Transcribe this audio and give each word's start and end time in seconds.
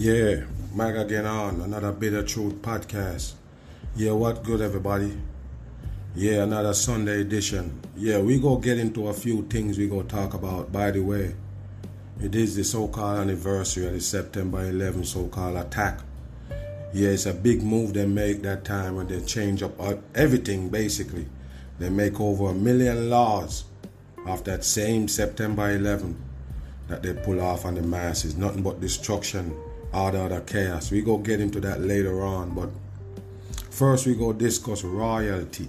Yeah, 0.00 0.44
Mike 0.76 0.94
again 0.94 1.26
on 1.26 1.60
another 1.60 1.90
Bitter 1.90 2.22
Truth 2.22 2.62
podcast. 2.62 3.32
Yeah, 3.96 4.12
what 4.12 4.44
good, 4.44 4.60
everybody? 4.60 5.12
Yeah, 6.14 6.44
another 6.44 6.72
Sunday 6.72 7.22
edition. 7.22 7.80
Yeah, 7.96 8.20
we 8.20 8.38
go 8.38 8.58
get 8.58 8.78
into 8.78 9.08
a 9.08 9.12
few 9.12 9.42
things 9.48 9.76
we 9.76 9.88
go 9.88 10.04
talk 10.04 10.34
about. 10.34 10.70
By 10.70 10.92
the 10.92 11.00
way, 11.00 11.34
it 12.22 12.36
is 12.36 12.54
the 12.54 12.62
so-called 12.62 13.18
anniversary 13.18 13.88
of 13.88 13.92
the 13.92 14.00
September 14.00 14.60
11 14.68 15.04
so-called 15.04 15.56
attack. 15.56 15.98
Yeah, 16.94 17.08
it's 17.08 17.26
a 17.26 17.34
big 17.34 17.64
move 17.64 17.92
they 17.92 18.06
make 18.06 18.42
that 18.42 18.64
time 18.64 18.94
when 18.94 19.08
they 19.08 19.20
change 19.22 19.64
up 19.64 19.80
everything 20.14 20.68
basically. 20.68 21.26
They 21.80 21.90
make 21.90 22.20
over 22.20 22.50
a 22.50 22.54
million 22.54 23.10
laws 23.10 23.64
of 24.28 24.44
that 24.44 24.62
same 24.62 25.08
September 25.08 25.68
11 25.72 26.16
that 26.86 27.02
they 27.02 27.14
pull 27.14 27.40
off 27.40 27.64
on 27.64 27.74
the 27.74 27.82
masses. 27.82 28.36
Nothing 28.36 28.62
but 28.62 28.80
destruction 28.80 29.56
all 29.92 30.10
the 30.12 30.22
other 30.22 30.40
chaos. 30.40 30.90
We 30.90 31.02
go 31.02 31.18
get 31.18 31.40
into 31.40 31.60
that 31.60 31.80
later 31.80 32.22
on, 32.22 32.54
but 32.54 32.70
first 33.70 34.06
we 34.06 34.14
go 34.14 34.32
discuss 34.32 34.84
royalty. 34.84 35.68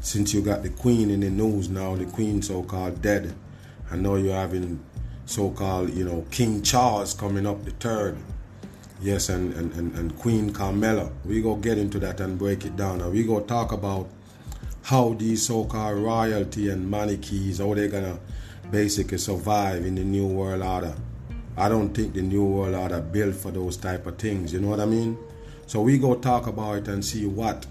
Since 0.00 0.34
you 0.34 0.42
got 0.42 0.62
the 0.62 0.68
queen 0.68 1.10
in 1.10 1.20
the 1.20 1.30
news 1.30 1.68
now, 1.68 1.96
the 1.96 2.04
queen 2.04 2.42
so-called 2.42 3.00
dead. 3.00 3.34
I 3.90 3.96
know 3.96 4.16
you're 4.16 4.34
having 4.34 4.84
so-called, 5.26 5.90
you 5.94 6.04
know, 6.04 6.26
King 6.30 6.62
Charles 6.62 7.14
coming 7.14 7.46
up 7.46 7.64
the 7.64 7.70
third. 7.70 8.18
Yes, 9.00 9.28
and, 9.28 9.52
and, 9.54 9.72
and, 9.72 9.94
and 9.96 10.18
Queen 10.18 10.52
Carmela. 10.52 11.10
We 11.24 11.42
go 11.42 11.56
get 11.56 11.78
into 11.78 11.98
that 12.00 12.20
and 12.20 12.38
break 12.38 12.64
it 12.64 12.76
down. 12.76 13.00
And 13.00 13.12
we 13.12 13.24
go 13.24 13.40
talk 13.40 13.72
about 13.72 14.08
how 14.82 15.14
these 15.14 15.46
so-called 15.46 15.98
royalty 15.98 16.68
and 16.68 16.90
monarchies, 16.90 17.58
how 17.58 17.72
they're 17.74 17.88
gonna 17.88 18.18
basically 18.70 19.18
survive 19.18 19.84
in 19.84 19.94
the 19.94 20.04
new 20.04 20.26
world 20.26 20.62
order. 20.62 20.94
I 21.56 21.68
don't 21.68 21.94
think 21.94 22.14
the 22.14 22.22
new 22.22 22.44
world 22.44 22.74
order 22.74 23.00
built 23.00 23.34
for 23.34 23.50
those 23.50 23.76
type 23.76 24.06
of 24.06 24.18
things. 24.18 24.52
You 24.52 24.60
know 24.60 24.68
what 24.68 24.80
I 24.80 24.86
mean? 24.86 25.16
So 25.66 25.80
we 25.80 25.98
go 25.98 26.16
talk 26.16 26.46
about 26.46 26.78
it 26.78 26.88
and 26.88 27.04
see 27.04 27.26
what 27.26 27.66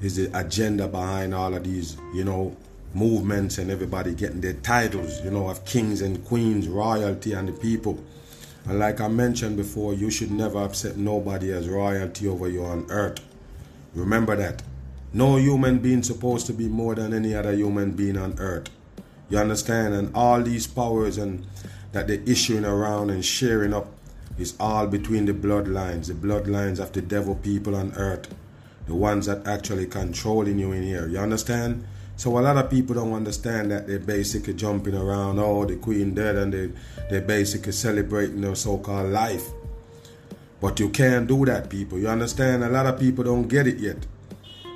is 0.00 0.16
the 0.16 0.38
agenda 0.38 0.88
behind 0.88 1.34
all 1.34 1.54
of 1.54 1.64
these, 1.64 1.96
you 2.14 2.24
know, 2.24 2.56
movements 2.94 3.58
and 3.58 3.70
everybody 3.70 4.14
getting 4.14 4.40
their 4.40 4.54
titles, 4.54 5.24
you 5.24 5.30
know, 5.30 5.48
of 5.48 5.64
kings 5.64 6.02
and 6.02 6.24
queens, 6.24 6.68
royalty 6.68 7.32
and 7.32 7.48
the 7.48 7.52
people. 7.52 7.98
And 8.66 8.78
like 8.78 9.00
I 9.00 9.08
mentioned 9.08 9.56
before, 9.56 9.94
you 9.94 10.10
should 10.10 10.30
never 10.30 10.62
upset 10.62 10.96
nobody 10.96 11.52
as 11.52 11.68
royalty 11.68 12.28
over 12.28 12.48
you 12.48 12.64
on 12.64 12.86
earth. 12.90 13.20
Remember 13.94 14.36
that. 14.36 14.62
No 15.12 15.36
human 15.36 15.78
being 15.78 16.02
supposed 16.02 16.46
to 16.46 16.52
be 16.52 16.68
more 16.68 16.94
than 16.94 17.12
any 17.12 17.34
other 17.34 17.52
human 17.52 17.92
being 17.92 18.16
on 18.16 18.34
earth. 18.38 18.68
You 19.28 19.38
understand? 19.38 19.94
And 19.94 20.14
all 20.14 20.42
these 20.42 20.66
powers 20.66 21.18
and 21.18 21.46
that 21.92 22.08
they're 22.08 22.22
issuing 22.26 22.64
around 22.64 23.10
and 23.10 23.24
sharing 23.24 23.72
up 23.72 23.86
is 24.38 24.54
all 24.58 24.86
between 24.86 25.26
the 25.26 25.32
bloodlines, 25.32 26.06
the 26.06 26.14
bloodlines 26.14 26.80
of 26.80 26.92
the 26.92 27.02
devil 27.02 27.34
people 27.36 27.76
on 27.76 27.92
earth, 27.96 28.34
the 28.86 28.94
ones 28.94 29.26
that 29.26 29.46
actually 29.46 29.86
controlling 29.86 30.58
you 30.58 30.72
in 30.72 30.82
here. 30.82 31.06
You 31.06 31.18
understand? 31.18 31.84
So 32.16 32.38
a 32.38 32.40
lot 32.40 32.56
of 32.56 32.70
people 32.70 32.94
don't 32.94 33.12
understand 33.12 33.70
that 33.70 33.86
they're 33.86 33.98
basically 33.98 34.54
jumping 34.54 34.94
around, 34.94 35.38
oh, 35.38 35.64
the 35.64 35.76
queen 35.76 36.14
dead, 36.14 36.36
and 36.36 36.52
they, 36.52 36.70
they're 37.10 37.20
basically 37.20 37.72
celebrating 37.72 38.40
their 38.40 38.54
so-called 38.54 39.10
life. 39.10 39.48
But 40.60 40.78
you 40.80 40.90
can't 40.90 41.26
do 41.26 41.44
that, 41.46 41.68
people. 41.68 41.98
You 41.98 42.08
understand? 42.08 42.64
A 42.64 42.68
lot 42.68 42.86
of 42.86 42.98
people 42.98 43.24
don't 43.24 43.48
get 43.48 43.66
it 43.66 43.78
yet. 43.78 44.06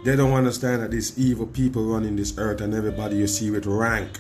They 0.05 0.17
don't 0.17 0.33
understand 0.33 0.83
that 0.83 0.91
these 0.91 1.19
evil 1.19 1.47
people 1.47 1.85
running 1.85 2.17
this 2.17 2.37
earth 2.39 2.61
and 2.61 2.75
everybody 2.75 3.17
you 3.17 3.27
see 3.27 3.51
with 3.51 3.67
rank, 3.67 4.19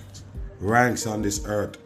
ranks 0.60 1.06
on 1.06 1.22
this 1.22 1.44
earth 1.46 1.76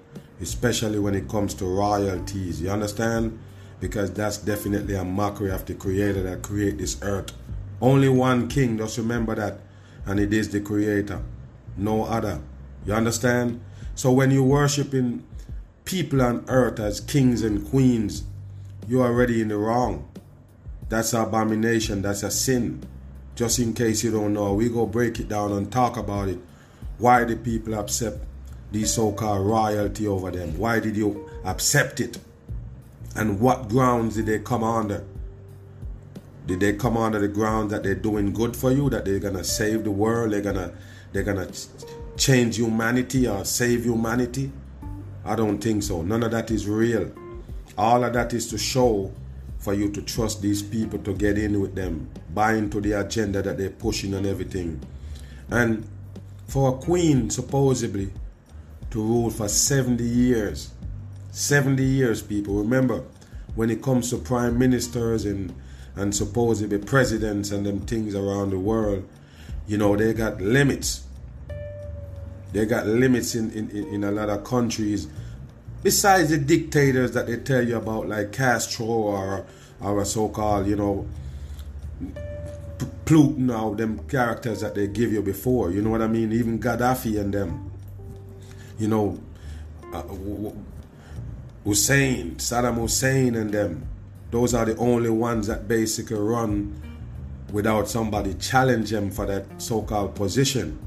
especially 0.40 0.98
when 0.98 1.14
it 1.14 1.28
comes 1.28 1.54
to 1.54 1.64
royalties. 1.64 2.60
You 2.60 2.70
understand? 2.70 3.38
Because 3.80 4.12
that's 4.12 4.38
definitely 4.38 4.94
a 4.94 5.04
mockery 5.04 5.50
of 5.50 5.64
the 5.66 5.74
creator 5.74 6.22
that 6.22 6.42
created 6.42 6.78
this 6.78 6.98
earth. 7.02 7.32
Only 7.80 8.08
one 8.08 8.48
king, 8.48 8.78
just 8.78 8.98
remember 8.98 9.34
that. 9.34 9.58
And 10.06 10.20
it 10.20 10.32
is 10.32 10.50
the 10.50 10.60
creator. 10.60 11.22
No 11.76 12.04
other. 12.04 12.40
You 12.86 12.94
understand? 12.94 13.60
So 13.94 14.12
when 14.12 14.30
you're 14.30 14.42
worshiping 14.42 15.24
people 15.84 16.22
on 16.22 16.44
earth 16.48 16.78
as 16.80 17.00
kings 17.00 17.42
and 17.42 17.68
queens, 17.68 18.24
you're 18.88 19.06
already 19.06 19.40
in 19.40 19.48
the 19.48 19.56
wrong. 19.56 20.08
That's 20.88 21.12
an 21.12 21.22
abomination, 21.22 22.02
that's 22.02 22.22
a 22.22 22.30
sin. 22.30 22.82
Just 23.34 23.58
in 23.58 23.74
case 23.74 24.02
you 24.02 24.10
don't 24.10 24.34
know, 24.34 24.54
we 24.54 24.68
go 24.68 24.86
break 24.86 25.20
it 25.20 25.28
down 25.28 25.52
and 25.52 25.70
talk 25.70 25.96
about 25.96 26.28
it. 26.28 26.38
Why 26.98 27.24
the 27.24 27.36
people 27.36 27.74
accept 27.74 28.18
the 28.72 28.84
so-called 28.84 29.46
royalty 29.46 30.06
over 30.06 30.30
them? 30.30 30.56
Why 30.58 30.80
did 30.80 30.96
you 30.96 31.28
accept 31.44 32.00
it? 32.00 32.18
And 33.16 33.40
what 33.40 33.68
grounds 33.68 34.16
did 34.16 34.26
they 34.26 34.38
come 34.38 34.62
under? 34.62 35.04
Did 36.46 36.60
they 36.60 36.72
come 36.74 36.96
under 36.96 37.18
the 37.18 37.28
ground 37.28 37.70
that 37.70 37.82
they're 37.82 37.94
doing 37.94 38.32
good 38.32 38.56
for 38.56 38.72
you, 38.72 38.88
that 38.90 39.04
they're 39.04 39.18
gonna 39.18 39.44
save 39.44 39.84
the 39.84 39.90
world, 39.90 40.32
they're 40.32 40.40
gonna 40.40 40.72
they're 41.12 41.22
gonna 41.22 41.50
change 42.16 42.56
humanity 42.56 43.26
or 43.26 43.44
save 43.44 43.84
humanity? 43.84 44.50
I 45.24 45.36
don't 45.36 45.58
think 45.58 45.82
so. 45.82 46.02
None 46.02 46.22
of 46.22 46.30
that 46.30 46.50
is 46.50 46.66
real. 46.66 47.10
All 47.76 48.04
of 48.04 48.12
that 48.14 48.32
is 48.32 48.48
to 48.50 48.58
show 48.58 49.12
for 49.58 49.74
you 49.74 49.90
to 49.92 50.02
trust 50.02 50.40
these 50.40 50.62
people 50.62 50.98
to 51.00 51.12
get 51.14 51.36
in 51.36 51.60
with 51.60 51.74
them, 51.74 52.08
buy 52.32 52.54
into 52.54 52.80
the 52.80 52.92
agenda 52.92 53.42
that 53.42 53.58
they're 53.58 53.70
pushing 53.70 54.14
and 54.14 54.26
everything. 54.26 54.80
And 55.50 55.86
for 56.46 56.74
a 56.74 56.78
queen, 56.78 57.28
supposedly, 57.28 58.10
to 58.90 59.00
rule 59.02 59.30
for 59.30 59.48
70 59.48 60.02
years. 60.04 60.70
70 61.30 61.82
years, 61.82 62.22
people. 62.22 62.56
Remember, 62.56 63.04
when 63.54 63.70
it 63.70 63.82
comes 63.82 64.10
to 64.10 64.18
prime 64.18 64.58
ministers 64.58 65.24
and, 65.24 65.54
and 65.94 66.14
supposedly 66.14 66.78
presidents 66.78 67.50
and 67.50 67.64
them 67.64 67.80
things 67.80 68.14
around 68.14 68.50
the 68.50 68.58
world, 68.58 69.08
you 69.66 69.78
know, 69.78 69.96
they 69.96 70.12
got 70.12 70.40
limits. 70.40 71.04
They 72.52 72.66
got 72.66 72.86
limits 72.86 73.34
in, 73.36 73.52
in, 73.52 73.70
in 73.70 74.04
a 74.04 74.10
lot 74.10 74.28
of 74.28 74.42
countries. 74.42 75.06
Besides 75.82 76.30
the 76.30 76.38
dictators 76.38 77.12
that 77.12 77.28
they 77.28 77.36
tell 77.36 77.66
you 77.66 77.76
about, 77.76 78.08
like 78.08 78.32
Castro 78.32 78.86
or, 78.86 79.46
a 79.80 80.04
so 80.04 80.28
called, 80.28 80.66
you 80.66 80.76
know, 80.76 81.06
Putin 83.04 83.56
or 83.56 83.74
them 83.76 84.00
characters 84.08 84.60
that 84.60 84.74
they 84.74 84.88
give 84.88 85.12
you 85.12 85.22
before. 85.22 85.70
You 85.70 85.82
know 85.82 85.90
what 85.90 86.02
I 86.02 86.06
mean? 86.06 86.32
Even 86.32 86.58
Gaddafi 86.60 87.20
and 87.20 87.32
them 87.32 87.69
you 88.80 88.88
know, 88.88 89.20
uh, 89.92 90.02
Hussein, 91.64 92.36
Saddam 92.36 92.76
Hussein, 92.76 93.34
and 93.34 93.52
them. 93.52 93.86
Those 94.30 94.54
are 94.54 94.64
the 94.64 94.76
only 94.76 95.10
ones 95.10 95.48
that 95.48 95.68
basically 95.68 96.16
run 96.16 96.80
without 97.52 97.88
somebody 97.88 98.34
challenge 98.34 98.90
them 98.90 99.10
for 99.10 99.26
that 99.26 99.44
so-called 99.60 100.14
position. 100.14 100.78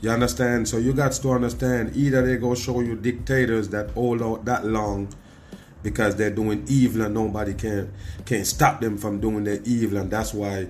You 0.00 0.10
understand? 0.10 0.68
So 0.68 0.76
you 0.78 0.92
got 0.92 1.12
to 1.12 1.30
understand 1.30 1.96
either 1.96 2.24
they 2.24 2.36
go 2.36 2.54
show 2.54 2.80
you 2.80 2.94
dictators 2.94 3.68
that 3.70 3.90
hold 3.90 4.22
out 4.22 4.44
that 4.44 4.64
long 4.64 5.08
because 5.82 6.16
they're 6.16 6.30
doing 6.30 6.64
evil 6.68 7.02
and 7.02 7.14
nobody 7.14 7.54
can 7.54 7.92
can 8.26 8.44
stop 8.44 8.80
them 8.80 8.98
from 8.98 9.18
doing 9.18 9.44
their 9.44 9.60
evil 9.64 9.98
and 9.98 10.10
that's 10.10 10.34
why 10.34 10.68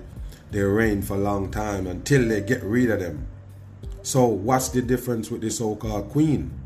they 0.51 0.61
reign 0.61 1.01
for 1.01 1.15
a 1.15 1.19
long 1.19 1.51
time 1.51 1.85
until 1.85 2.27
they 2.27 2.41
get 2.41 2.63
rid 2.63 2.89
of 2.89 2.99
them. 2.99 3.27
So 4.03 4.25
what's 4.25 4.69
the 4.69 4.81
difference 4.81 5.29
with 5.29 5.41
the 5.41 5.51
so-called 5.51 6.09
queen? 6.09 6.60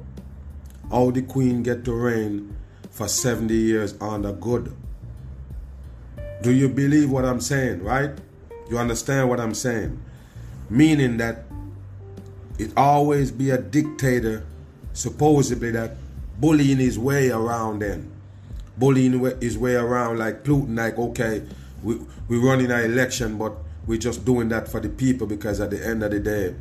How 0.92 1.12
the 1.12 1.22
queen 1.22 1.64
get 1.64 1.86
to 1.86 1.94
reign 1.94 2.56
for 2.92 3.08
70 3.08 3.54
years 3.54 3.96
under 4.00 4.32
good. 4.32 4.76
Do 6.42 6.52
you 6.52 6.70
believe 6.70 7.12
what 7.12 7.26
I'm 7.26 7.42
saying, 7.42 7.84
right? 7.84 8.12
You 8.70 8.78
understand 8.78 9.30
what 9.30 9.40
I'm 9.40 9.54
saying? 9.54 10.00
Meaning 10.70 11.18
that 11.18 11.46
it 12.58 12.72
always 12.78 13.32
be 13.32 13.50
a 13.50 13.58
dictator, 13.58 14.46
supposedly 14.94 15.72
that 15.72 15.98
bullying 16.40 16.78
his 16.78 16.98
way 16.98 17.30
around 17.30 17.80
then. 17.80 18.12
Bullying 18.78 19.20
his 19.42 19.58
way 19.58 19.76
around 19.76 20.20
like 20.20 20.44
Putin, 20.44 20.78
like, 20.78 20.98
okay, 20.98 21.44
we, 21.84 22.00
we 22.28 22.38
running 22.38 22.72
an 22.72 22.84
election, 22.84 23.38
but 23.38 23.54
we're 23.88 24.00
just 24.00 24.26
doing 24.26 24.50
that 24.50 24.68
for 24.68 24.80
the 24.80 24.90
people 24.90 25.28
because 25.28 25.60
at 25.62 25.70
the 25.70 25.86
end 25.86 26.04
of 26.04 26.12
the 26.12 26.20
day, 26.20 26.56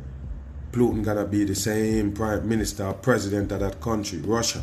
Putin 0.75 1.05
gonna 1.05 1.23
be 1.25 1.45
the 1.45 1.55
same 1.55 2.11
prime 2.11 2.49
minister 2.49 2.85
or 2.85 2.93
president 2.93 3.49
of 3.53 3.61
that 3.61 3.79
country, 3.79 4.19
Russia. 4.19 4.61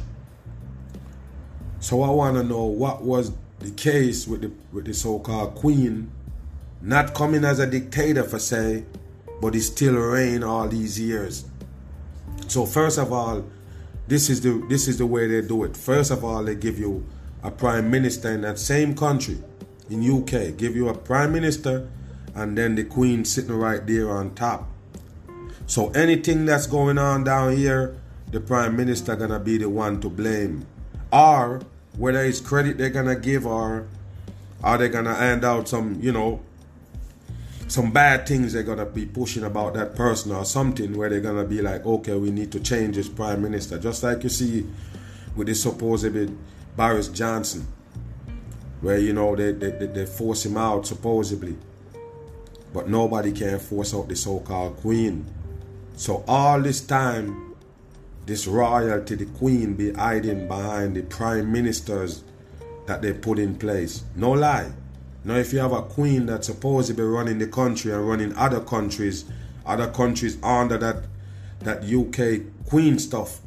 So 1.80 2.02
I 2.02 2.10
wanna 2.10 2.42
know 2.42 2.64
what 2.64 3.02
was 3.02 3.32
the 3.60 3.70
case 3.70 4.28
with 4.28 4.42
the 4.42 4.50
with 4.72 4.84
the 4.84 4.92
so-called 4.92 5.54
queen 5.54 6.10
not 6.82 7.14
coming 7.14 7.44
as 7.44 7.60
a 7.60 7.66
dictator 7.66 8.24
for 8.24 8.38
say, 8.38 8.84
but 9.40 9.54
he 9.54 9.60
still 9.60 9.94
reign 9.94 10.42
all 10.42 10.68
these 10.68 11.00
years. 11.00 11.46
So 12.46 12.66
first 12.66 12.98
of 12.98 13.10
all, 13.10 13.44
this 14.06 14.28
is 14.28 14.42
the 14.42 14.62
this 14.68 14.88
is 14.88 14.98
the 14.98 15.06
way 15.06 15.26
they 15.26 15.40
do 15.40 15.64
it. 15.64 15.78
First 15.78 16.10
of 16.10 16.24
all, 16.24 16.44
they 16.44 16.56
give 16.56 16.78
you 16.78 17.06
a 17.42 17.50
prime 17.50 17.90
minister 17.90 18.30
in 18.30 18.42
that 18.42 18.58
same 18.58 18.94
country, 18.94 19.38
in 19.88 20.02
UK, 20.02 20.58
give 20.58 20.76
you 20.76 20.90
a 20.90 20.94
prime 20.94 21.32
minister, 21.32 21.88
and 22.34 22.58
then 22.58 22.74
the 22.74 22.84
queen 22.84 23.24
sitting 23.24 23.56
right 23.56 23.86
there 23.86 24.10
on 24.10 24.34
top. 24.34 24.68
So 25.66 25.90
anything 25.90 26.44
that's 26.44 26.66
going 26.66 26.98
on 26.98 27.24
down 27.24 27.56
here, 27.56 27.96
the 28.30 28.40
prime 28.40 28.76
minister 28.76 29.16
gonna 29.16 29.38
be 29.38 29.58
the 29.58 29.68
one 29.68 30.00
to 30.00 30.08
blame, 30.08 30.66
or 31.12 31.62
whether 31.96 32.22
it's 32.24 32.40
credit 32.40 32.78
they're 32.78 32.90
gonna 32.90 33.16
give, 33.16 33.46
or 33.46 33.86
are 34.62 34.78
they 34.78 34.88
gonna 34.88 35.14
hand 35.14 35.44
out 35.44 35.68
some, 35.68 35.98
you 36.00 36.12
know, 36.12 36.40
some 37.68 37.90
bad 37.90 38.26
things 38.26 38.52
they're 38.52 38.62
gonna 38.62 38.84
be 38.86 39.06
pushing 39.06 39.44
about 39.44 39.74
that 39.74 39.94
person 39.94 40.32
or 40.32 40.44
something 40.44 40.96
where 40.96 41.08
they're 41.08 41.20
gonna 41.20 41.44
be 41.44 41.62
like, 41.62 41.84
okay, 41.86 42.14
we 42.16 42.30
need 42.30 42.52
to 42.52 42.60
change 42.60 42.96
this 42.96 43.08
prime 43.08 43.42
minister, 43.42 43.78
just 43.78 44.02
like 44.02 44.22
you 44.22 44.28
see 44.28 44.66
with 45.36 45.46
this 45.46 45.62
supposed 45.62 46.30
Boris 46.76 47.08
Johnson, 47.08 47.66
where 48.80 48.98
you 48.98 49.12
know 49.12 49.34
they, 49.36 49.52
they, 49.52 49.70
they 49.86 50.06
force 50.06 50.44
him 50.44 50.56
out 50.56 50.86
supposedly, 50.86 51.56
but 52.72 52.88
nobody 52.88 53.32
can 53.32 53.58
force 53.58 53.94
out 53.94 54.08
the 54.08 54.16
so-called 54.16 54.76
queen. 54.78 55.24
So 55.96 56.24
all 56.26 56.60
this 56.60 56.80
time, 56.80 57.54
this 58.26 58.46
royalty, 58.46 59.14
the 59.14 59.26
queen, 59.26 59.74
be 59.74 59.92
hiding 59.92 60.48
behind 60.48 60.96
the 60.96 61.02
prime 61.02 61.52
ministers 61.52 62.24
that 62.86 63.02
they 63.02 63.12
put 63.12 63.38
in 63.38 63.56
place. 63.56 64.04
No 64.16 64.32
lie. 64.32 64.72
Now, 65.24 65.36
if 65.36 65.52
you 65.52 65.60
have 65.60 65.72
a 65.72 65.82
queen 65.82 66.26
that's 66.26 66.48
supposed 66.48 66.88
to 66.88 66.94
be 66.94 67.02
running 67.02 67.38
the 67.38 67.46
country 67.46 67.92
and 67.92 68.08
running 68.08 68.36
other 68.36 68.60
countries, 68.60 69.24
other 69.64 69.88
countries 69.88 70.36
under 70.42 70.78
that 70.78 71.04
that 71.60 71.84
UK 71.84 72.42
queen 72.66 72.98
stuff, 72.98 73.40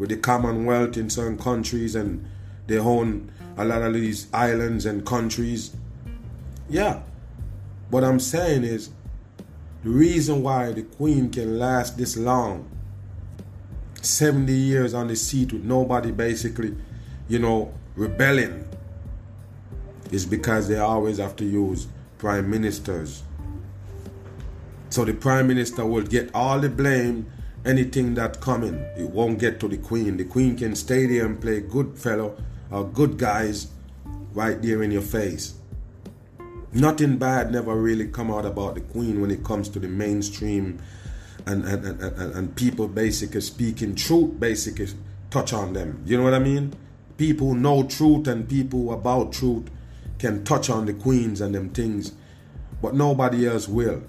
with 0.00 0.08
the 0.08 0.16
Commonwealth 0.16 0.96
in 0.96 1.10
certain 1.10 1.36
countries 1.36 1.94
and 1.94 2.26
they 2.66 2.78
own 2.78 3.30
a 3.58 3.64
lot 3.66 3.82
of 3.82 3.92
these 3.92 4.28
islands 4.32 4.86
and 4.86 5.04
countries. 5.04 5.76
Yeah. 6.70 7.02
What 7.90 8.02
I'm 8.02 8.18
saying 8.18 8.64
is 8.64 8.88
the 9.82 9.90
reason 9.90 10.42
why 10.42 10.72
the 10.72 10.82
queen 10.82 11.30
can 11.30 11.58
last 11.58 11.96
this 11.96 12.16
long 12.16 12.68
70 14.02 14.52
years 14.52 14.94
on 14.94 15.08
the 15.08 15.16
seat 15.16 15.52
with 15.52 15.64
nobody 15.64 16.10
basically, 16.10 16.74
you 17.28 17.38
know, 17.38 17.72
rebelling 17.96 18.66
is 20.10 20.26
because 20.26 20.68
they 20.68 20.78
always 20.78 21.18
have 21.18 21.36
to 21.36 21.44
use 21.44 21.86
prime 22.18 22.50
ministers. 22.50 23.22
So 24.90 25.04
the 25.04 25.14
prime 25.14 25.46
minister 25.46 25.86
will 25.86 26.02
get 26.02 26.30
all 26.34 26.58
the 26.58 26.68
blame, 26.68 27.30
anything 27.64 28.14
that 28.14 28.40
coming. 28.40 28.74
It 28.96 29.08
won't 29.08 29.38
get 29.38 29.60
to 29.60 29.68
the 29.68 29.78
queen. 29.78 30.16
The 30.16 30.24
queen 30.24 30.56
can 30.56 30.74
stay 30.74 31.06
there 31.06 31.26
and 31.26 31.40
play 31.40 31.60
good 31.60 31.96
fellow 31.96 32.36
or 32.70 32.84
good 32.84 33.18
guys 33.18 33.68
right 34.32 34.60
there 34.60 34.82
in 34.82 34.90
your 34.90 35.02
face. 35.02 35.54
Nothing 36.72 37.18
bad 37.18 37.50
never 37.50 37.74
really 37.74 38.06
come 38.06 38.30
out 38.30 38.46
about 38.46 38.76
the 38.76 38.80
queen 38.80 39.20
when 39.20 39.32
it 39.32 39.42
comes 39.42 39.68
to 39.70 39.80
the 39.80 39.88
mainstream 39.88 40.80
and, 41.44 41.64
and, 41.64 41.84
and, 41.84 42.00
and, 42.00 42.34
and 42.34 42.56
people 42.56 42.86
basically 42.86 43.40
speaking 43.40 43.96
truth 43.96 44.38
basically 44.38 44.86
touch 45.30 45.52
on 45.52 45.72
them. 45.72 46.02
You 46.06 46.16
know 46.16 46.22
what 46.22 46.34
I 46.34 46.38
mean? 46.38 46.74
People 47.16 47.54
know 47.54 47.82
truth 47.82 48.28
and 48.28 48.48
people 48.48 48.92
about 48.92 49.32
truth 49.32 49.68
can 50.20 50.44
touch 50.44 50.70
on 50.70 50.86
the 50.86 50.94
queens 50.94 51.40
and 51.40 51.54
them 51.54 51.70
things, 51.70 52.12
but 52.80 52.94
nobody 52.94 53.48
else 53.48 53.66
will. 53.66 54.02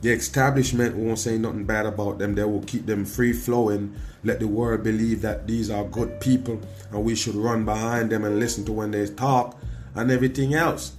The 0.00 0.10
establishment 0.10 0.96
won't 0.96 1.18
say 1.20 1.38
nothing 1.38 1.64
bad 1.64 1.86
about 1.86 2.18
them. 2.18 2.34
They 2.34 2.44
will 2.44 2.62
keep 2.64 2.86
them 2.86 3.04
free 3.04 3.32
flowing. 3.32 3.94
Let 4.24 4.40
the 4.40 4.48
world 4.48 4.82
believe 4.82 5.22
that 5.22 5.46
these 5.46 5.70
are 5.70 5.84
good 5.84 6.20
people 6.20 6.60
and 6.90 7.04
we 7.04 7.14
should 7.14 7.36
run 7.36 7.64
behind 7.64 8.10
them 8.10 8.24
and 8.24 8.40
listen 8.40 8.64
to 8.66 8.72
when 8.72 8.90
they 8.90 9.06
talk 9.06 9.56
and 9.94 10.10
everything 10.10 10.54
else. 10.54 10.92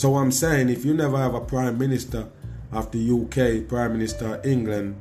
So 0.00 0.16
I'm 0.16 0.32
saying 0.32 0.70
if 0.70 0.82
you 0.82 0.94
never 0.94 1.18
have 1.18 1.34
a 1.34 1.42
prime 1.42 1.76
minister 1.76 2.26
of 2.72 2.90
the 2.90 2.98
UK, 2.98 3.68
prime 3.68 3.92
minister 3.92 4.36
of 4.36 4.46
England, 4.46 4.98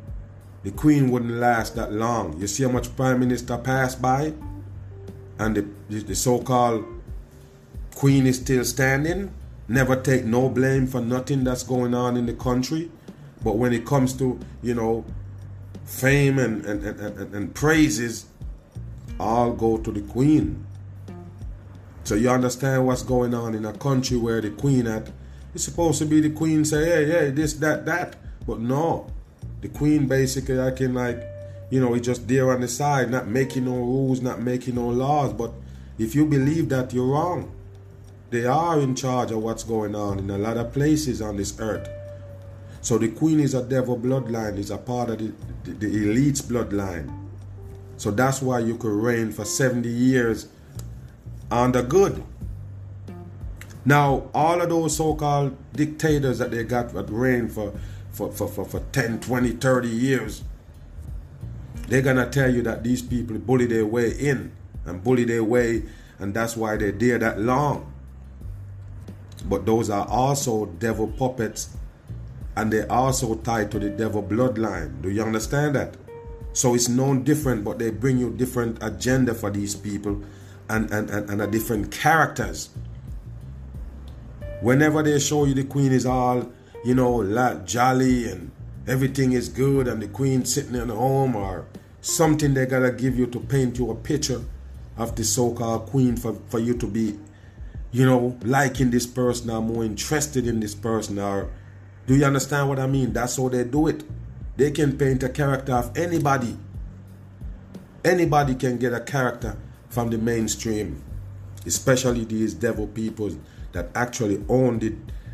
the 0.64 0.72
queen 0.72 1.10
wouldn't 1.10 1.36
last 1.36 1.78
that 1.78 1.94
long. 1.94 2.38
You 2.38 2.48
see 2.48 2.64
how 2.64 2.70
much 2.70 2.94
prime 2.98 3.22
minister 3.22 3.58
passed 3.58 4.02
by? 4.02 4.34
And 5.38 5.56
the, 5.56 6.00
the 6.02 6.14
so-called 6.14 6.84
Queen 7.96 8.28
is 8.28 8.40
still 8.40 8.66
standing, 8.66 9.34
never 9.70 9.96
take 9.96 10.26
no 10.26 10.50
blame 10.50 10.86
for 10.86 11.00
nothing 11.00 11.46
that's 11.46 11.64
going 11.64 11.94
on 11.94 12.18
in 12.18 12.26
the 12.26 12.34
country. 12.34 12.92
But 13.42 13.56
when 13.56 13.72
it 13.72 13.86
comes 13.86 14.12
to, 14.18 14.38
you 14.62 14.74
know, 14.74 15.06
fame 15.86 16.40
and, 16.40 16.66
and, 16.66 16.84
and, 16.84 17.00
and, 17.00 17.34
and 17.34 17.56
praises, 17.56 18.26
all 19.18 19.54
go 19.54 19.78
to 19.78 19.94
the 19.94 20.02
Queen. 20.02 20.66
So 22.10 22.16
you 22.16 22.32
understand 22.32 22.88
what's 22.88 23.04
going 23.04 23.36
on 23.36 23.54
in 23.54 23.66
a 23.66 23.72
country 23.72 24.18
where 24.18 24.42
the 24.42 24.50
Queen 24.50 24.88
at 24.88 25.12
it's 25.54 25.64
supposed 25.64 26.00
to 26.00 26.08
be 26.08 26.20
the 26.20 26.32
Queen 26.32 26.66
say, 26.66 26.84
hey, 26.84 27.06
hey, 27.06 27.30
this, 27.30 27.54
that, 27.62 27.86
that. 27.86 28.16
But 28.48 28.60
no. 28.60 29.12
The 29.62 29.68
Queen 29.68 30.08
basically 30.08 30.58
acting 30.58 30.96
like, 30.96 31.22
you 31.70 31.80
know, 31.80 31.94
it's 31.94 32.08
just 32.08 32.28
there 32.28 32.52
on 32.52 32.62
the 32.62 32.68
side, 32.68 33.12
not 33.12 33.28
making 33.28 33.66
no 33.66 33.76
rules, 33.76 34.22
not 34.22 34.42
making 34.42 34.74
no 34.74 34.90
laws. 34.90 35.34
But 35.34 35.52
if 36.00 36.16
you 36.16 36.26
believe 36.26 36.70
that, 36.70 36.94
you're 36.94 37.06
wrong. 37.06 37.52
They 38.32 38.46
are 38.46 38.80
in 38.80 38.96
charge 38.96 39.30
of 39.30 39.44
what's 39.44 39.64
going 39.64 39.94
on 39.94 40.18
in 40.18 40.32
a 40.32 40.38
lot 40.40 40.58
of 40.58 40.74
places 40.74 41.22
on 41.22 41.38
this 41.38 41.60
earth. 41.60 41.88
So 42.82 42.98
the 42.98 43.10
queen 43.10 43.40
is 43.40 43.54
a 43.54 43.62
devil 43.62 43.96
bloodline, 43.96 44.58
is 44.58 44.72
a 44.72 44.80
part 44.80 45.12
of 45.12 45.20
the, 45.20 45.32
the, 45.64 45.74
the 45.74 46.10
elite's 46.10 46.42
bloodline. 46.42 47.16
So 47.98 48.10
that's 48.10 48.42
why 48.42 48.62
you 48.62 48.78
could 48.78 48.94
reign 48.94 49.32
for 49.32 49.46
70 49.46 49.88
years 49.88 50.48
on 51.52 51.72
the 51.72 51.82
good. 51.82 52.24
Now, 53.86 54.30
all 54.34 54.62
of 54.62 54.70
those 54.70 54.98
so 54.98 55.16
called 55.16 55.58
dictators 55.74 56.40
that 56.40 56.52
they 56.52 56.64
got 56.64 56.94
that 56.94 57.10
reign 57.10 57.50
for, 57.50 57.74
for, 58.12 58.32
for, 58.32 58.48
for, 58.48 58.66
for 58.66 58.80
10, 58.92 59.20
20, 59.22 59.52
30 59.52 59.88
years, 59.88 60.44
they're 61.88 62.02
going 62.02 62.18
to 62.18 62.30
tell 62.30 62.54
you 62.54 62.62
that 62.64 62.84
these 62.84 63.02
people 63.02 63.38
bully 63.40 63.66
their 63.66 63.86
way 63.86 64.12
in 64.12 64.52
and 64.86 65.04
bully 65.04 65.24
their 65.24 65.44
way, 65.44 65.84
and 66.20 66.34
that's 66.34 66.56
why 66.56 66.78
they're 66.78 66.92
there 66.92 67.18
that 67.18 67.40
long. 67.40 67.92
But 69.46 69.66
those 69.66 69.90
are 69.90 70.08
also 70.08 70.66
devil 70.66 71.08
puppets 71.08 71.76
and 72.60 72.74
they're 72.74 72.92
also 72.92 73.36
tied 73.36 73.72
to 73.72 73.80
the 73.80 73.90
devil 73.90 74.22
bloodline. 74.22 75.02
Do 75.02 75.10
you 75.10 75.24
understand 75.24 75.76
that? 75.76 75.96
So 76.52 76.76
it's 76.76 76.90
no 76.90 77.16
different, 77.16 77.64
but 77.64 77.80
they 77.80 77.90
bring 77.90 78.18
you 78.18 78.32
different 78.32 78.84
agenda 78.84 79.34
for 79.34 79.50
these 79.50 79.76
people 79.76 80.22
and, 80.70 80.90
and, 80.92 81.10
and, 81.10 81.30
and 81.30 81.42
a 81.42 81.48
different 81.48 81.92
characters. 81.92 82.70
Whenever 84.62 85.02
they 85.04 85.20
show 85.20 85.46
you 85.46 85.54
the 85.54 85.64
queen 85.64 85.92
is 85.92 86.06
all, 86.06 86.52
you 86.86 86.94
know, 86.96 87.24
jolly 87.66 88.30
and 88.30 88.52
everything 88.88 89.34
is 89.34 89.50
good 89.50 89.88
and 89.88 90.02
the 90.02 90.08
queen 90.08 90.46
sitting 90.46 90.76
in 90.76 90.90
home 90.90 91.36
or 91.36 91.66
something 92.02 92.54
they 92.54 92.66
gotta 92.66 92.92
give 92.92 93.18
you 93.18 93.28
to 93.28 93.40
paint 93.40 93.78
you 93.78 93.92
a 93.92 93.96
picture 93.96 94.42
of 94.98 95.16
the 95.16 95.24
so-called 95.24 95.86
queen 95.88 96.16
for, 96.16 96.34
for 96.48 96.60
you 96.60 96.76
to 96.76 96.88
be 96.88 97.18
you 97.92 98.06
know, 98.06 98.38
liking 98.44 98.92
this 98.92 99.08
person 99.08 99.50
or 99.50 99.62
more 99.62 99.84
interested 99.84 100.48
in 100.48 100.60
this 100.60 100.76
person 100.76 101.18
or 101.18 101.50
do 102.06 102.16
you 102.16 102.26
understand 102.26 102.70
what 102.70 102.80
I 102.80 102.88
mean? 102.88 103.14
That's 103.14 103.38
how 103.38 103.50
they 103.50 103.64
do 103.64 103.88
it. 103.88 104.04
They 104.58 104.72
can 104.72 104.98
paint 104.98 105.24
a 105.24 105.30
character 105.30 105.74
of 105.74 105.98
anybody. 105.98 106.58
Anybody 108.04 108.56
can 108.56 108.78
get 108.78 108.94
a 108.94 109.00
character 109.00 109.58
from 109.90 110.10
the 110.10 110.18
mainstream, 110.18 111.02
especially 111.66 112.26
these 112.26 112.54
devil 112.54 112.88
people 112.88 113.32
that 113.72 113.90
actually 113.96 114.44
own 114.48 114.80
the, 114.80 114.94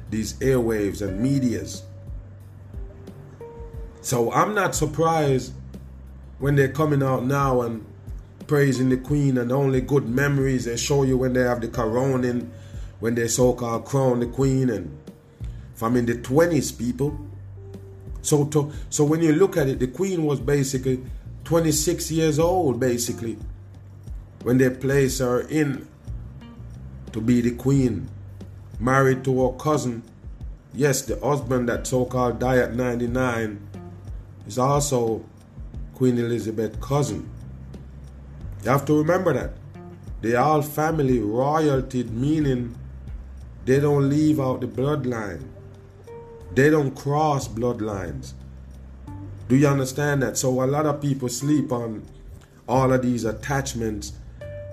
these 0.09 0.33
airwaves 0.35 1.01
and 1.01 1.19
medias. 1.19 1.83
So 4.01 4.31
I'm 4.31 4.55
not 4.55 4.75
surprised 4.75 5.53
when 6.39 6.55
they're 6.55 6.71
coming 6.71 7.03
out 7.03 7.25
now 7.25 7.61
and 7.61 7.85
praising 8.47 8.89
the 8.89 8.97
queen 8.97 9.37
and 9.37 9.51
only 9.51 9.81
good 9.81 10.07
memories 10.07 10.65
they 10.65 10.77
show 10.77 11.03
you 11.03 11.17
when 11.17 11.33
they 11.33 11.41
have 11.41 11.61
the 11.61 11.67
coroning, 11.67 12.49
when 12.99 13.15
they 13.15 13.27
so-called 13.27 13.85
crown 13.85 14.19
the 14.19 14.27
queen 14.27 14.69
and 14.69 14.97
from 15.73 15.97
in 15.97 16.05
the 16.05 16.15
20s 16.15 16.77
people. 16.77 17.19
So 18.21 18.45
to, 18.45 18.71
so 18.89 19.03
when 19.03 19.21
you 19.21 19.33
look 19.33 19.57
at 19.57 19.67
it, 19.67 19.79
the 19.79 19.87
queen 19.87 20.23
was 20.25 20.39
basically 20.39 21.03
26 21.43 22.11
years 22.11 22.39
old 22.39 22.79
basically 22.79 23.37
when 24.45 24.59
they 24.59 24.69
place 24.69 25.17
her 25.17 25.41
in 25.41 25.87
to 27.11 27.19
be 27.19 27.41
the 27.41 27.49
queen, 27.49 28.07
married 28.79 29.23
to 29.23 29.43
her 29.43 29.57
cousin. 29.57 30.03
Yes, 30.71 31.01
the 31.01 31.19
husband 31.19 31.67
that 31.67 31.87
so-called 31.87 32.37
died 32.37 32.59
at 32.59 32.75
99 32.75 33.59
is 34.45 34.59
also 34.59 35.25
Queen 35.95 36.19
Elizabeth's 36.19 36.77
cousin. 36.79 37.27
You 38.63 38.69
have 38.69 38.85
to 38.85 38.95
remember 38.95 39.33
that. 39.33 39.53
They 40.21 40.35
all 40.35 40.61
family 40.61 41.19
royalty, 41.19 42.03
meaning 42.03 42.75
they 43.65 43.79
don't 43.79 44.07
leave 44.09 44.39
out 44.39 44.61
the 44.61 44.67
bloodline. 44.67 45.43
They 46.53 46.69
don't 46.69 46.95
cross 46.95 47.47
bloodlines. 47.47 48.33
Do 49.49 49.55
you 49.55 49.67
understand 49.67 50.21
that? 50.21 50.37
So 50.37 50.63
a 50.63 50.67
lot 50.67 50.85
of 50.85 51.01
people 51.01 51.29
sleep 51.29 51.71
on 51.71 52.05
all 52.67 52.93
of 52.93 53.01
these 53.01 53.25
attachments 53.25 54.13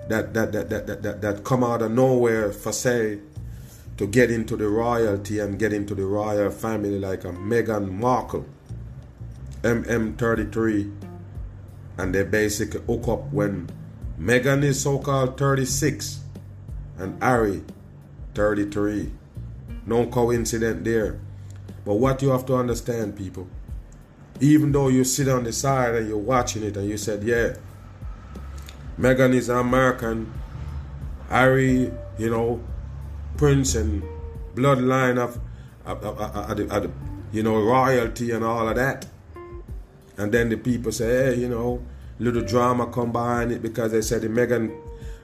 that 0.09 0.33
that 0.33 0.51
that 0.51 0.69
that 0.69 1.03
that, 1.03 1.21
that, 1.21 1.43
come 1.43 1.63
out 1.63 1.81
of 1.81 1.91
nowhere 1.91 2.51
for 2.51 2.71
say 2.71 3.19
to 3.97 4.07
get 4.07 4.31
into 4.31 4.57
the 4.57 4.67
royalty 4.67 5.39
and 5.39 5.59
get 5.59 5.71
into 5.71 5.95
the 5.95 6.05
royal 6.05 6.49
family 6.49 6.99
like 6.99 7.23
a 7.23 7.29
Meghan 7.29 7.91
Markle, 7.91 8.45
MM33, 9.61 10.91
and 11.97 12.13
they 12.13 12.23
basically 12.23 12.81
hook 12.87 13.07
up 13.07 13.31
when 13.31 13.69
Meghan 14.19 14.63
is 14.63 14.81
so-called 14.81 15.37
36 15.37 16.21
and 16.97 17.21
Harry 17.21 17.63
33. 18.33 19.11
No 19.85 20.07
coincidence 20.07 20.83
there. 20.83 21.19
But 21.85 21.95
what 21.95 22.21
you 22.21 22.29
have 22.29 22.45
to 22.47 22.55
understand, 22.55 23.17
people, 23.17 23.47
even 24.39 24.71
though 24.71 24.87
you 24.87 25.03
sit 25.03 25.27
on 25.27 25.43
the 25.43 25.51
side 25.51 25.95
and 25.95 26.07
you're 26.07 26.17
watching 26.17 26.63
it 26.63 26.77
and 26.77 26.89
you 26.89 26.97
said, 26.97 27.23
yeah, 27.23 27.55
Meghan 28.99 29.33
is 29.33 29.49
American, 29.49 30.31
Harry, 31.29 31.91
you 32.17 32.29
know, 32.29 32.61
prince 33.37 33.75
and 33.75 34.03
bloodline 34.53 35.17
of, 35.17 35.39
of, 35.85 36.03
of, 36.03 36.71
of, 36.71 36.91
you 37.31 37.41
know, 37.41 37.59
royalty 37.59 38.31
and 38.31 38.43
all 38.43 38.69
of 38.69 38.75
that. 38.75 39.07
And 40.17 40.31
then 40.31 40.49
the 40.49 40.57
people 40.57 40.91
say, 40.91 41.33
hey, 41.33 41.39
you 41.39 41.49
know, 41.49 41.83
little 42.19 42.43
drama 42.43 42.87
come 42.87 43.11
behind 43.11 43.51
it 43.51 43.61
because 43.61 43.91
they 43.91 44.01
said 44.01 44.21
the 44.21 44.27
Meghan, 44.27 44.75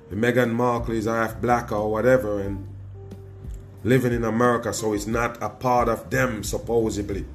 the 0.10 0.16
Meghan 0.16 0.52
Markle 0.52 0.96
is 0.96 1.06
half 1.06 1.40
black 1.40 1.72
or 1.72 1.92
whatever, 1.92 2.42
and 2.42 2.68
living 3.84 4.14
in 4.14 4.24
America, 4.24 4.74
so 4.74 4.94
it's 4.94 5.06
not 5.06 5.42
a 5.42 5.50
part 5.50 5.88
of 5.88 6.10
them 6.10 6.44
supposedly. 6.44 7.26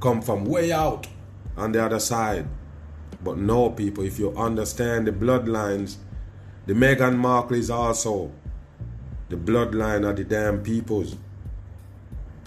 Come 0.00 0.20
from 0.20 0.44
way 0.44 0.72
out 0.72 1.06
on 1.56 1.72
the 1.72 1.84
other 1.84 2.00
side. 2.00 2.46
But 3.22 3.38
no, 3.38 3.70
people, 3.70 4.04
if 4.04 4.18
you 4.18 4.36
understand 4.36 5.06
the 5.06 5.12
bloodlines, 5.12 5.96
the 6.66 6.72
Meghan 6.72 7.16
Markle 7.16 7.56
is 7.56 7.70
also 7.70 8.30
the 9.28 9.36
bloodline 9.36 10.08
of 10.08 10.16
the 10.16 10.24
damn 10.24 10.62
peoples. 10.62 11.16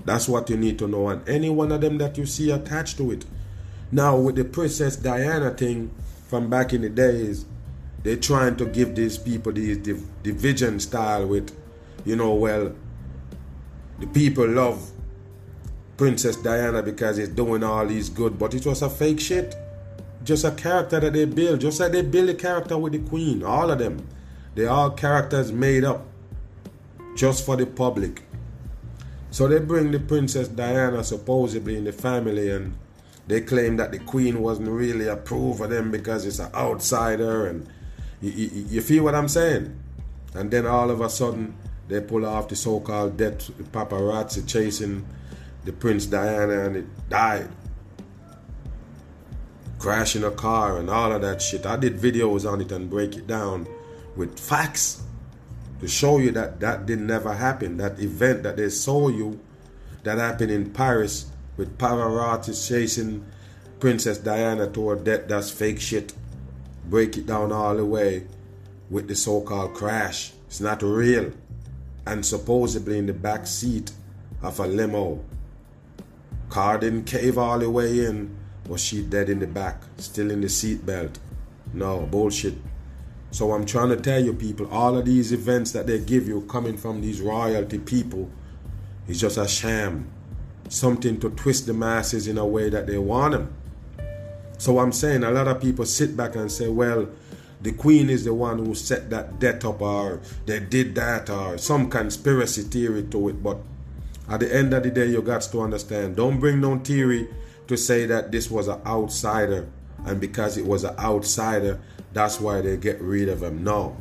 That's 0.06 0.28
what 0.28 0.50
you 0.50 0.58
need 0.58 0.80
to 0.80 0.88
know. 0.88 1.10
And 1.10 1.28
any 1.28 1.50
one 1.50 1.72
of 1.72 1.82
them 1.82 1.98
that 2.00 2.18
you 2.18 2.26
see 2.26 2.52
attached 2.52 2.98
to 2.98 3.12
it. 3.12 3.26
Now, 3.92 4.18
with 4.18 4.36
the 4.36 4.44
Princess 4.44 4.96
Diana 4.96 5.52
thing 5.52 5.92
from 6.28 6.50
back 6.50 6.74
in 6.74 6.82
the 6.82 6.90
days, 6.90 7.46
they're 8.02 8.18
trying 8.18 8.58
to 8.58 8.66
give 8.66 8.96
these 8.96 9.18
people 9.18 9.54
these 9.54 9.78
div- 9.78 10.24
division 10.24 10.80
style 10.80 11.26
with, 11.26 11.56
you 12.04 12.16
know, 12.16 12.34
well, 12.34 12.74
the 14.00 14.08
people 14.08 14.48
love 14.48 14.92
Princess 15.96 16.36
Diana 16.36 16.82
because 16.82 17.18
it's 17.18 17.32
doing 17.32 17.64
all 17.64 17.86
these 17.86 18.10
good, 18.10 18.38
but 18.38 18.54
it 18.54 18.66
was 18.66 18.82
a 18.82 18.90
fake 18.90 19.20
shit. 19.20 19.56
Just 20.24 20.46
a 20.46 20.52
character 20.52 21.00
that 21.00 21.14
they 21.14 21.26
build, 21.26 21.62
just 21.62 21.80
like 21.80 21.92
they 21.92 22.02
build 22.02 22.30
a 22.30 22.34
character 22.34 22.78
with 22.78 22.94
the 22.94 23.00
Queen, 23.00 23.44
all 23.44 23.70
of 23.70 23.80
them. 23.80 24.08
They 24.56 24.66
are 24.66 24.92
characters 24.92 25.52
made 25.52 25.84
up 25.84 26.06
just 27.16 27.46
for 27.46 27.56
the 27.56 27.66
public. 27.66 28.24
So 29.32 29.48
they 29.48 29.60
bring 29.60 29.92
the 29.92 30.00
Princess 30.00 30.48
Diana 30.48 31.04
supposedly 31.04 31.76
in 31.76 31.86
the 31.86 31.92
family 31.92 32.52
and 32.52 32.78
they 33.28 33.42
claim 33.42 33.78
that 33.78 33.92
the 33.92 34.00
Queen 34.00 34.42
wasn't 34.42 34.70
really 34.70 35.08
approved 35.08 35.62
of 35.62 35.70
them 35.70 35.92
because 35.92 36.26
it's 36.26 36.40
an 36.40 36.54
outsider 36.54 37.48
and 37.48 37.68
you, 38.22 38.32
you, 38.32 38.66
you 38.70 38.82
feel 38.82 39.04
what 39.04 39.16
I'm 39.16 39.28
saying? 39.28 39.76
And 40.36 40.52
then 40.52 40.68
all 40.68 40.90
of 40.90 41.02
a 41.02 41.10
sudden 41.10 41.56
they 41.88 42.02
pull 42.02 42.26
off 42.26 42.48
the 42.48 42.56
so-called 42.56 43.18
death 43.18 43.50
paparazzi 43.72 44.48
chasing 44.48 45.06
the 45.66 45.74
Prince 45.74 46.06
Diana 46.06 46.66
and 46.66 46.76
it 46.78 47.10
died. 47.10 47.50
Crashing 49.84 50.24
a 50.24 50.32
car 50.32 50.78
and 50.78 50.90
all 50.90 51.12
of 51.12 51.24
that 51.24 51.42
shit. 51.42 51.66
I 51.66 51.76
did 51.76 51.98
videos 51.98 52.50
on 52.50 52.62
it 52.62 52.72
and 52.72 52.90
break 52.90 53.18
it 53.18 53.28
down 53.28 53.68
with 54.16 54.40
facts 54.40 55.04
to 55.82 55.90
show 55.90 56.20
you 56.20 56.32
that 56.32 56.62
that 56.62 56.86
did 56.86 57.02
never 57.02 57.34
happen. 57.34 57.76
That 57.76 58.00
event 58.00 58.44
that 58.44 58.56
they 58.56 58.70
saw 58.70 59.10
you 59.10 59.42
that 60.04 60.20
happened 60.20 60.52
in 60.52 60.72
Paris 60.72 61.26
with 61.58 61.78
paparazzi 61.78 62.56
chasing 62.66 63.26
Princess 63.82 64.20
Diana 64.20 64.70
to 64.70 64.88
her 64.88 64.96
death, 64.96 65.28
that's 65.28 65.52
fake 65.52 65.82
shit. 65.82 66.14
Break 66.86 67.18
it 67.18 67.26
down 67.26 67.52
all 67.52 67.76
the 67.76 67.84
way 67.84 68.26
with 68.90 69.10
the 69.10 69.16
so 69.16 69.42
called 69.42 69.74
crash. 69.74 70.32
It's 70.48 70.62
not 70.62 70.82
real. 70.82 71.34
And 72.08 72.26
supposedly 72.26 73.00
in 73.00 73.08
the 73.08 73.14
back 73.14 73.48
seat 73.48 73.92
of 74.42 74.62
a 74.62 74.66
limo. 74.66 75.26
Car 76.48 76.78
didn't 76.78 77.04
cave 77.04 77.38
all 77.38 77.60
the 77.60 77.70
way 77.70 78.06
in. 78.06 78.38
Was 78.68 78.84
she 78.84 79.04
dead 79.04 79.30
in 79.30 79.40
the 79.40 79.48
back? 79.48 79.84
Still 79.98 80.32
in 80.32 80.42
the 80.42 80.50
seat 80.50 80.86
belt? 80.86 81.20
No, 81.74 82.02
bullshit. 82.02 82.56
So 83.32 83.52
I'm 83.52 83.66
trying 83.66 83.90
to 83.90 83.98
tell 83.98 84.24
you 84.24 84.34
people, 84.34 84.68
all 84.72 84.98
of 84.98 85.06
these 85.06 85.32
events 85.32 85.72
that 85.72 85.88
they 85.88 86.00
give 86.00 86.28
you 86.28 86.42
coming 86.42 86.78
from 86.78 87.02
these 87.02 87.20
royalty 87.20 87.80
people 87.80 88.30
is 89.08 89.20
just 89.20 89.38
a 89.38 89.48
sham. 89.48 90.08
Something 90.70 91.20
to 91.20 91.30
twist 91.32 91.66
the 91.66 91.74
masses 91.74 92.28
in 92.28 92.38
a 92.38 92.46
way 92.46 92.70
that 92.70 92.88
they 92.88 92.98
want 92.98 93.34
them. 93.34 93.54
So 94.58 94.80
I'm 94.80 94.92
saying 94.92 95.24
a 95.24 95.32
lot 95.32 95.48
of 95.48 95.60
people 95.60 95.86
sit 95.86 96.16
back 96.16 96.36
and 96.36 96.52
say, 96.52 96.70
well, 96.70 97.10
the 97.62 97.72
queen 97.74 98.10
is 98.10 98.24
the 98.24 98.34
one 98.34 98.60
who 98.60 98.76
set 98.76 99.10
that 99.10 99.40
debt 99.40 99.66
up 99.66 99.82
or 99.82 100.22
they 100.46 100.60
did 100.60 100.96
that 100.96 101.30
or 101.30 101.58
some 101.58 101.90
conspiracy 101.90 102.62
theory 102.62 103.04
to 103.04 103.30
it. 103.30 103.44
But 103.44 103.58
at 104.30 104.42
the 104.42 104.56
end 104.56 104.74
of 104.74 104.84
the 104.84 104.92
day, 104.92 105.08
you 105.08 105.22
got 105.22 105.42
to 105.42 105.62
understand, 105.62 106.16
don't 106.16 106.40
bring 106.40 106.62
no 106.62 106.78
theory 106.80 107.28
to 107.68 107.78
say 107.78 108.06
that 108.06 108.32
this 108.32 108.50
was 108.50 108.68
an 108.68 108.82
outsider 108.86 109.68
and 110.06 110.20
because 110.20 110.58
it 110.58 110.66
was 110.66 110.84
an 110.84 110.98
outsider, 111.00 111.80
that's 112.12 112.40
why 112.40 112.62
they 112.62 112.78
get 112.78 113.02
rid 113.02 113.30
of 113.30 113.42
him. 113.42 113.64
No, 113.64 113.98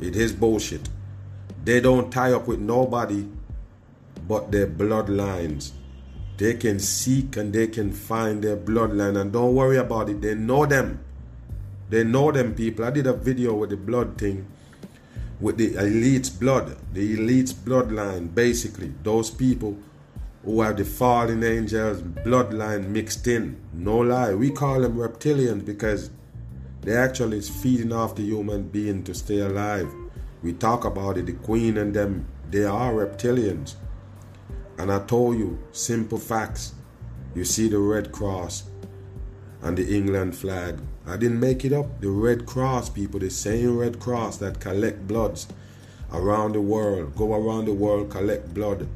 it 0.00 0.16
is 0.16 0.32
bullshit. 0.32 0.88
They 1.64 1.80
don't 1.80 2.10
tie 2.10 2.32
up 2.32 2.46
with 2.46 2.60
nobody 2.60 3.28
but 4.26 4.50
their 4.50 4.66
bloodlines. 4.66 5.72
They 6.36 6.54
can 6.54 6.80
seek 6.80 7.36
and 7.36 7.52
they 7.52 7.68
can 7.68 7.92
find 7.92 8.42
their 8.42 8.56
bloodline 8.56 9.20
and 9.20 9.32
don't 9.32 9.54
worry 9.54 9.76
about 9.76 10.08
it. 10.08 10.20
They 10.20 10.34
know 10.34 10.66
them. 10.66 11.04
They 11.90 12.02
know 12.02 12.32
them 12.32 12.54
people. 12.54 12.84
I 12.84 12.90
did 12.90 13.06
a 13.06 13.12
video 13.12 13.54
with 13.54 13.70
the 13.70 13.76
blood 13.76 14.18
thing 14.18 14.46
with 15.40 15.56
the 15.58 15.74
elite's 15.74 16.30
blood, 16.30 16.76
the 16.92 17.14
elite's 17.14 17.52
bloodline, 17.52 18.34
basically. 18.34 18.92
Those 19.02 19.30
people 19.30 19.76
who 20.44 20.60
have 20.60 20.76
the 20.76 20.84
fallen 20.84 21.42
angels 21.42 22.02
bloodline 22.02 22.88
mixed 22.88 23.26
in. 23.26 23.56
No 23.72 23.98
lie. 23.98 24.34
We 24.34 24.50
call 24.50 24.82
them 24.82 24.96
reptilians 24.96 25.64
because 25.64 26.10
they 26.82 26.94
actually 26.94 27.38
is 27.38 27.48
feeding 27.48 27.92
off 27.92 28.14
the 28.14 28.22
human 28.22 28.68
being 28.68 29.04
to 29.04 29.14
stay 29.14 29.40
alive. 29.40 29.90
We 30.42 30.52
talk 30.52 30.84
about 30.84 31.16
it, 31.16 31.26
the 31.26 31.32
queen 31.32 31.78
and 31.78 31.94
them, 31.94 32.26
they 32.50 32.64
are 32.64 32.92
reptilians. 32.92 33.76
And 34.76 34.92
I 34.92 34.98
told 35.00 35.38
you, 35.38 35.58
simple 35.72 36.18
facts. 36.18 36.74
You 37.34 37.44
see 37.44 37.68
the 37.68 37.78
Red 37.78 38.12
Cross 38.12 38.64
and 39.62 39.78
the 39.78 39.96
England 39.96 40.36
flag. 40.36 40.78
I 41.06 41.16
didn't 41.16 41.40
make 41.40 41.64
it 41.64 41.72
up. 41.72 42.00
The 42.02 42.10
Red 42.10 42.44
Cross 42.44 42.90
people, 42.90 43.20
the 43.20 43.30
same 43.30 43.78
Red 43.78 43.98
Cross 43.98 44.36
that 44.38 44.60
collect 44.60 45.06
bloods 45.06 45.46
around 46.12 46.52
the 46.52 46.60
world, 46.60 47.16
go 47.16 47.32
around 47.32 47.64
the 47.64 47.72
world, 47.72 48.10
collect 48.10 48.52
blood 48.52 48.86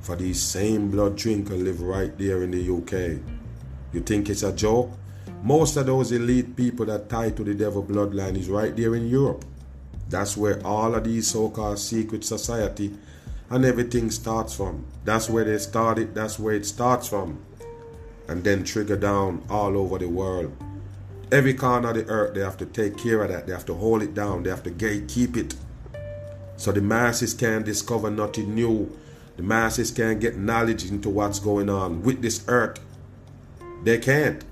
for 0.00 0.16
these 0.16 0.40
same 0.42 0.90
blood 0.90 1.16
drinkers 1.16 1.60
live 1.60 1.80
right 1.80 2.16
there 2.18 2.42
in 2.42 2.50
the 2.50 2.62
UK. 2.62 3.20
You 3.92 4.00
think 4.00 4.28
it's 4.28 4.42
a 4.42 4.52
joke? 4.52 4.90
Most 5.42 5.76
of 5.76 5.86
those 5.86 6.12
elite 6.12 6.56
people 6.56 6.86
that 6.86 7.08
tie 7.08 7.30
to 7.30 7.44
the 7.44 7.54
devil 7.54 7.82
bloodline 7.82 8.36
is 8.36 8.48
right 8.48 8.74
there 8.76 8.94
in 8.94 9.08
Europe. 9.08 9.44
That's 10.08 10.36
where 10.36 10.64
all 10.66 10.94
of 10.94 11.04
these 11.04 11.28
so-called 11.28 11.78
secret 11.78 12.24
society 12.24 12.94
and 13.50 13.64
everything 13.64 14.10
starts 14.10 14.54
from. 14.54 14.84
That's 15.04 15.28
where 15.28 15.44
they 15.44 15.58
started, 15.58 16.14
that's 16.14 16.38
where 16.38 16.54
it 16.54 16.66
starts 16.66 17.08
from. 17.08 17.40
And 18.28 18.44
then 18.44 18.64
trigger 18.64 18.96
down 18.96 19.42
all 19.48 19.76
over 19.76 19.98
the 19.98 20.08
world. 20.08 20.54
Every 21.30 21.54
corner 21.54 21.90
of 21.90 21.96
the 21.96 22.06
earth, 22.06 22.34
they 22.34 22.40
have 22.40 22.56
to 22.58 22.66
take 22.66 22.96
care 22.96 23.22
of 23.22 23.30
that. 23.30 23.46
They 23.46 23.52
have 23.52 23.66
to 23.66 23.74
hold 23.74 24.02
it 24.02 24.14
down. 24.14 24.42
They 24.42 24.50
have 24.50 24.62
to 24.64 24.70
gatekeep 24.70 25.36
it. 25.36 25.54
So 26.56 26.72
the 26.72 26.80
masses 26.80 27.34
can't 27.34 27.64
discover 27.64 28.10
nothing 28.10 28.54
new. 28.54 28.90
The 29.38 29.44
masses 29.44 29.92
can't 29.92 30.18
get 30.18 30.36
knowledge 30.36 30.90
into 30.90 31.08
what's 31.08 31.38
going 31.38 31.70
on 31.70 32.02
with 32.02 32.22
this 32.22 32.44
earth. 32.48 32.80
They 33.84 33.98
can't. 33.98 34.42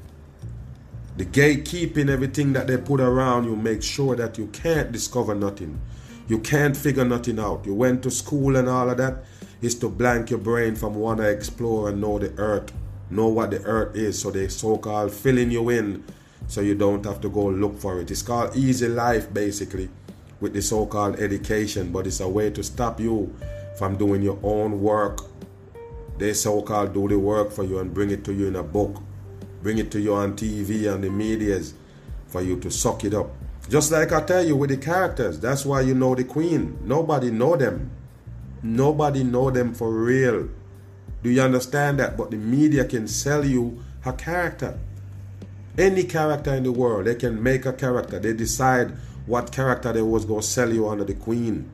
The 1.17 1.25
gatekeeping, 1.25 2.09
everything 2.09 2.53
that 2.53 2.69
they 2.69 2.77
put 2.77 3.01
around 3.01 3.47
you, 3.47 3.57
make 3.57 3.83
sure 3.83 4.15
that 4.15 4.39
you 4.39 4.47
can't 4.47 4.93
discover 4.93 5.35
nothing. 5.35 5.81
You 6.29 6.39
can't 6.39 6.77
figure 6.77 7.05
nothing 7.05 7.41
out. 7.41 7.67
You 7.67 7.75
went 7.75 8.05
to 8.05 8.13
school 8.13 8.55
and 8.55 8.69
all 8.69 8.89
of 8.89 8.99
that 8.99 9.25
is 9.61 9.75
to 9.81 9.89
blank 9.89 10.31
your 10.31 10.39
brain 10.39 10.77
from 10.77 10.95
want 10.95 11.19
to 11.19 11.29
explore 11.29 11.89
and 11.89 12.01
know 12.01 12.21
the 12.21 12.33
earth. 12.39 12.73
know 13.11 13.27
what 13.27 13.51
the 13.51 13.63
earth 13.65 13.97
is. 13.97 14.21
So 14.21 14.31
they 14.31 14.47
so 14.47 14.79
called 14.79 15.11
filling 15.11 15.51
you 15.51 15.69
in 15.71 16.05
so 16.47 16.61
you 16.61 16.77
don't 16.77 17.05
have 17.05 17.21
to 17.23 17.29
go 17.29 17.47
look 17.47 17.77
for 17.81 18.01
it. 18.01 18.13
It's 18.13 18.23
called 18.23 18.55
easy 18.55 18.87
life 18.87 19.35
basically 19.35 19.89
with 20.39 20.53
the 20.53 20.63
so 20.63 20.87
called 20.87 21.19
education, 21.19 21.91
but 21.91 22.07
it's 22.07 22.21
a 22.21 22.29
way 22.29 22.51
to 22.51 22.63
stop 22.63 23.01
you 23.01 23.35
from 23.77 23.97
doing 23.97 24.23
your 24.23 24.39
own 24.43 24.81
work. 24.81 25.21
They 26.19 26.33
so 26.33 26.63
called 26.63 26.95
do 26.95 27.09
the 27.09 27.19
work 27.19 27.53
for 27.53 27.65
you 27.65 27.79
and 27.79 27.93
bring 27.93 28.11
it 28.11 28.25
to 28.25 28.33
you 28.33 28.47
in 28.47 28.57
a 28.57 28.63
book, 28.63 29.03
bring 29.63 29.79
it 29.79 29.91
to 29.93 30.01
you 30.01 30.15
on 30.15 30.35
TV 30.35 30.93
and 30.93 31.05
the 31.05 31.11
medias 31.11 31.75
for 32.29 32.41
you 32.41 32.59
to 32.61 32.71
suck 32.71 33.05
it 33.05 33.15
up. 33.15 33.31
Just 33.69 33.91
like 33.93 34.13
I 34.13 34.23
tell 34.23 34.47
you 34.47 34.57
with 34.57 34.71
the 34.71 34.77
characters, 34.77 35.41
that's 35.41 35.67
why 35.67 35.81
you 35.81 35.95
know 35.95 36.15
the 36.15 36.25
queen. 36.25 36.79
Nobody 36.83 37.31
know 37.31 37.57
them. 37.57 37.91
Nobody 38.63 39.25
know 39.25 39.51
them 39.51 39.75
for 39.75 39.91
real. 39.91 40.49
Do 41.23 41.31
you 41.31 41.43
understand 41.43 41.99
that? 41.99 42.17
But 42.17 42.31
the 42.31 42.37
media 42.37 42.85
can 42.85 43.09
sell 43.09 43.45
you 43.45 43.83
a 44.05 44.13
character. 44.13 44.79
Any 45.77 46.05
character 46.05 46.55
in 46.55 46.63
the 46.63 46.73
world, 46.73 47.07
they 47.07 47.17
can 47.17 47.43
make 47.43 47.67
a 47.67 47.73
character. 47.73 48.19
They 48.19 48.33
decide 48.33 48.93
what 49.27 49.53
character 49.53 49.93
they 49.93 50.03
was 50.03 50.25
to 50.27 50.41
sell 50.41 50.73
you 50.73 50.89
under 50.89 51.05
the 51.05 51.15
queen. 51.15 51.71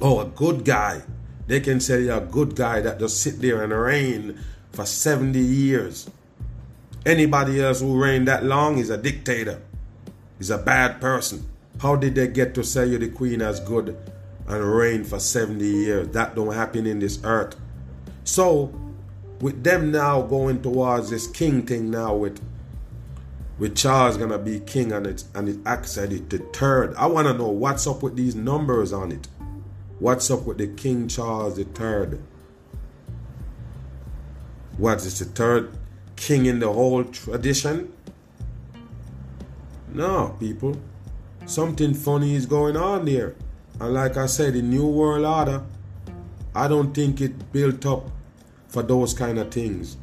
Oh, 0.00 0.20
a 0.20 0.26
good 0.26 0.64
guy. 0.64 1.02
They 1.48 1.60
can 1.60 1.80
sell 1.80 1.98
you 1.98 2.12
a 2.12 2.20
good 2.20 2.54
guy 2.54 2.80
that 2.82 3.00
just 3.00 3.20
sit 3.20 3.40
there 3.40 3.64
and 3.64 3.72
reign 3.72 4.38
for 4.70 4.86
70 4.86 5.38
years. 5.38 6.08
Anybody 7.04 7.60
else 7.60 7.80
who 7.80 8.00
reigned 8.00 8.28
that 8.28 8.44
long 8.44 8.78
is 8.78 8.90
a 8.90 8.96
dictator. 8.96 9.60
Is 10.38 10.50
a 10.50 10.58
bad 10.58 11.00
person. 11.00 11.48
How 11.80 11.96
did 11.96 12.14
they 12.14 12.28
get 12.28 12.54
to 12.54 12.62
sell 12.62 12.86
you 12.86 12.98
the 12.98 13.08
queen 13.08 13.42
as 13.42 13.58
good 13.58 13.96
and 14.46 14.64
reign 14.64 15.02
for 15.02 15.18
70 15.18 15.64
years? 15.64 16.08
That 16.08 16.36
don't 16.36 16.54
happen 16.54 16.86
in 16.86 17.00
this 17.00 17.18
earth. 17.24 17.56
So, 18.22 18.72
with 19.40 19.64
them 19.64 19.90
now 19.90 20.22
going 20.22 20.62
towards 20.62 21.10
this 21.10 21.26
king 21.26 21.66
thing 21.66 21.90
now 21.90 22.14
with 22.14 22.40
with 23.58 23.76
Charles 23.76 24.16
gonna 24.16 24.38
be 24.38 24.60
king 24.60 24.92
and 24.92 25.06
it 25.06 25.24
and 25.34 25.48
it 25.48 25.58
actually 25.66 26.18
the 26.18 26.38
third. 26.38 26.94
I 26.94 27.06
wanna 27.06 27.32
know 27.32 27.48
what's 27.48 27.86
up 27.86 28.02
with 28.02 28.14
these 28.14 28.36
numbers 28.36 28.92
on 28.92 29.10
it. 29.10 29.26
What's 30.00 30.30
up 30.30 30.44
with 30.44 30.58
the 30.58 30.68
King 30.68 31.08
Charles 31.08 31.58
third? 31.74 32.22
What 34.76 34.98
is 34.98 35.18
the 35.18 35.24
third 35.24 35.72
king 36.14 36.46
in 36.46 36.60
the 36.60 36.72
whole 36.72 37.02
tradition? 37.02 37.92
No, 39.92 40.36
people. 40.38 40.76
Something 41.46 41.94
funny 41.94 42.36
is 42.36 42.46
going 42.46 42.76
on 42.76 43.06
there. 43.06 43.34
And 43.80 43.92
like 43.94 44.16
I 44.16 44.26
said, 44.26 44.54
the 44.54 44.62
New 44.62 44.86
World 44.86 45.24
Order, 45.24 45.64
I 46.54 46.68
don't 46.68 46.94
think 46.94 47.20
it 47.20 47.52
built 47.52 47.84
up 47.84 48.08
for 48.68 48.84
those 48.84 49.14
kind 49.14 49.36
of 49.40 49.50
things. 49.50 49.96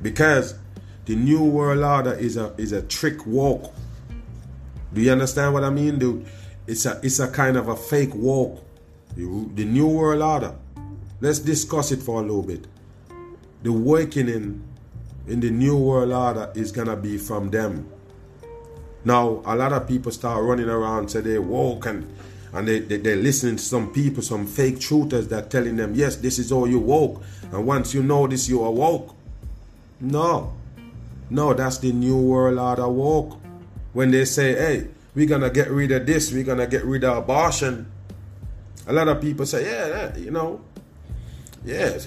Because 0.00 0.54
the 1.06 1.16
New 1.16 1.42
World 1.42 1.82
Order 1.82 2.12
is 2.12 2.36
a 2.36 2.54
is 2.56 2.70
a 2.70 2.82
trick 2.82 3.26
walk. 3.26 3.74
Do 4.92 5.00
you 5.00 5.10
understand 5.10 5.54
what 5.54 5.64
I 5.64 5.70
mean, 5.70 5.98
dude? 5.98 6.24
It's 6.68 6.86
a 6.86 7.00
it's 7.02 7.18
a 7.18 7.26
kind 7.26 7.56
of 7.56 7.66
a 7.66 7.74
fake 7.74 8.14
walk. 8.14 8.63
The 9.16 9.64
New 9.64 9.86
World 9.86 10.22
Order. 10.22 10.54
Let's 11.20 11.38
discuss 11.38 11.92
it 11.92 12.02
for 12.02 12.20
a 12.20 12.22
little 12.22 12.42
bit. 12.42 12.66
The 13.62 13.70
awakening 13.70 14.62
in 15.26 15.40
the 15.40 15.50
New 15.50 15.76
World 15.76 16.12
Order 16.12 16.52
is 16.54 16.72
gonna 16.72 16.96
be 16.96 17.16
from 17.16 17.50
them. 17.50 17.88
Now, 19.04 19.42
a 19.44 19.54
lot 19.54 19.72
of 19.72 19.86
people 19.86 20.10
start 20.10 20.42
running 20.42 20.68
around, 20.68 21.10
say 21.10 21.20
they 21.20 21.38
woke 21.38 21.86
and 21.86 22.06
and 22.52 22.68
they, 22.68 22.78
they, 22.78 22.98
they're 22.98 23.16
listening 23.16 23.56
to 23.56 23.62
some 23.62 23.92
people, 23.92 24.22
some 24.22 24.46
fake 24.46 24.76
truthers 24.76 25.28
that 25.30 25.50
telling 25.50 25.74
them, 25.74 25.92
yes, 25.94 26.16
this 26.16 26.38
is 26.38 26.52
all 26.52 26.68
you 26.68 26.78
woke. 26.78 27.20
And 27.50 27.66
once 27.66 27.92
you 27.92 28.02
know 28.02 28.28
this, 28.28 28.48
you 28.48 28.62
are 28.62 28.70
woke. 28.70 29.14
No. 30.00 30.52
No, 31.30 31.52
that's 31.52 31.78
the 31.78 31.92
new 31.92 32.16
world 32.16 32.58
order 32.60 32.88
woke. 32.88 33.40
When 33.92 34.12
they 34.12 34.24
say, 34.24 34.54
hey, 34.54 34.88
we're 35.16 35.26
gonna 35.26 35.50
get 35.50 35.68
rid 35.68 35.90
of 35.90 36.06
this, 36.06 36.32
we're 36.32 36.44
gonna 36.44 36.68
get 36.68 36.84
rid 36.84 37.02
of 37.02 37.18
abortion. 37.18 37.90
A 38.86 38.92
lot 38.92 39.08
of 39.08 39.20
people 39.20 39.46
say, 39.46 39.64
yeah, 39.64 40.16
you 40.16 40.30
know, 40.30 40.60
yeah, 41.64 41.98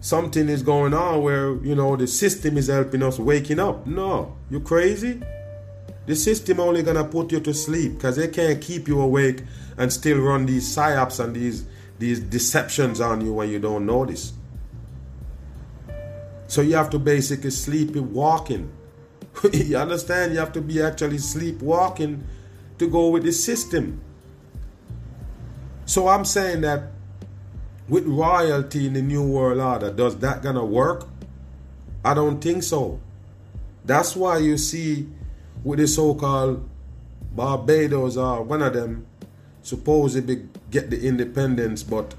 something 0.00 0.48
is 0.48 0.62
going 0.62 0.92
on 0.92 1.22
where, 1.22 1.54
you 1.64 1.74
know, 1.74 1.96
the 1.96 2.06
system 2.06 2.56
is 2.58 2.68
helping 2.68 3.02
us 3.02 3.18
waking 3.18 3.58
up. 3.58 3.86
No, 3.86 4.36
you 4.50 4.60
crazy? 4.60 5.22
The 6.06 6.14
system 6.14 6.60
only 6.60 6.82
gonna 6.82 7.04
put 7.04 7.32
you 7.32 7.40
to 7.40 7.52
sleep 7.52 7.94
because 7.94 8.16
they 8.16 8.28
can't 8.28 8.60
keep 8.60 8.86
you 8.86 9.00
awake 9.00 9.42
and 9.76 9.92
still 9.92 10.18
run 10.18 10.46
these 10.46 10.64
psyops 10.74 11.22
and 11.22 11.34
these 11.34 11.66
these 11.98 12.20
deceptions 12.20 13.00
on 13.00 13.24
you 13.24 13.32
when 13.32 13.48
you 13.48 13.58
don't 13.58 13.86
notice. 13.86 14.34
So 16.46 16.60
you 16.60 16.76
have 16.76 16.90
to 16.90 16.98
basically 16.98 17.50
sleep 17.50 17.96
walking. 17.96 18.70
you 19.52 19.76
understand? 19.76 20.32
You 20.32 20.38
have 20.38 20.52
to 20.52 20.60
be 20.60 20.80
actually 20.80 21.18
sleepwalking 21.18 22.24
to 22.78 22.88
go 22.88 23.08
with 23.08 23.24
the 23.24 23.32
system. 23.32 24.00
So 25.86 26.08
I'm 26.08 26.24
saying 26.24 26.62
that 26.62 26.90
with 27.88 28.06
royalty 28.06 28.88
in 28.88 28.94
the 28.94 29.02
New 29.02 29.22
World 29.22 29.60
Order, 29.60 29.92
does 29.92 30.18
that 30.18 30.42
gonna 30.42 30.64
work? 30.64 31.06
I 32.04 32.12
don't 32.12 32.40
think 32.40 32.64
so. 32.64 33.00
That's 33.84 34.16
why 34.16 34.38
you 34.38 34.58
see 34.58 35.08
with 35.62 35.78
the 35.78 35.86
so-called 35.86 36.68
Barbados 37.32 38.16
or 38.16 38.42
one 38.42 38.62
of 38.62 38.72
them 38.72 39.06
supposedly 39.62 40.48
get 40.70 40.90
the 40.90 41.06
independence, 41.06 41.84
but 41.84 42.14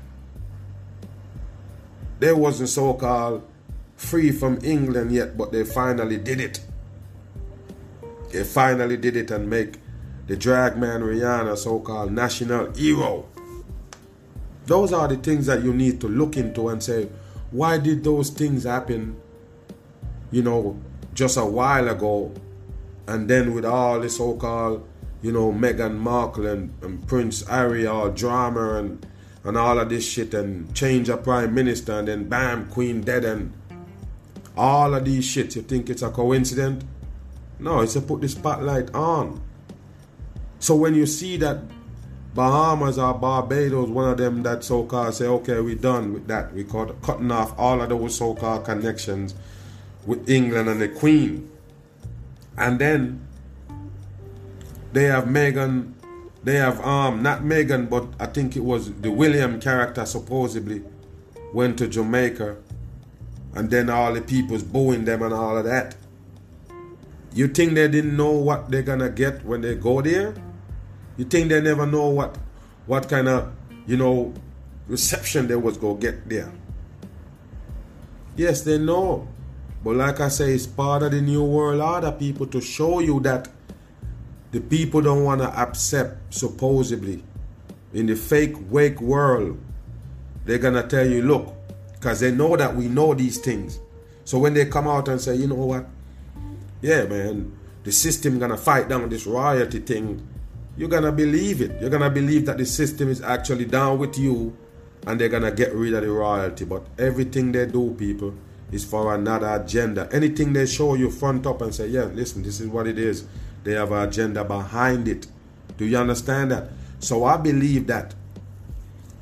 they 2.20 2.32
wasn't 2.32 2.70
so-called 2.70 3.46
free 3.96 4.32
from 4.32 4.60
England 4.64 5.12
yet, 5.12 5.38
but 5.38 5.52
they 5.52 5.66
finally 5.66 6.18
did 6.18 6.40
it. 6.40 6.62
They 8.32 8.44
finally 8.46 8.96
did 8.96 9.18
it 9.18 9.30
and 9.30 9.50
make 9.50 9.80
the 10.28 10.38
drag 10.38 10.78
man 10.78 11.02
Rihanna 11.02 11.58
so-called 11.58 12.12
national 12.12 12.74
hero. 12.74 13.26
Those 14.68 14.94
are 14.94 15.08
the 15.08 15.16
things 15.16 15.46
that 15.48 15.64
you 15.64 15.74
need 15.74 16.00
to 16.02 16.08
look 16.08 16.38
into 16.38 16.70
and 16.70 16.84
say, 16.84 17.10
why 17.52 17.78
did 17.78 18.04
those 18.04 18.30
things 18.30 18.66
happen, 18.66 19.16
you 20.30 20.44
know, 20.44 20.80
just 21.14 21.38
a 21.38 21.46
while 21.46 21.88
ago? 21.88 22.34
And 23.08 23.30
then 23.30 23.54
with 23.54 23.66
all 23.66 24.00
the 24.02 24.10
so-called, 24.10 24.86
you 25.22 25.32
know, 25.32 25.54
Meghan 25.54 25.96
Markle 25.96 26.48
and, 26.48 26.74
and 26.84 27.08
Prince 27.08 27.48
Harry, 27.48 27.88
all 27.88 28.10
drama 28.10 28.76
and 28.76 29.06
and 29.46 29.58
all 29.58 29.80
of 29.80 29.88
this 29.88 30.06
shit 30.06 30.34
and 30.34 30.76
change 30.76 31.08
a 31.08 31.16
prime 31.16 31.54
minister 31.54 31.98
and 32.00 32.10
then 32.10 32.28
bam, 32.28 32.68
Queen 32.68 33.00
dead 33.00 33.24
and 33.24 33.54
all 34.58 34.94
of 34.94 35.06
these 35.06 35.24
shit, 35.24 35.56
you 35.56 35.62
think 35.62 35.90
it's 35.90 36.02
a 36.02 36.10
coincidence? 36.10 36.84
No, 37.58 37.80
it's 37.80 37.94
to 37.94 38.02
put 38.02 38.20
the 38.20 38.28
spotlight 38.28 38.94
on. 38.94 39.42
So 40.60 40.76
when 40.76 40.96
you 40.96 41.06
see 41.06 41.38
that 41.38 41.60
Bahamas 42.38 43.00
or 43.00 43.16
Barbados, 43.16 43.90
one 43.90 44.12
of 44.12 44.18
them 44.20 44.44
that 44.44 44.64
so-called 44.64 45.16
say, 45.16 45.26
okay, 45.26 45.60
we're 45.60 45.74
done 45.74 46.14
with 46.14 46.28
that. 46.28 46.54
We 46.54 46.66
cut, 46.66 47.02
cutting 47.02 47.32
off 47.32 47.58
all 47.58 47.82
of 47.82 47.90
those 47.90 48.16
so-called 48.16 48.64
connections 48.64 49.34
with 50.06 50.30
England 50.30 50.70
and 50.70 50.80
the 50.80 50.88
Queen. 50.88 51.50
And 52.56 52.78
then 52.78 53.28
they 54.94 55.06
have 55.06 55.24
Meghan, 55.24 55.94
they 56.44 56.58
have 56.58 56.80
um 56.82 57.24
not 57.24 57.42
Meghan, 57.42 57.90
but 57.90 58.06
I 58.20 58.28
think 58.28 58.56
it 58.56 58.64
was 58.64 58.94
the 58.94 59.10
William 59.10 59.60
character 59.60 60.06
supposedly 60.06 60.84
went 61.54 61.80
to 61.80 61.88
Jamaica 61.88 62.58
and 63.56 63.72
then 63.72 63.90
all 63.90 64.14
the 64.14 64.22
people's 64.22 64.62
booing 64.62 65.06
them 65.06 65.24
and 65.24 65.34
all 65.34 65.58
of 65.58 65.66
that. 65.66 65.96
You 67.34 67.48
think 67.48 67.74
they 67.74 67.88
didn't 67.88 68.16
know 68.16 68.30
what 68.32 68.70
they're 68.70 68.84
gonna 68.84 69.10
get 69.10 69.44
when 69.44 69.62
they 69.62 69.74
go 69.74 70.04
there? 70.04 70.36
You 71.18 71.26
think 71.26 71.50
they 71.50 71.62
never 71.62 71.86
know 71.86 72.08
what 72.10 72.38
what 72.86 73.10
kind 73.10 73.28
of 73.28 73.52
you 73.86 73.98
know 73.98 74.34
reception 74.88 75.48
they 75.48 75.56
was 75.56 75.78
gonna 75.78 76.00
get 76.00 76.30
there? 76.30 76.52
Yes, 78.36 78.62
they 78.62 78.78
know. 78.78 79.28
But 79.84 79.96
like 79.96 80.20
I 80.20 80.30
say, 80.30 80.54
it's 80.54 80.68
part 80.68 81.04
of 81.04 81.12
the 81.12 81.22
new 81.22 81.44
world 81.44 81.82
order, 81.82 82.12
people, 82.12 82.46
to 82.48 82.62
show 82.62 83.00
you 83.00 83.20
that 83.22 83.50
the 84.52 84.62
people 84.62 85.02
don't 85.02 85.24
want 85.24 85.42
to 85.42 85.48
accept, 85.48 86.34
supposedly, 86.34 87.24
in 87.94 88.06
the 88.06 88.16
fake 88.16 88.56
wake 88.70 89.02
world, 89.02 89.58
they're 90.46 90.58
to 90.60 90.84
tell 90.84 91.06
you, 91.06 91.22
look, 91.22 91.54
because 91.94 92.20
they 92.20 92.32
know 92.32 92.56
that 92.56 92.76
we 92.76 92.88
know 92.88 93.14
these 93.14 93.38
things. 93.38 93.80
So 94.24 94.40
when 94.40 94.54
they 94.54 94.66
come 94.66 94.88
out 94.88 95.08
and 95.08 95.20
say, 95.20 95.36
you 95.36 95.48
know 95.48 95.56
what, 95.56 95.88
yeah, 96.82 97.04
man, 97.06 97.58
the 97.84 97.92
system 97.92 98.40
gonna 98.40 98.58
fight 98.58 98.88
down 98.88 99.10
this 99.10 99.26
royalty 99.26 99.80
thing, 99.80 100.28
you're 100.78 100.90
gonna 100.90 101.12
believe 101.12 101.62
it. 101.62 101.82
You're 101.82 101.90
gonna 101.90 102.10
believe 102.10 102.46
that 102.46 102.58
the 102.58 102.66
system 102.66 103.10
is 103.10 103.22
actually 103.22 103.66
down 103.66 103.98
with 103.98 104.18
you, 104.18 104.56
and 105.08 105.20
they're 105.20 105.30
gonna 105.30 105.52
get 105.52 105.74
rid 105.74 105.94
of 105.94 106.04
the 106.04 106.12
royalty. 106.12 106.66
But 106.66 106.86
everything 107.00 107.52
they 107.52 107.66
do, 107.66 107.96
people, 107.98 108.34
is 108.72 108.86
for 108.86 109.16
another 109.16 109.48
agenda. 109.48 110.08
Anything 110.12 110.54
they 110.54 110.66
show 110.68 110.94
you 110.94 111.10
front 111.10 111.48
up 111.48 111.62
and 111.62 111.74
say, 111.74 111.88
yeah, 111.88 112.06
listen, 112.06 112.44
this 112.44 112.60
is 112.60 112.68
what 112.68 112.88
it 112.88 113.00
is. 113.00 113.26
They 113.64 113.74
have 113.74 113.92
an 113.92 114.08
agenda 114.08 114.44
behind 114.44 115.08
it. 115.08 115.28
Do 115.78 115.86
you 115.86 115.98
understand 115.98 116.52
that? 116.52 116.70
So 117.00 117.26
I 117.26 117.38
believe 117.38 117.88
that 117.88 118.14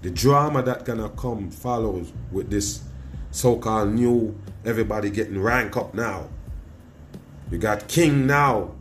the 0.01 0.09
drama 0.11 0.61
that 0.63 0.85
gonna 0.85 1.09
come 1.09 1.49
follows 1.51 2.11
with 2.31 2.49
this 2.49 2.83
so-called 3.31 3.89
new 3.89 4.37
everybody 4.63 5.09
getting 5.09 5.41
rank 5.41 5.77
up 5.77 5.93
now. 5.93 6.27
You 7.51 7.57
got 7.57 7.87
king 7.87 8.25
now 8.27 8.71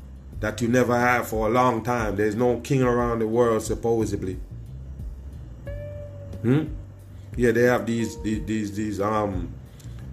that 0.40 0.60
you 0.60 0.68
never 0.68 0.98
had 0.98 1.26
for 1.26 1.46
a 1.48 1.50
long 1.50 1.82
time. 1.82 2.16
There's 2.16 2.34
no 2.34 2.60
king 2.60 2.82
around 2.82 3.20
the 3.20 3.28
world 3.28 3.62
supposedly. 3.62 4.38
Hmm? 6.42 6.64
Yeah, 7.36 7.52
they 7.52 7.62
have 7.62 7.86
these 7.86 8.20
these 8.22 8.44
these, 8.46 8.76
these 8.76 9.00
um 9.00 9.52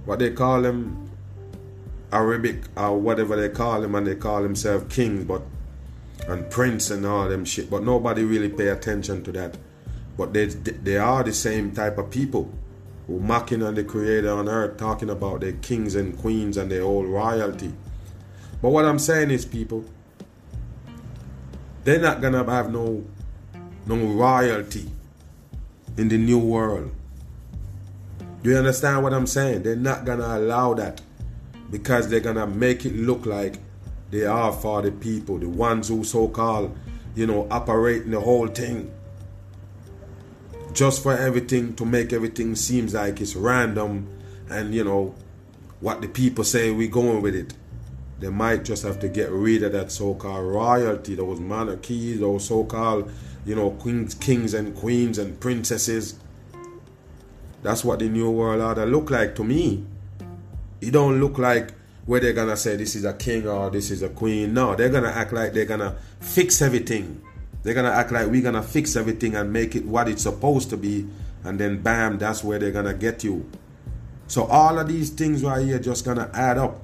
what 0.06 0.20
they 0.20 0.32
call 0.32 0.62
them 0.62 1.10
Arabic 2.12 2.64
or 2.76 3.00
whatever 3.00 3.36
they 3.36 3.50
call 3.50 3.82
them 3.82 3.96
and 3.96 4.06
they 4.06 4.16
call 4.16 4.42
themselves 4.42 4.94
kings 4.94 5.24
but 5.24 5.42
and 6.28 6.50
prince 6.50 6.92
and 6.92 7.06
all 7.06 7.28
them 7.30 7.46
shit 7.46 7.70
but 7.70 7.84
nobody 7.84 8.24
really 8.24 8.50
pay 8.50 8.68
attention 8.68 9.24
to 9.24 9.32
that 9.32 9.58
but 10.18 10.34
they 10.34 10.46
they 10.46 10.98
are 10.98 11.24
the 11.24 11.34
same 11.34 11.72
type 11.72 11.98
of 11.98 12.12
people 12.12 12.52
who 13.08 13.20
mocking 13.20 13.64
on 13.64 13.76
the 13.76 13.84
creator 13.84 14.32
on 14.32 14.48
earth 14.48 14.78
talking 14.78 15.10
about 15.10 15.42
their 15.42 15.54
kings 15.54 15.96
and 15.96 16.18
queens 16.18 16.58
and 16.58 16.70
their 16.70 16.84
old 16.84 17.08
royalty 17.08 17.72
but 18.62 18.70
what 18.70 18.86
i'm 18.86 19.00
saying 19.00 19.32
is 19.32 19.46
people 19.46 19.84
they're 21.84 22.00
not 22.00 22.22
gonna 22.22 22.44
have 22.44 22.72
no 22.72 23.04
no 23.86 23.96
royalty 23.96 24.90
in 25.98 26.08
the 26.08 26.18
new 26.18 26.40
world 26.40 26.92
do 28.44 28.50
you 28.50 28.58
understand 28.58 29.04
what 29.04 29.14
i'm 29.14 29.28
saying 29.28 29.64
they're 29.64 29.76
not 29.76 30.06
gonna 30.06 30.38
allow 30.38 30.74
that 30.74 31.02
because 31.72 32.10
they're 32.10 32.20
gonna 32.20 32.46
make 32.48 32.86
it 32.86 32.96
look 32.96 33.26
like 33.26 33.58
they 34.12 34.26
are 34.26 34.52
for 34.52 34.82
the 34.82 34.92
people, 34.92 35.40
the 35.40 35.48
ones 35.48 35.88
who 35.88 36.04
so 36.04 36.28
called, 36.28 36.78
you 37.16 37.26
know, 37.26 37.48
operating 37.50 38.12
the 38.12 38.20
whole 38.20 38.48
thing. 38.48 38.92
Just 40.74 41.02
for 41.02 41.18
everything 41.18 41.74
to 41.76 41.86
make 41.86 42.12
everything 42.12 42.56
seems 42.56 42.94
like 42.94 43.22
it's 43.22 43.36
random 43.36 44.08
and 44.50 44.76
you 44.76 44.84
know 44.84 45.16
what 45.80 46.02
the 46.02 46.08
people 46.08 46.44
say 46.44 46.72
we 46.72 46.88
going 46.88 47.22
with 47.22 47.36
it. 47.36 47.54
They 48.22 48.30
might 48.30 48.64
just 48.64 48.84
have 48.84 49.00
to 49.00 49.10
get 49.10 49.32
rid 49.32 49.64
of 49.64 49.72
that 49.72 49.92
so-called 49.92 50.46
royalty, 50.46 51.16
those 51.16 51.40
monarchies, 51.40 52.20
those 52.20 52.46
so-called, 52.46 53.12
you 53.46 53.56
know, 53.56 53.72
queens, 53.72 54.14
kings 54.14 54.54
and 54.54 54.76
queens 54.76 55.18
and 55.18 55.40
princesses. 55.40 56.20
That's 57.64 57.84
what 57.84 57.98
the 57.98 58.10
new 58.10 58.30
world 58.30 58.62
order 58.62 58.86
look 58.86 59.10
like 59.10 59.36
to 59.38 59.44
me. 59.44 59.84
It 60.82 60.92
don't 60.92 61.20
look 61.20 61.40
like 61.40 61.74
where 62.06 62.20
they're 62.20 62.34
gonna 62.34 62.58
say 62.58 62.76
this 62.76 62.96
is 62.96 63.06
a 63.06 63.14
king 63.14 63.48
or 63.48 63.72
this 63.72 63.90
is 63.90 64.04
a 64.04 64.10
queen. 64.10 64.54
No, 64.54 64.76
they're 64.76 64.90
gonna 64.90 65.10
act 65.10 65.34
like 65.34 65.54
they're 65.54 65.66
gonna 65.66 65.98
fix 66.20 66.62
everything. 66.62 67.24
They're 67.64 67.74
gonna 67.74 67.90
act 67.90 68.12
like 68.12 68.28
we're 68.28 68.44
gonna 68.44 68.62
fix 68.62 68.96
everything 68.96 69.36
and 69.36 69.52
make 69.52 69.76
it 69.76 69.86
what 69.86 70.08
it's 70.08 70.22
supposed 70.22 70.70
to 70.70 70.78
be, 70.78 71.08
and 71.44 71.60
then 71.60 71.82
bam, 71.82 72.20
that's 72.20 72.44
where 72.44 72.60
they're 72.60 72.72
gonna 72.72 72.94
get 72.94 73.24
you. 73.24 73.50
So 74.28 74.44
all 74.44 74.78
of 74.78 74.88
these 74.88 75.10
things 75.10 75.44
right 75.44 75.66
here 75.66 75.80
just 75.80 76.06
gonna 76.06 76.30
add 76.36 76.60
up 76.60 76.82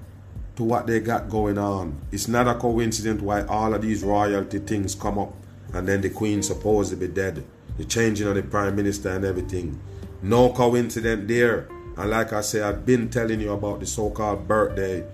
to 0.57 0.63
what 0.63 0.87
they 0.87 0.99
got 0.99 1.29
going 1.29 1.57
on. 1.57 2.01
It's 2.11 2.27
not 2.27 2.47
a 2.47 2.55
coincidence 2.55 3.21
why 3.21 3.43
all 3.45 3.73
of 3.73 3.81
these 3.83 4.03
royalty 4.03 4.59
things 4.59 4.95
come 4.95 5.19
up, 5.19 5.33
and 5.73 5.87
then 5.87 6.01
the 6.01 6.09
queen 6.09 6.43
supposed 6.43 6.89
to 6.89 6.97
be 6.97 7.07
dead, 7.07 7.45
the 7.77 7.85
changing 7.85 8.27
of 8.27 8.35
the 8.35 8.41
prime 8.41 8.75
minister 8.75 9.09
and 9.09 9.23
everything. 9.23 9.79
No 10.21 10.49
coincidence 10.49 11.27
there. 11.27 11.69
And 11.95 12.09
like 12.09 12.33
I 12.33 12.41
say, 12.41 12.61
I've 12.61 12.85
been 12.85 13.09
telling 13.09 13.39
you 13.39 13.53
about 13.53 13.79
the 13.79 13.85
so-called 13.85 14.47
birthday 14.47 15.05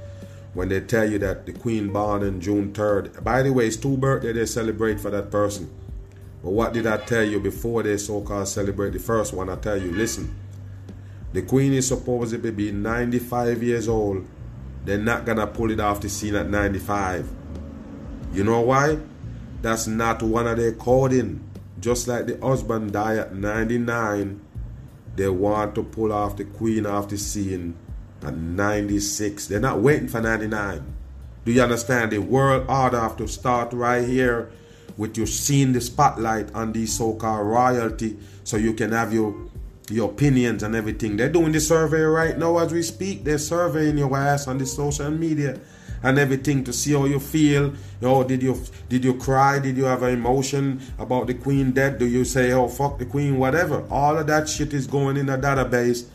when 0.54 0.70
they 0.70 0.80
tell 0.82 1.10
you 1.10 1.20
that 1.20 1.46
the 1.46 1.52
queen 1.52 1.92
born 1.92 2.24
on 2.24 2.40
June 2.40 2.72
3rd. 2.72 3.22
By 3.24 3.42
the 3.42 3.52
way, 3.52 3.68
it's 3.68 3.76
two 3.76 3.98
birthday 3.98 4.32
they 4.32 4.46
celebrate 4.46 5.00
for 5.00 5.10
that 5.10 5.30
person. 5.30 5.70
But 6.42 6.52
what 6.52 6.74
did 6.74 6.88
I 6.88 6.98
tell 6.98 7.24
you 7.24 7.40
before 7.40 7.84
they 7.84 7.98
so-called 7.98 8.48
celebrate 8.48 8.92
the 8.92 9.00
first 9.00 9.34
one? 9.34 9.50
I 9.50 9.56
tell 9.56 9.78
you, 9.78 9.92
listen. 9.92 10.36
The 11.34 11.42
queen 11.42 11.74
is 11.74 11.88
supposed 11.88 12.32
to 12.32 12.52
be 12.52 12.72
95 12.72 13.64
years 13.64 13.88
old. 13.90 14.26
They're 14.86 14.98
not 14.98 15.26
gonna 15.26 15.48
pull 15.48 15.72
it 15.72 15.80
off 15.80 16.02
the 16.02 16.10
scene 16.10 16.36
at 16.36 16.50
95. 16.50 17.30
You 18.34 18.44
know 18.44 18.62
why? 18.62 19.00
That's 19.62 19.88
not 19.88 20.22
one 20.22 20.48
of 20.48 20.58
their 20.58 20.74
coding. 20.74 21.44
Just 21.80 22.08
like 22.08 22.26
the 22.28 22.38
husband 22.46 22.94
died 22.94 23.18
at 23.18 23.36
99 23.36 24.42
they 25.16 25.30
want 25.30 25.76
to 25.76 25.84
pull 25.84 26.12
off 26.12 26.38
the 26.38 26.46
queen 26.46 26.86
off 26.86 27.10
the 27.10 27.18
scene 27.18 27.76
at 28.24 28.36
96. 28.36 29.48
They're 29.48 29.60
not 29.60 29.80
waiting 29.80 30.08
for 30.08 30.22
99. 30.22 30.94
Do 31.46 31.52
you 31.52 31.62
understand? 31.62 32.12
The 32.12 32.20
world 32.20 32.66
order 32.70 33.00
have 33.00 33.18
to 33.18 33.28
start 33.28 33.74
right 33.74 34.08
here 34.08 34.50
with 34.98 35.18
you 35.18 35.26
seeing 35.26 35.74
the 35.74 35.82
spotlight 35.82 36.54
on 36.56 36.72
these 36.72 36.94
so-called 36.98 37.48
royalty 37.48 38.18
so 38.44 38.58
you 38.58 38.74
can 38.74 38.92
have 38.92 39.14
your 39.14 39.36
your 39.90 40.10
opinions 40.12 40.64
and 40.64 40.76
everything. 40.76 41.18
They're 41.18 41.30
doing 41.30 41.52
the 41.52 41.60
survey 41.60 42.02
right 42.02 42.38
now 42.38 42.58
as 42.58 42.72
we 42.72 42.82
speak. 42.84 43.24
They're 43.24 43.38
surveying 43.38 43.98
your 43.98 44.16
ass 44.16 44.48
on 44.48 44.58
the 44.58 44.66
social 44.66 45.12
media 45.12 45.60
and 46.04 46.20
everything 46.20 46.64
to 46.66 46.74
see 46.74 46.94
how 46.94 47.06
you 47.06 47.20
feel. 47.20 47.74
Oh, 48.02 48.24
did 48.24 48.44
you 48.44 48.62
did 48.90 49.04
you 49.04 49.16
cry? 49.16 49.60
Did 49.60 49.78
you 49.78 49.86
have 49.86 50.04
an 50.04 50.14
emotion 50.14 50.82
about 51.00 51.28
the 51.28 51.34
queen 51.34 51.72
dead? 51.72 51.98
Do 51.98 52.06
you 52.06 52.26
say, 52.26 52.52
oh 52.52 52.68
fuck 52.68 53.00
the 53.00 53.06
queen, 53.06 53.38
whatever? 53.38 53.86
All 53.90 54.18
of 54.18 54.28
that 54.28 54.50
shit 54.50 54.74
is 54.74 54.88
going 54.88 55.18
in 55.18 55.30
a 55.30 55.38
database, 55.38 56.06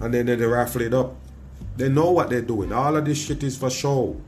and 0.00 0.14
then 0.14 0.26
they 0.26 0.36
raffle 0.36 0.82
it 0.82 0.94
up. 0.94 1.16
They 1.76 1.88
know 1.88 2.10
what 2.10 2.30
they're 2.30 2.42
doing. 2.42 2.72
All 2.72 2.96
of 2.96 3.04
this 3.04 3.18
shit 3.18 3.42
is 3.42 3.56
for 3.56 3.70
show. 3.70 4.20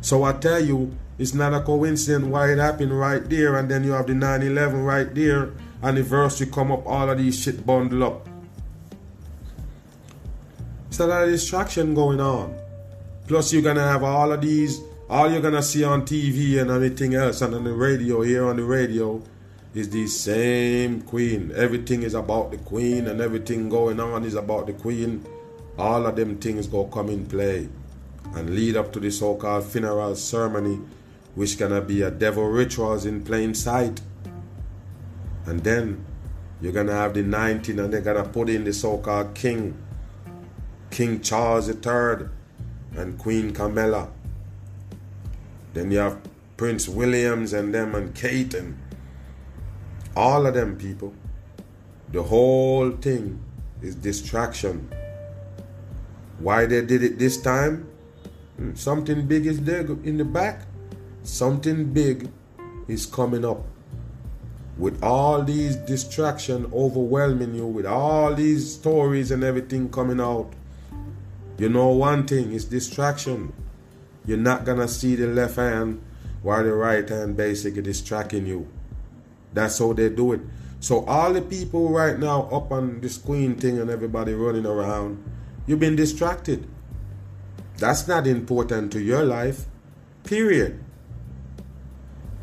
So 0.00 0.22
I 0.22 0.34
tell 0.34 0.62
you, 0.62 0.94
it's 1.18 1.34
not 1.34 1.54
a 1.54 1.60
coincidence 1.62 2.26
why 2.26 2.52
it 2.52 2.58
happened 2.58 2.96
right 2.96 3.28
there, 3.28 3.56
and 3.56 3.68
then 3.68 3.82
you 3.84 3.92
have 3.92 4.06
the 4.06 4.12
9/11 4.12 4.84
right 4.84 5.12
there, 5.14 5.50
anniversary 5.82 6.46
come 6.48 6.72
up. 6.72 6.86
All 6.86 7.08
of 7.08 7.18
these 7.18 7.40
shit 7.40 7.66
bundle 7.66 8.04
up. 8.04 8.28
It's 10.88 11.00
a 11.00 11.06
lot 11.06 11.24
of 11.24 11.30
distraction 11.30 11.94
going 11.94 12.20
on. 12.20 12.56
Plus, 13.26 13.52
you're 13.52 13.62
gonna 13.62 13.86
have 13.86 14.02
all 14.02 14.32
of 14.32 14.40
these, 14.40 14.80
all 15.10 15.30
you're 15.30 15.42
gonna 15.42 15.62
see 15.62 15.84
on 15.84 16.06
TV 16.06 16.58
and 16.58 16.70
everything 16.70 17.14
else, 17.14 17.42
and 17.42 17.54
on 17.54 17.64
the 17.64 17.72
radio, 17.72 18.22
here 18.22 18.46
on 18.46 18.56
the 18.56 18.64
radio, 18.64 19.22
is 19.74 19.90
the 19.90 20.06
same 20.06 21.02
queen. 21.02 21.52
Everything 21.54 22.02
is 22.02 22.14
about 22.14 22.50
the 22.50 22.56
queen, 22.58 23.08
and 23.08 23.20
everything 23.20 23.68
going 23.68 24.00
on 24.00 24.24
is 24.24 24.34
about 24.34 24.66
the 24.66 24.72
queen. 24.72 25.24
All 25.76 26.06
of 26.06 26.16
them 26.16 26.38
things 26.38 26.66
go 26.66 26.84
come 26.84 27.10
in 27.10 27.26
play 27.26 27.68
and 28.34 28.54
lead 28.54 28.76
up 28.76 28.92
to 28.92 29.00
the 29.00 29.10
so 29.10 29.34
called 29.34 29.64
funeral 29.64 30.14
ceremony, 30.14 30.80
which 31.34 31.58
gonna 31.58 31.80
be 31.80 32.02
a 32.02 32.10
devil 32.10 32.44
rituals 32.44 33.04
in 33.04 33.22
plain 33.22 33.54
sight. 33.54 34.00
And 35.46 35.62
then 35.62 36.04
you're 36.60 36.72
gonna 36.72 36.92
have 36.92 37.14
the 37.14 37.22
19, 37.22 37.78
and 37.78 37.92
they're 37.92 38.00
gonna 38.00 38.28
put 38.28 38.50
in 38.50 38.64
the 38.64 38.72
so 38.72 38.98
called 38.98 39.34
king, 39.34 39.76
King 40.90 41.20
Charles 41.20 41.68
III 41.68 42.28
and 42.96 43.18
Queen 43.18 43.52
Camilla. 43.52 44.08
Then 45.72 45.90
you 45.90 45.98
have 45.98 46.18
Prince 46.56 46.88
Williams 46.88 47.52
and 47.52 47.74
them 47.74 47.94
and 47.94 48.14
Kate 48.14 48.54
and 48.54 48.78
all 50.16 50.46
of 50.46 50.54
them 50.54 50.76
people. 50.76 51.14
The 52.10 52.22
whole 52.22 52.90
thing 52.92 53.42
is 53.82 53.94
distraction. 53.94 54.90
Why 56.38 56.66
they 56.66 56.80
did 56.82 57.02
it 57.02 57.18
this 57.18 57.40
time? 57.40 57.88
Hmm, 58.56 58.74
something 58.74 59.26
big 59.26 59.46
is 59.46 59.60
there 59.60 59.80
in 59.80 60.16
the 60.16 60.24
back. 60.24 60.62
Something 61.22 61.92
big 61.92 62.30
is 62.88 63.04
coming 63.04 63.44
up. 63.44 63.66
With 64.78 65.02
all 65.02 65.42
these 65.42 65.76
distraction 65.76 66.70
overwhelming 66.72 67.54
you, 67.54 67.66
with 67.66 67.86
all 67.86 68.34
these 68.34 68.74
stories 68.74 69.30
and 69.30 69.42
everything 69.42 69.90
coming 69.90 70.20
out, 70.20 70.52
you 71.58 71.70
know 71.70 71.88
one 71.88 72.26
thing, 72.26 72.52
it's 72.52 72.64
distraction. 72.64 73.54
You're 74.26 74.36
not 74.36 74.64
gonna 74.64 74.88
see 74.88 75.16
the 75.16 75.26
left 75.26 75.56
hand 75.56 76.02
while 76.42 76.62
the 76.62 76.74
right 76.74 77.08
hand 77.08 77.36
basically 77.36 77.82
distracting 77.82 78.46
you. 78.46 78.68
That's 79.54 79.78
how 79.78 79.94
they 79.94 80.10
do 80.10 80.32
it. 80.32 80.40
So 80.80 81.04
all 81.06 81.32
the 81.32 81.40
people 81.40 81.88
right 81.88 82.18
now 82.18 82.42
up 82.52 82.70
on 82.70 83.00
the 83.00 83.08
screen 83.08 83.54
thing 83.54 83.78
and 83.78 83.90
everybody 83.90 84.34
running 84.34 84.66
around, 84.66 85.24
you've 85.66 85.80
been 85.80 85.96
distracted. 85.96 86.68
That's 87.78 88.06
not 88.06 88.26
important 88.26 88.92
to 88.92 89.00
your 89.00 89.24
life. 89.24 89.64
Period. 90.24 90.82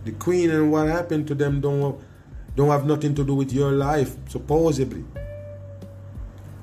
The 0.05 0.11
queen 0.11 0.49
and 0.49 0.71
what 0.71 0.87
happened 0.87 1.27
to 1.27 1.35
them 1.35 1.61
don't 1.61 2.02
don't 2.55 2.69
have 2.69 2.85
nothing 2.85 3.15
to 3.15 3.23
do 3.23 3.33
with 3.35 3.51
your 3.51 3.71
life, 3.71 4.15
supposedly. 4.29 5.03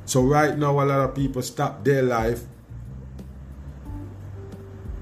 So 0.05 0.23
right 0.23 0.57
now, 0.57 0.73
a 0.81 0.85
lot 0.85 1.01
of 1.01 1.15
people 1.15 1.43
stop 1.43 1.85
their 1.85 2.03
life 2.03 2.43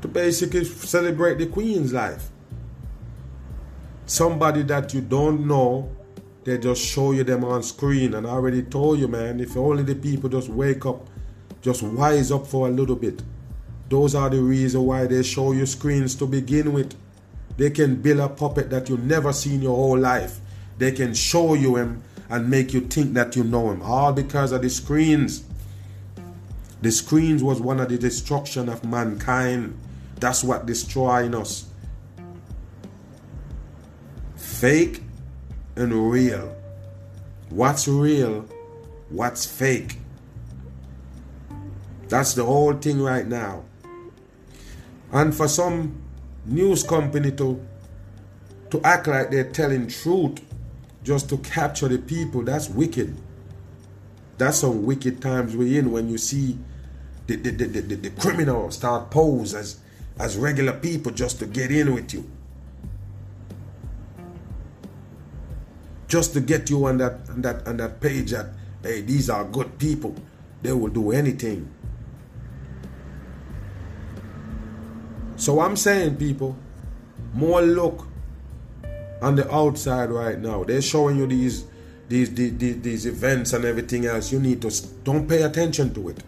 to 0.01 0.09
basically 0.09 0.65
celebrate 0.65 1.39
the 1.39 1.47
Queen's 1.47 1.93
life. 1.93 2.31
Somebody 4.07 4.63
that 4.63 4.95
you 4.95 5.01
don't 5.01 5.47
know, 5.47 5.91
they 6.45 6.57
just 6.59 6.83
show 6.83 7.13
you 7.13 7.25
them 7.25 7.45
on 7.45 7.63
screen. 7.63 8.15
And 8.15 8.27
I 8.27 8.31
already 8.31 8.63
told 8.63 8.99
you, 8.99 9.09
man, 9.09 9.41
if 9.41 9.57
only 9.57 9.83
the 9.83 9.95
people 9.95 10.31
just 10.31 10.49
wake 10.49 10.87
up, 10.87 11.07
just 11.61 11.83
wise 11.83 12.33
up 12.33 12.47
for 12.47 12.69
a 12.69 12.71
little 12.71 12.97
bit. 12.97 13.23
Those 13.89 14.15
are 14.15 14.31
the 14.31 14.41
reason 14.41 14.85
why 14.87 15.07
they 15.07 15.23
show 15.23 15.53
you 15.53 15.67
screens 15.67 16.15
to 16.17 16.27
begin 16.27 16.73
with. 16.73 16.95
They 17.57 17.71
can 17.71 17.97
build 17.97 18.21
a 18.21 18.29
puppet 18.29 18.71
that 18.71 18.89
you 18.89 18.99
never 18.99 19.33
seen 19.33 19.63
your 19.63 19.75
whole 19.75 19.99
life. 19.99 20.41
They 20.79 20.93
can 20.93 21.13
show 21.13 21.55
you 21.55 21.77
him 21.77 22.03
and 22.31 22.49
make 22.49 22.73
you 22.73 22.81
think 22.83 23.15
that 23.15 23.37
you 23.37 23.45
know 23.45 23.71
him, 23.71 23.83
all 23.83 24.13
because 24.13 24.53
of 24.53 24.63
the 24.63 24.71
screens. 24.71 25.45
The 26.81 26.93
screens 26.93 27.43
was 27.43 27.61
one 27.61 27.81
of 27.81 27.89
the 27.89 27.99
destruction 27.99 28.69
of 28.69 28.85
mankind. 28.85 29.77
That's 30.17 30.45
what 30.45 30.67
destroying 30.67 31.35
us. 31.35 31.67
Fake 34.37 35.03
and 35.75 36.11
real. 36.11 36.55
What's 37.51 37.89
real? 37.89 38.47
What's 39.09 39.47
fake? 39.47 39.97
That's 42.09 42.35
the 42.35 42.45
whole 42.45 42.75
thing 42.75 43.01
right 43.01 43.27
now. 43.27 43.65
And 45.13 45.35
for 45.35 45.49
some 45.49 46.03
news 46.45 46.83
company 46.83 47.33
to 47.33 47.61
to 48.71 48.81
act 48.83 49.07
like 49.07 49.31
they're 49.31 49.51
telling 49.51 49.87
truth 49.89 50.41
just 51.09 51.31
to 51.31 51.39
capture 51.39 51.89
the 51.89 51.97
people, 51.97 52.43
that's 52.43 52.69
wicked. 52.69 53.17
That's 54.37 54.59
some 54.59 54.85
wicked 54.85 55.23
times 55.23 55.57
we're 55.57 55.79
in 55.79 55.91
when 55.91 56.11
you 56.11 56.19
see 56.19 56.59
the, 57.27 57.37
the, 57.37 57.51
the, 57.51 57.81
the, 57.81 57.95
the 57.95 58.11
criminals 58.11 58.77
start 58.77 59.11
pose 59.11 59.55
as, 59.55 59.81
as 60.21 60.37
regular 60.37 60.75
people 60.75 61.11
just 61.11 61.39
to 61.39 61.47
get 61.47 61.71
in 61.71 61.95
with 61.95 62.13
you. 62.13 62.31
Just 66.09 66.35
to 66.35 66.43
get 66.43 66.69
you 66.69 66.85
on 66.85 66.99
that 66.99 67.21
on 67.31 67.41
that 67.41 67.67
on 67.67 67.79
that 67.79 68.01
page 68.01 68.33
that 68.33 68.47
hey 68.83 69.01
these 69.01 69.31
are 69.31 69.45
good 69.45 69.79
people. 69.79 70.15
They 70.61 70.73
will 70.73 70.89
do 70.89 71.13
anything. 71.13 71.71
So 75.37 75.61
I'm 75.61 75.77
saying 75.77 76.17
people, 76.17 76.55
more 77.33 77.63
look 77.63 78.09
on 79.21 79.37
the 79.37 79.53
outside 79.53 80.11
right 80.11 80.39
now. 80.39 80.65
They're 80.65 80.83
showing 80.83 81.17
you 81.17 81.27
these 81.27 81.65
these, 82.09 82.35
these, 82.35 82.81
these 82.81 83.07
events 83.07 83.53
and 83.53 83.65
everything 83.65 84.07
else, 84.07 84.33
you 84.33 84.41
need 84.41 84.63
to 84.63 84.71
don't 85.05 85.29
pay 85.29 85.43
attention 85.43 85.93
to 85.95 86.09
it. 86.09 86.23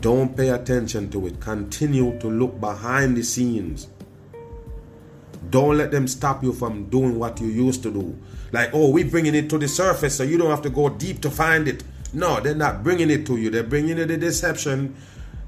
Don't 0.00 0.36
pay 0.36 0.48
attention 0.48 1.10
to 1.10 1.26
it. 1.26 1.40
Continue 1.40 2.18
to 2.18 2.28
look 2.28 2.60
behind 2.60 3.16
the 3.16 3.22
scenes. 3.22 3.88
Don't 5.50 5.78
let 5.78 5.90
them 5.90 6.06
stop 6.06 6.42
you 6.42 6.52
from 6.52 6.84
doing 6.86 7.18
what 7.18 7.40
you 7.40 7.46
used 7.48 7.82
to 7.84 7.92
do. 7.92 8.18
Like, 8.52 8.70
oh, 8.72 8.90
we're 8.90 9.08
bringing 9.08 9.34
it 9.34 9.48
to 9.50 9.58
the 9.58 9.68
surface 9.68 10.16
so 10.16 10.24
you 10.24 10.38
don't 10.38 10.50
have 10.50 10.62
to 10.62 10.70
go 10.70 10.88
deep 10.88 11.20
to 11.22 11.30
find 11.30 11.68
it. 11.68 11.84
No, 12.12 12.40
they're 12.40 12.54
not 12.54 12.82
bringing 12.82 13.10
it 13.10 13.26
to 13.26 13.36
you. 13.36 13.50
They're 13.50 13.62
bringing 13.62 13.98
you 13.98 14.06
the 14.06 14.16
deception. 14.16 14.96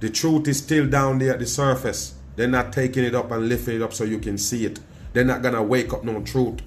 The 0.01 0.11
truth 0.11 0.49
is 0.49 0.59
still 0.59 0.89
down 0.89 1.19
there 1.19 1.33
at 1.33 1.39
the 1.41 1.47
surface. 1.47 2.15
They're 2.37 2.49
not 2.49 2.73
taking 2.73 3.05
it 3.05 3.15
up 3.15 3.31
and 3.31 3.49
lifting 3.49 3.77
it 3.77 3.83
up 3.83 3.93
so 3.93 4.05
you 4.05 4.19
can 4.19 4.39
see 4.39 4.67
it. 4.67 4.81
They're 5.13 5.25
not 5.25 5.43
to 5.43 5.63
wake 5.63 5.93
up 5.93 6.05
no 6.05 6.21
truth. 6.23 6.61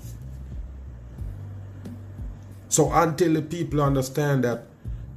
So 2.70 2.92
until 2.92 3.34
the 3.34 3.42
people 3.42 3.82
understand 3.82 4.44
that, 4.44 4.66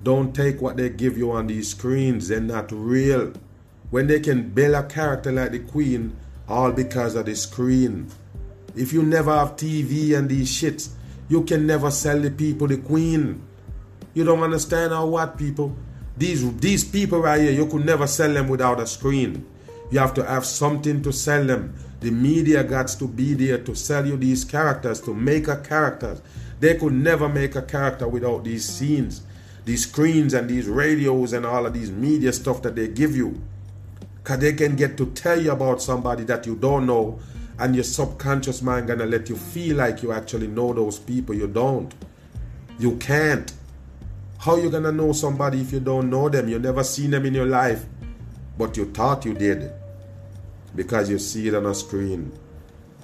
don't 0.02 0.34
take 0.34 0.60
what 0.60 0.76
they 0.76 0.90
give 0.90 1.18
you 1.18 1.32
on 1.32 1.48
these 1.48 1.70
screens, 1.70 2.28
they're 2.28 2.40
not 2.40 2.70
real. 2.70 3.32
When 3.90 4.06
they 4.06 4.20
can 4.20 4.50
build 4.50 4.74
a 4.74 4.82
character 4.84 5.32
like 5.32 5.52
the 5.52 5.60
Queen, 5.60 6.16
all 6.48 6.70
because 6.72 7.14
of 7.14 7.26
the 7.26 7.34
screen. 7.34 8.08
If 8.76 8.92
you 8.92 9.02
never 9.02 9.32
have 9.36 9.56
TV 9.56 10.16
and 10.16 10.28
these 10.28 10.50
shits, 10.50 10.90
you 11.28 11.42
can 11.42 11.66
never 11.66 11.90
sell 11.90 12.20
the 12.20 12.30
people 12.30 12.68
the 12.68 12.76
Queen. 12.76 13.42
You 14.14 14.24
don't 14.24 14.42
understand 14.42 14.92
how 14.92 15.06
what 15.06 15.38
people? 15.38 15.74
These 16.16 16.56
these 16.58 16.84
people 16.84 17.20
right 17.20 17.40
here, 17.40 17.52
you 17.52 17.66
could 17.66 17.84
never 17.84 18.06
sell 18.06 18.32
them 18.32 18.48
without 18.48 18.80
a 18.80 18.86
screen. 18.86 19.46
You 19.90 19.98
have 19.98 20.14
to 20.14 20.24
have 20.24 20.44
something 20.44 21.02
to 21.02 21.12
sell 21.12 21.44
them. 21.44 21.74
The 22.00 22.10
media 22.10 22.62
got 22.62 22.88
to 22.88 23.08
be 23.08 23.34
there 23.34 23.58
to 23.58 23.74
sell 23.74 24.06
you 24.06 24.16
these 24.16 24.44
characters, 24.44 25.00
to 25.02 25.14
make 25.14 25.48
a 25.48 25.56
character. 25.56 26.18
They 26.60 26.74
could 26.74 26.92
never 26.92 27.28
make 27.28 27.56
a 27.56 27.62
character 27.62 28.06
without 28.06 28.44
these 28.44 28.66
scenes, 28.66 29.22
these 29.64 29.88
screens, 29.88 30.34
and 30.34 30.48
these 30.48 30.68
radios, 30.68 31.32
and 31.32 31.46
all 31.46 31.64
of 31.64 31.72
these 31.72 31.90
media 31.90 32.32
stuff 32.32 32.62
that 32.62 32.76
they 32.76 32.88
give 32.88 33.16
you. 33.16 33.40
Because 34.22 34.40
they 34.40 34.52
can 34.52 34.76
get 34.76 34.96
to 34.98 35.06
tell 35.06 35.40
you 35.40 35.52
about 35.52 35.80
somebody 35.80 36.24
that 36.24 36.46
you 36.46 36.56
don't 36.56 36.86
know, 36.86 37.18
and 37.58 37.74
your 37.74 37.84
subconscious 37.84 38.60
mind 38.60 38.88
gonna 38.88 39.06
let 39.06 39.30
you 39.30 39.36
feel 39.36 39.76
like 39.76 40.02
you 40.02 40.12
actually 40.12 40.48
know 40.48 40.74
those 40.74 40.98
people. 40.98 41.34
You 41.34 41.46
don't. 41.46 41.94
You 42.78 42.96
can't. 42.96 43.50
How 44.38 44.56
you 44.56 44.68
gonna 44.68 44.92
know 44.92 45.12
somebody 45.12 45.62
if 45.62 45.72
you 45.72 45.80
don't 45.80 46.10
know 46.10 46.28
them? 46.28 46.48
You 46.48 46.58
never 46.58 46.84
seen 46.84 47.12
them 47.12 47.24
in 47.24 47.32
your 47.32 47.46
life, 47.46 47.86
but 48.58 48.76
you 48.76 48.84
thought 48.92 49.24
you 49.24 49.32
did 49.32 49.72
because 50.76 51.10
you 51.10 51.18
see 51.18 51.48
it 51.48 51.54
on 51.54 51.66
a 51.66 51.74
screen. 51.74 52.32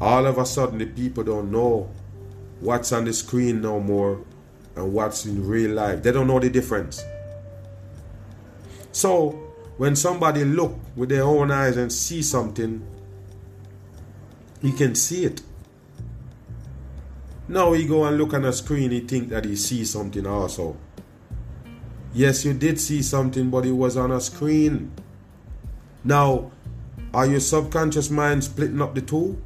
All 0.01 0.27
of 0.27 0.39
a 0.39 0.47
sudden, 0.47 0.79
the 0.79 0.87
people 0.87 1.25
don't 1.25 1.51
know 1.51 1.91
what's 2.61 2.93
on 2.93 3.05
the 3.05 3.13
screen 3.13 3.61
no 3.61 3.81
more 3.81 4.25
and 4.77 4.93
what's 4.93 5.25
in 5.25 5.47
real 5.47 5.73
life. 5.73 6.03
They 6.03 6.13
don't 6.13 6.27
know 6.27 6.39
the 6.39 6.51
difference. 6.51 7.03
So 8.93 9.31
when 9.79 9.97
somebody 9.97 10.45
look 10.45 10.79
with 10.95 11.09
their 11.09 11.25
own 11.25 11.51
eyes 11.51 11.77
and 11.77 11.93
see 11.93 12.23
something, 12.23 12.87
he 14.61 14.73
can 14.73 14.95
see 14.95 15.25
it. 15.25 15.43
Now 17.49 17.73
he 17.73 17.87
go 17.87 18.05
and 18.05 18.17
look 18.17 18.35
on 18.35 18.45
a 18.45 18.53
screen, 18.53 18.93
he 18.93 19.01
think 19.01 19.31
that 19.31 19.45
he 19.45 19.57
sees 19.57 19.91
something 19.91 20.27
also. 20.27 20.77
Yes, 22.15 22.45
you 22.45 22.53
did 22.53 22.79
see 22.79 23.03
something, 23.03 23.51
but 23.51 23.65
it 23.65 23.73
was 23.73 23.97
on 23.97 24.13
a 24.13 24.21
screen. 24.21 24.93
Now, 26.05 26.51
are 27.15 27.27
your 27.27 27.41
subconscious 27.41 28.11
mind 28.11 28.45
splitting 28.45 28.81
up 28.81 28.95
the 28.95 29.03
two? 29.03 29.41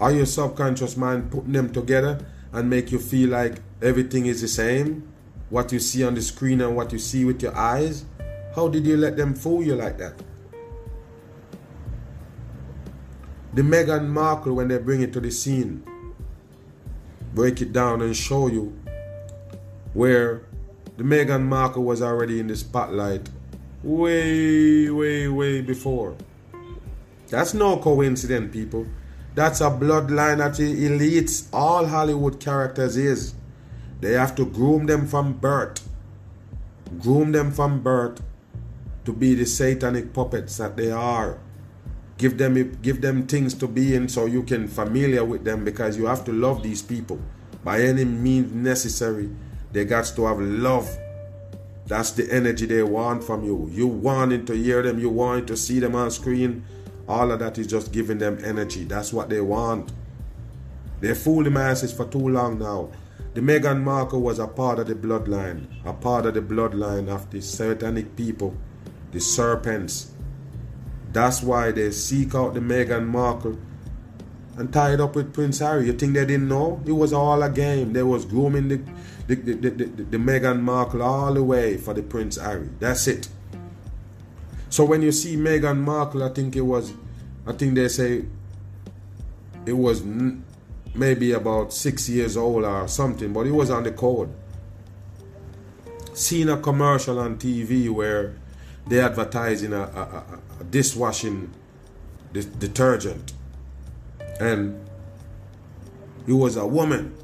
Are 0.00 0.10
your 0.10 0.26
subconscious 0.26 0.96
mind 0.96 1.30
putting 1.30 1.52
them 1.52 1.72
together 1.72 2.26
and 2.52 2.68
make 2.68 2.90
you 2.90 2.98
feel 2.98 3.30
like 3.30 3.60
everything 3.80 4.26
is 4.26 4.40
the 4.40 4.48
same? 4.48 5.08
What 5.50 5.70
you 5.70 5.78
see 5.78 6.02
on 6.02 6.14
the 6.14 6.22
screen 6.22 6.60
and 6.60 6.74
what 6.74 6.92
you 6.92 6.98
see 6.98 7.24
with 7.24 7.42
your 7.42 7.56
eyes? 7.56 8.04
How 8.56 8.68
did 8.68 8.86
you 8.86 8.96
let 8.96 9.16
them 9.16 9.34
fool 9.34 9.62
you 9.62 9.76
like 9.76 9.98
that? 9.98 10.14
The 13.52 13.62
Meghan 13.62 14.08
Markle, 14.08 14.54
when 14.54 14.66
they 14.66 14.78
bring 14.78 15.02
it 15.02 15.12
to 15.12 15.20
the 15.20 15.30
scene, 15.30 15.84
break 17.32 17.60
it 17.62 17.72
down 17.72 18.02
and 18.02 18.16
show 18.16 18.48
you 18.48 18.76
where 19.92 20.42
the 20.96 21.04
Meghan 21.04 21.42
Markle 21.42 21.84
was 21.84 22.02
already 22.02 22.40
in 22.40 22.48
the 22.48 22.56
spotlight 22.56 23.30
way, 23.84 24.90
way, 24.90 25.28
way 25.28 25.60
before. 25.60 26.16
That's 27.28 27.54
no 27.54 27.76
coincidence, 27.76 28.52
people. 28.52 28.86
That's 29.34 29.60
a 29.60 29.64
bloodline 29.64 30.38
that 30.38 30.52
elites, 30.52 31.48
all 31.52 31.86
Hollywood 31.86 32.40
characters 32.40 32.96
is. 32.96 33.34
They 34.00 34.12
have 34.12 34.34
to 34.36 34.46
groom 34.46 34.86
them 34.86 35.06
from 35.06 35.34
birth. 35.34 35.88
Groom 37.00 37.32
them 37.32 37.52
from 37.52 37.82
birth 37.82 38.22
to 39.04 39.12
be 39.12 39.34
the 39.34 39.44
satanic 39.44 40.12
puppets 40.12 40.56
that 40.58 40.76
they 40.76 40.90
are. 40.90 41.38
Give 42.16 42.38
them 42.38 42.78
give 42.80 43.00
them 43.00 43.26
things 43.26 43.54
to 43.54 43.66
be 43.66 43.94
in 43.94 44.08
so 44.08 44.26
you 44.26 44.44
can 44.44 44.68
familiar 44.68 45.24
with 45.24 45.44
them 45.44 45.64
because 45.64 45.96
you 45.96 46.06
have 46.06 46.24
to 46.26 46.32
love 46.32 46.62
these 46.62 46.80
people 46.80 47.18
by 47.64 47.80
any 47.80 48.04
means 48.04 48.52
necessary. 48.52 49.30
They 49.72 49.84
got 49.84 50.04
to 50.14 50.26
have 50.26 50.38
love. 50.38 50.96
That's 51.86 52.12
the 52.12 52.30
energy 52.32 52.66
they 52.66 52.82
want 52.82 53.24
from 53.24 53.44
you. 53.44 53.68
You 53.70 53.86
wanting 53.86 54.46
to 54.46 54.54
hear 54.54 54.82
them, 54.82 54.98
you 54.98 55.10
wanting 55.10 55.46
to 55.46 55.56
see 55.56 55.80
them 55.80 55.94
on 55.94 56.10
screen 56.10 56.64
all 57.06 57.30
of 57.30 57.38
that 57.40 57.58
is 57.58 57.66
just 57.66 57.92
giving 57.92 58.18
them 58.18 58.38
energy. 58.42 58.84
That's 58.84 59.12
what 59.12 59.28
they 59.28 59.40
want. 59.40 59.92
They 61.00 61.14
fooled 61.14 61.46
the 61.46 61.50
masses 61.50 61.92
for 61.92 62.06
too 62.06 62.28
long 62.28 62.58
now. 62.58 62.90
The 63.34 63.40
Meghan 63.40 63.82
Markle 63.82 64.22
was 64.22 64.38
a 64.38 64.46
part 64.46 64.78
of 64.78 64.86
the 64.86 64.94
bloodline, 64.94 65.66
a 65.84 65.92
part 65.92 66.24
of 66.24 66.34
the 66.34 66.40
bloodline 66.40 67.08
of 67.08 67.30
the 67.30 67.42
satanic 67.42 68.16
people, 68.16 68.56
the 69.12 69.20
serpents. 69.20 70.12
That's 71.12 71.42
why 71.42 71.72
they 71.72 71.90
seek 71.90 72.34
out 72.34 72.54
the 72.54 72.60
Meghan 72.60 73.06
Markle 73.06 73.58
and 74.56 74.72
tied 74.72 75.00
up 75.00 75.16
with 75.16 75.32
Prince 75.32 75.58
Harry. 75.58 75.86
You 75.86 75.92
think 75.92 76.14
they 76.14 76.24
didn't 76.24 76.48
know? 76.48 76.80
It 76.86 76.92
was 76.92 77.12
all 77.12 77.42
a 77.42 77.50
game. 77.50 77.92
They 77.92 78.02
was 78.02 78.24
grooming 78.24 78.68
the 78.68 78.80
the, 79.26 79.36
the, 79.36 79.54
the, 79.54 79.70
the, 79.70 80.02
the 80.04 80.16
Meghan 80.18 80.60
Markle 80.60 81.02
all 81.02 81.32
the 81.32 81.42
way 81.42 81.76
for 81.76 81.94
the 81.94 82.02
Prince 82.02 82.36
Harry. 82.36 82.68
That's 82.78 83.06
it. 83.06 83.28
So 84.68 84.84
when 84.84 85.02
you 85.02 85.12
see 85.12 85.36
Meghan 85.36 85.78
Markle, 85.78 86.22
I 86.22 86.28
think 86.30 86.56
it 86.56 86.62
was, 86.62 86.92
I 87.46 87.52
think 87.52 87.74
they 87.74 87.88
say 87.88 88.24
it 89.64 89.72
was 89.72 90.02
maybe 90.94 91.32
about 91.32 91.72
six 91.72 92.08
years 92.08 92.36
old 92.36 92.64
or 92.64 92.86
something, 92.88 93.32
but 93.32 93.46
it 93.46 93.52
was 93.52 93.70
on 93.70 93.84
the 93.84 93.92
code. 93.92 94.32
Seen 96.12 96.48
a 96.48 96.56
commercial 96.58 97.18
on 97.18 97.36
TV 97.38 97.90
where 97.90 98.36
they 98.86 99.00
advertising 99.00 99.72
a, 99.72 99.82
a, 99.82 100.24
a 100.60 100.64
dishwashing 100.64 101.50
detergent, 102.32 103.32
and 104.40 104.80
it 106.26 106.32
was 106.32 106.56
a 106.56 106.66
woman 106.66 107.14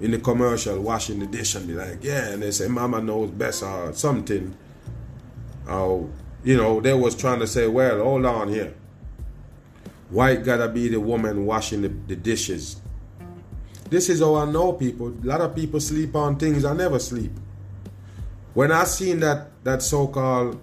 in 0.00 0.12
the 0.12 0.18
commercial 0.18 0.80
washing 0.80 1.18
the 1.18 1.26
dish 1.26 1.54
and 1.54 1.66
be 1.66 1.74
like, 1.74 2.02
yeah, 2.02 2.30
and 2.30 2.42
they 2.42 2.50
say, 2.50 2.68
Mama 2.68 3.00
knows 3.00 3.30
best 3.30 3.62
or 3.62 3.92
something. 3.92 4.56
Oh, 5.68 6.10
you 6.42 6.56
know, 6.56 6.80
they 6.80 6.94
was 6.94 7.14
trying 7.14 7.40
to 7.40 7.46
say, 7.46 7.66
well, 7.66 8.02
hold 8.02 8.24
on 8.24 8.48
here. 8.48 8.74
White 10.08 10.42
gotta 10.44 10.68
be 10.68 10.88
the 10.88 11.00
woman 11.00 11.46
washing 11.46 11.82
the, 11.82 11.88
the 11.88 12.16
dishes. 12.16 12.80
This 13.90 14.08
is 14.08 14.20
how 14.20 14.36
I 14.36 14.50
know 14.50 14.72
people. 14.72 15.08
A 15.08 15.26
lot 15.26 15.40
of 15.40 15.54
people 15.54 15.80
sleep 15.80 16.16
on 16.16 16.36
things 16.36 16.64
I 16.64 16.74
never 16.74 16.98
sleep. 16.98 17.32
When 18.54 18.72
I 18.72 18.84
seen 18.84 19.20
that 19.20 19.48
that 19.64 19.82
so-called, 19.82 20.60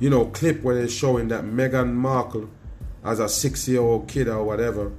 you 0.00 0.10
know, 0.10 0.26
clip 0.26 0.62
where 0.62 0.74
they're 0.74 0.88
showing 0.88 1.28
that 1.28 1.44
Meghan 1.44 1.92
Markle, 1.92 2.50
as 3.04 3.18
a 3.18 3.28
six-year-old 3.28 4.08
kid 4.08 4.28
or 4.28 4.44
whatever, 4.44 4.92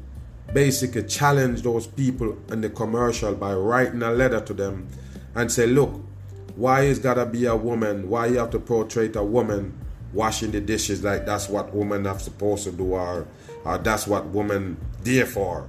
basically 0.54 1.04
challenge 1.04 1.62
those 1.62 1.88
people 1.88 2.38
in 2.50 2.62
the 2.62 2.70
commercial 2.70 3.34
by 3.34 3.54
writing 3.54 4.04
a 4.04 4.12
letter 4.12 4.42
to 4.42 4.54
them 4.54 4.88
and 5.36 5.52
say, 5.52 5.66
look, 5.66 6.02
why 6.56 6.82
is 6.82 7.00
gotta 7.00 7.26
be 7.26 7.46
a 7.46 7.56
woman? 7.56 8.10
Why 8.10 8.28
you 8.28 8.38
have 8.38 8.52
to 8.52 8.60
portray 8.60 9.12
a 9.16 9.24
woman 9.24 9.78
washing 10.12 10.52
the 10.52 10.62
dishes 10.62 11.04
like 11.04 11.26
that's 11.26 11.50
what 11.50 11.74
women 11.74 12.06
are 12.06 12.20
supposed 12.20 12.66
to 12.66 12.72
do 12.72 12.94
or, 12.94 13.28
or 13.66 13.78
that's 13.80 14.06
what 14.06 14.28
women 14.28 14.78
there 15.02 15.26
for? 15.26 15.68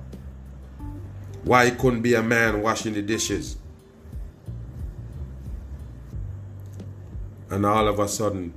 Why 1.45 1.65
it 1.65 1.79
couldn't 1.79 2.03
be 2.03 2.15
a 2.15 2.23
man 2.23 2.63
washing 2.63 2.95
the 2.95 3.03
dishes? 3.03 3.57
And 7.51 7.65
all 7.65 7.87
of 7.87 7.99
a 7.99 8.09
sudden, 8.09 8.53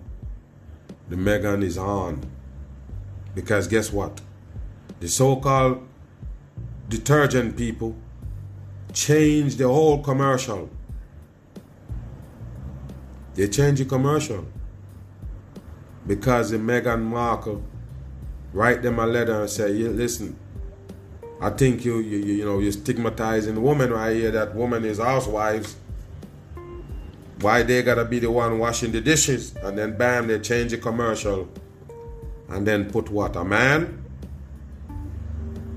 the 1.09 1.15
Meghan 1.15 1.63
is 1.63 1.77
on. 1.77 2.21
Because 3.37 3.67
guess 3.67 3.93
what? 3.93 4.19
The 4.99 5.07
so 5.07 5.35
called 5.35 5.87
detergent 6.89 7.55
people 7.55 7.95
changed 8.93 9.59
the 9.59 9.67
whole 9.67 10.01
commercial 10.01 10.69
they 13.37 13.47
changed 13.47 13.79
the 13.79 13.85
commercial 13.85 14.47
because 16.07 16.49
the 16.49 16.57
Meghan 16.57 17.03
Markle 17.03 17.63
write 18.51 18.81
them 18.81 18.97
a 18.97 19.05
letter 19.05 19.41
and 19.41 19.49
say, 19.49 19.73
yeah, 19.73 19.89
listen, 19.89 20.35
I 21.39 21.51
think 21.51 21.85
you, 21.85 21.99
you 21.99 22.17
you 22.17 22.45
know 22.45 22.57
you're 22.57 22.71
stigmatizing 22.71 23.61
women 23.61 23.93
right 23.93 24.15
here. 24.15 24.31
That 24.31 24.55
woman 24.55 24.83
is 24.85 24.97
housewives. 24.97 25.75
Why 27.41 27.61
they 27.61 27.83
gotta 27.83 28.05
be 28.05 28.17
the 28.17 28.31
one 28.31 28.57
washing 28.57 28.91
the 28.91 29.01
dishes? 29.01 29.55
And 29.57 29.77
then 29.77 29.95
bam, 29.95 30.25
they 30.25 30.39
change 30.39 30.71
the 30.71 30.79
commercial, 30.79 31.47
and 32.49 32.67
then 32.67 32.89
put 32.89 33.09
what 33.09 33.35
a 33.35 33.43
man. 33.43 34.03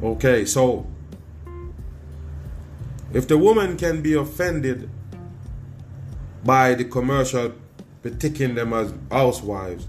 Okay, 0.02 0.44
so 0.44 0.86
if 3.12 3.26
the 3.28 3.36
woman 3.36 3.76
can 3.76 4.02
be 4.02 4.14
offended 4.14 4.88
by 6.44 6.74
the 6.74 6.84
commercial 6.84 7.52
picking 8.02 8.54
them 8.54 8.72
as 8.72 8.92
housewives. 9.10 9.86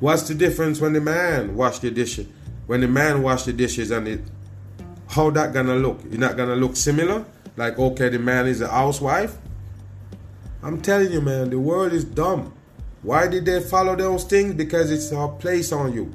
What's 0.00 0.28
the 0.28 0.34
difference 0.34 0.80
when 0.80 0.92
the 0.92 1.00
man 1.00 1.56
wash 1.56 1.78
the 1.78 1.90
dishes? 1.90 2.26
When 2.66 2.80
the 2.80 2.88
man 2.88 3.22
wash 3.22 3.44
the 3.44 3.52
dishes 3.52 3.90
and 3.90 4.06
it, 4.06 4.20
how 5.08 5.30
that 5.30 5.52
gonna 5.52 5.76
look? 5.76 6.00
You're 6.08 6.20
not 6.20 6.36
gonna 6.36 6.56
look 6.56 6.76
similar? 6.76 7.24
Like 7.56 7.78
okay, 7.78 8.08
the 8.08 8.18
man 8.18 8.46
is 8.46 8.60
a 8.60 8.68
housewife. 8.68 9.36
I'm 10.62 10.80
telling 10.80 11.10
you, 11.10 11.20
man, 11.20 11.50
the 11.50 11.58
world 11.58 11.92
is 11.92 12.04
dumb. 12.04 12.52
Why 13.02 13.28
did 13.28 13.44
they 13.46 13.60
follow 13.60 13.96
those 13.96 14.24
things? 14.24 14.54
Because 14.54 14.90
it's 14.90 15.10
a 15.12 15.28
place 15.28 15.72
on 15.72 15.92
you. 15.94 16.12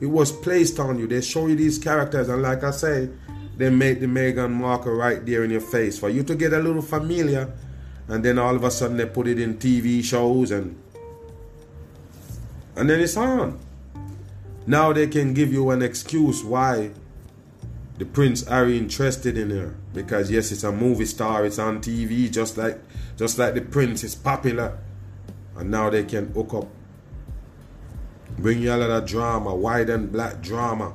It 0.00 0.06
was 0.06 0.32
placed 0.32 0.78
on 0.78 0.98
you. 0.98 1.06
They 1.06 1.20
show 1.20 1.46
you 1.46 1.56
these 1.56 1.78
characters, 1.78 2.28
and 2.28 2.42
like 2.42 2.64
I 2.64 2.70
say, 2.70 3.08
they 3.56 3.70
make 3.70 4.00
the 4.00 4.06
Meghan 4.06 4.50
Markle 4.50 4.92
right 4.92 5.24
there 5.24 5.44
in 5.44 5.50
your 5.50 5.60
face 5.60 5.98
for 5.98 6.10
you 6.10 6.22
to 6.24 6.34
get 6.34 6.52
a 6.52 6.58
little 6.58 6.82
familiar 6.82 7.52
and 8.08 8.24
then 8.24 8.38
all 8.38 8.54
of 8.54 8.64
a 8.64 8.70
sudden 8.70 8.96
they 8.96 9.06
put 9.06 9.26
it 9.26 9.40
in 9.40 9.56
TV 9.56 10.02
shows 10.04 10.50
and 10.50 10.80
and 12.76 12.90
then 12.90 13.00
it's 13.00 13.16
on. 13.16 13.58
Now 14.66 14.92
they 14.92 15.06
can 15.06 15.32
give 15.32 15.50
you 15.50 15.70
an 15.70 15.80
excuse 15.80 16.44
why 16.44 16.90
the 17.96 18.04
prince 18.04 18.46
are 18.46 18.68
interested 18.68 19.38
in 19.38 19.48
her 19.50 19.74
because 19.94 20.30
yes, 20.30 20.52
it's 20.52 20.64
a 20.64 20.72
movie 20.72 21.06
star, 21.06 21.46
it's 21.46 21.58
on 21.58 21.80
TV, 21.80 22.30
just 22.30 22.58
like 22.58 22.78
just 23.16 23.38
like 23.38 23.54
the 23.54 23.62
prince 23.62 24.04
is 24.04 24.14
popular, 24.14 24.78
and 25.56 25.70
now 25.70 25.90
they 25.90 26.04
can 26.04 26.32
hook 26.32 26.54
up, 26.54 26.68
bring 28.38 28.60
you 28.60 28.72
a 28.72 28.76
lot 28.76 28.90
of 28.90 29.06
drama, 29.06 29.54
white 29.54 29.88
and 29.90 30.12
black 30.12 30.40
drama, 30.42 30.92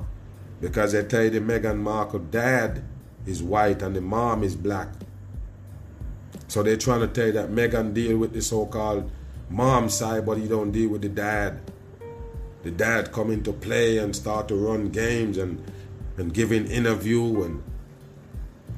because 0.60 0.92
they 0.92 1.02
tell 1.04 1.24
you 1.24 1.30
the 1.30 1.40
Meghan 1.40 1.78
Markle 1.78 2.20
dad 2.20 2.82
is 3.26 3.42
white 3.42 3.82
and 3.82 3.96
the 3.96 4.00
mom 4.00 4.42
is 4.42 4.54
black. 4.54 4.88
So 6.48 6.62
they're 6.62 6.76
trying 6.76 7.00
to 7.00 7.08
tell 7.08 7.26
you 7.26 7.32
that 7.32 7.50
Meghan 7.50 7.94
deal 7.94 8.18
with 8.18 8.32
the 8.32 8.42
so-called 8.42 9.10
mom 9.48 9.88
side, 9.88 10.26
but 10.26 10.38
he 10.38 10.48
don't 10.48 10.70
deal 10.70 10.90
with 10.90 11.02
the 11.02 11.08
dad. 11.08 11.60
The 12.62 12.70
dad 12.70 13.12
come 13.12 13.30
into 13.30 13.52
play 13.52 13.98
and 13.98 14.14
start 14.14 14.48
to 14.48 14.54
run 14.54 14.88
games 14.90 15.38
and 15.38 15.62
and 16.16 16.32
giving 16.32 16.66
interview 16.66 17.42
and 17.42 17.62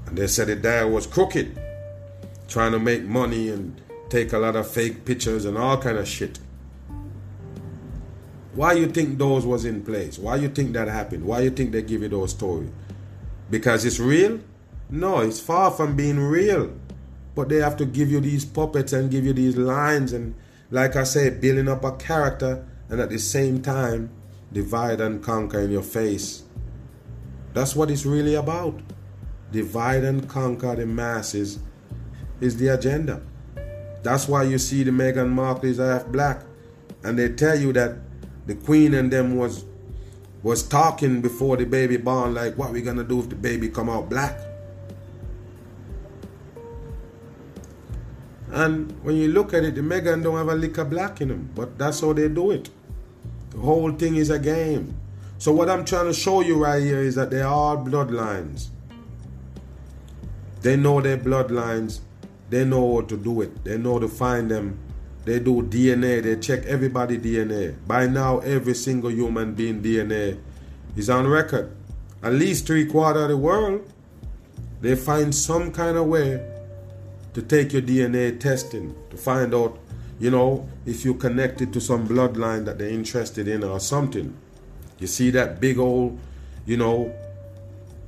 and 0.06 0.16
they 0.16 0.26
said 0.26 0.48
the 0.48 0.56
dad 0.56 0.84
was 0.84 1.06
crooked, 1.06 1.58
trying 2.48 2.72
to 2.72 2.78
make 2.78 3.02
money 3.04 3.48
and 3.48 3.80
take 4.08 4.32
a 4.32 4.38
lot 4.38 4.56
of 4.56 4.70
fake 4.70 5.04
pictures 5.04 5.44
and 5.44 5.56
all 5.56 5.78
kind 5.78 5.98
of 5.98 6.06
shit. 6.06 6.38
Why 8.54 8.74
you 8.74 8.86
think 8.86 9.18
those 9.18 9.44
was 9.44 9.64
in 9.64 9.84
place? 9.84 10.18
Why 10.18 10.36
you 10.36 10.48
think 10.48 10.74
that 10.74 10.86
happened? 10.86 11.24
Why 11.24 11.40
you 11.40 11.50
think 11.50 11.72
they 11.72 11.82
give 11.82 12.02
you 12.02 12.08
those 12.08 12.30
stories? 12.30 12.70
Because 13.50 13.84
it's 13.84 13.98
real? 13.98 14.40
No, 14.88 15.20
it's 15.20 15.40
far 15.40 15.72
from 15.72 15.96
being 15.96 16.20
real. 16.20 16.72
But 17.34 17.48
they 17.48 17.56
have 17.56 17.76
to 17.78 17.84
give 17.84 18.12
you 18.12 18.20
these 18.20 18.44
puppets 18.44 18.92
and 18.92 19.10
give 19.10 19.24
you 19.24 19.32
these 19.32 19.56
lines 19.56 20.12
and, 20.12 20.36
like 20.70 20.94
I 20.94 21.02
say, 21.02 21.30
building 21.30 21.68
up 21.68 21.82
a 21.82 21.96
character 21.96 22.64
and 22.88 23.00
at 23.00 23.10
the 23.10 23.18
same 23.18 23.60
time 23.60 24.10
divide 24.52 25.00
and 25.00 25.20
conquer 25.20 25.60
in 25.60 25.72
your 25.72 25.82
face. 25.82 26.44
That's 27.54 27.74
what 27.74 27.90
it's 27.90 28.06
really 28.06 28.36
about. 28.36 28.80
Divide 29.50 30.04
and 30.04 30.28
conquer 30.28 30.76
the 30.76 30.86
masses 30.86 31.58
is 32.40 32.56
the 32.56 32.68
agenda. 32.68 33.22
That's 34.04 34.28
why 34.28 34.42
you 34.42 34.58
see 34.58 34.82
the 34.82 34.90
Meghan 34.90 35.30
Markle 35.30 35.70
is 35.70 35.78
half 35.78 36.06
black. 36.06 36.42
And 37.02 37.18
they 37.18 37.30
tell 37.30 37.58
you 37.58 37.72
that 37.72 37.96
the 38.46 38.54
Queen 38.54 38.92
and 38.94 39.10
them 39.10 39.36
was 39.36 39.64
was 40.42 40.62
talking 40.62 41.22
before 41.22 41.56
the 41.56 41.64
baby 41.64 41.96
born, 41.96 42.34
like 42.34 42.58
what 42.58 42.70
we 42.70 42.82
gonna 42.82 43.02
do 43.02 43.20
if 43.20 43.30
the 43.30 43.34
baby 43.34 43.70
come 43.70 43.88
out 43.88 44.10
black. 44.10 44.38
And 48.52 48.92
when 49.02 49.16
you 49.16 49.28
look 49.28 49.54
at 49.54 49.64
it, 49.64 49.74
the 49.74 49.80
Meghan 49.80 50.22
don't 50.22 50.36
have 50.36 50.48
a 50.48 50.54
lick 50.54 50.76
of 50.76 50.90
black 50.90 51.22
in 51.22 51.28
them, 51.28 51.50
but 51.54 51.78
that's 51.78 52.02
how 52.02 52.12
they 52.12 52.28
do 52.28 52.50
it. 52.50 52.68
The 53.50 53.58
whole 53.58 53.90
thing 53.92 54.16
is 54.16 54.28
a 54.28 54.38
game. 54.38 54.94
So 55.38 55.50
what 55.50 55.70
I'm 55.70 55.84
trying 55.84 56.06
to 56.06 56.12
show 56.12 56.42
you 56.42 56.62
right 56.62 56.82
here 56.82 57.00
is 57.00 57.14
that 57.14 57.30
they 57.30 57.40
are 57.40 57.76
bloodlines. 57.76 58.68
They 60.60 60.76
know 60.76 61.00
their 61.00 61.16
bloodlines. 61.16 62.00
They 62.54 62.64
know 62.64 62.94
how 62.94 63.00
to 63.08 63.16
do 63.16 63.40
it. 63.40 63.64
They 63.64 63.76
know 63.76 63.98
to 63.98 64.06
find 64.06 64.48
them. 64.48 64.78
They 65.24 65.40
do 65.40 65.60
DNA. 65.60 66.22
They 66.22 66.36
check 66.36 66.64
everybody 66.66 67.18
DNA. 67.18 67.74
By 67.84 68.06
now, 68.06 68.38
every 68.38 68.74
single 68.74 69.10
human 69.10 69.54
being 69.54 69.82
DNA 69.82 70.38
is 70.94 71.10
on 71.10 71.26
record. 71.26 71.74
At 72.22 72.34
least 72.34 72.68
three 72.68 72.86
quarter 72.86 73.24
of 73.24 73.30
the 73.30 73.36
world. 73.36 73.90
They 74.80 74.94
find 74.94 75.34
some 75.34 75.72
kind 75.72 75.96
of 75.96 76.06
way 76.06 76.48
to 77.32 77.42
take 77.42 77.72
your 77.72 77.82
DNA 77.82 78.38
testing 78.38 78.94
to 79.10 79.16
find 79.16 79.52
out, 79.52 79.76
you 80.20 80.30
know, 80.30 80.68
if 80.86 81.04
you're 81.04 81.14
connected 81.14 81.72
to 81.72 81.80
some 81.80 82.06
bloodline 82.06 82.66
that 82.66 82.78
they're 82.78 82.88
interested 82.88 83.48
in 83.48 83.64
or 83.64 83.80
something. 83.80 84.32
You 85.00 85.08
see 85.08 85.30
that 85.30 85.58
big 85.60 85.80
old, 85.80 86.20
you 86.66 86.76
know, 86.76 87.12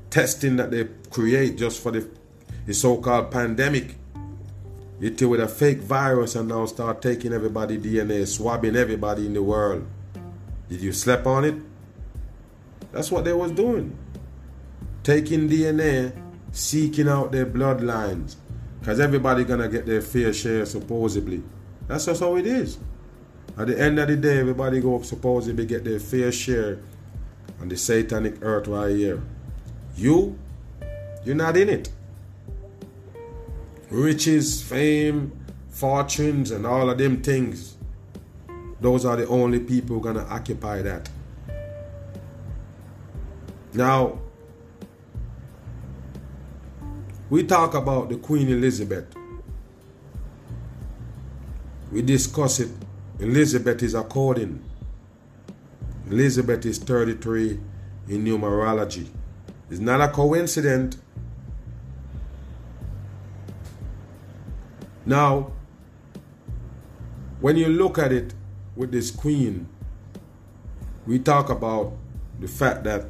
testing 0.09 0.55
that 0.55 0.71
they 0.71 0.87
create 1.11 1.59
just 1.59 1.83
for 1.83 1.91
the, 1.91 2.09
the 2.65 2.75
so-called 2.75 3.33
pandemic. 3.33 3.97
You 4.99 5.11
deal 5.11 5.29
with 5.29 5.41
a 5.41 5.49
fake 5.49 5.81
virus 5.81 6.35
and 6.37 6.49
now 6.49 6.65
start 6.65 7.03
taking 7.03 7.33
everybody 7.33 7.77
DNA, 7.77 8.27
swabbing 8.27 8.77
everybody 8.77 9.27
in 9.27 9.35
the 9.35 9.43
world. 9.43 9.87
Did 10.71 10.81
you 10.81 10.93
sleep 10.93 11.27
on 11.27 11.45
it? 11.45 11.55
That's 12.93 13.11
what 13.11 13.25
they 13.25 13.35
was 13.35 13.53
doing. 13.53 13.97
Taking 15.03 15.51
DNA, 15.51 16.17
seeking 16.51 17.09
out 17.09 17.31
their 17.31 17.45
bloodlines, 17.45 18.37
because 18.81 18.99
everybody 18.99 19.45
gonna 19.45 19.69
get 19.69 19.85
their 19.85 20.01
fair 20.01 20.33
share 20.33 20.65
supposedly. 20.65 21.43
That's 21.87 22.07
just 22.07 22.21
how 22.21 22.37
it 22.37 22.47
is. 22.47 22.79
At 23.59 23.67
the 23.67 23.79
end 23.79 23.99
of 23.99 24.09
the 24.09 24.17
day, 24.17 24.39
everybody 24.39 24.81
go 24.81 25.03
supposedly 25.03 25.67
get 25.67 25.85
their 25.85 26.01
fair 26.01 26.33
share 26.33 26.79
on 27.61 27.69
the 27.69 27.77
satanic 27.77 28.37
earth 28.43 28.67
right 28.67 28.97
here. 28.97 29.23
You, 29.95 30.39
you're 31.25 31.35
not 31.35 31.57
in 31.57 31.69
it. 31.69 31.91
Riches, 33.91 34.63
fame, 34.63 35.33
fortunes, 35.69 36.51
and 36.51 36.67
all 36.67 36.91
of 36.91 36.99
them 36.99 37.23
things. 37.23 37.77
Those 38.81 39.05
are 39.05 39.17
the 39.17 39.27
only 39.29 39.61
people 39.61 40.01
gonna 40.01 40.27
occupy 40.29 40.83
that. 40.83 41.09
Now, 43.73 44.19
we 47.29 47.45
talk 47.45 47.75
about 47.75 48.09
the 48.09 48.17
Queen 48.17 48.49
Elizabeth. 48.49 49.07
We 51.93 52.03
discuss 52.03 52.61
it. 52.61 52.71
Elizabeth 53.19 53.83
is 53.83 53.95
according. 53.95 54.63
Elizabeth 56.11 56.65
is 56.67 56.79
33 56.79 57.59
in 58.09 58.25
numerology. 58.25 59.09
It's 59.71 59.81
not 59.81 60.01
a 60.01 60.09
coincidence. 60.09 60.99
Now, 65.07 65.53
when 67.41 67.57
you 67.57 67.69
look 67.69 67.97
at 67.97 68.13
it 68.13 68.35
with 68.75 68.91
this 68.91 69.13
queen, 69.13 69.69
we 71.07 71.21
talk 71.21 71.49
about 71.49 71.93
the 72.41 72.49
fact 72.49 72.83
that 72.85 73.07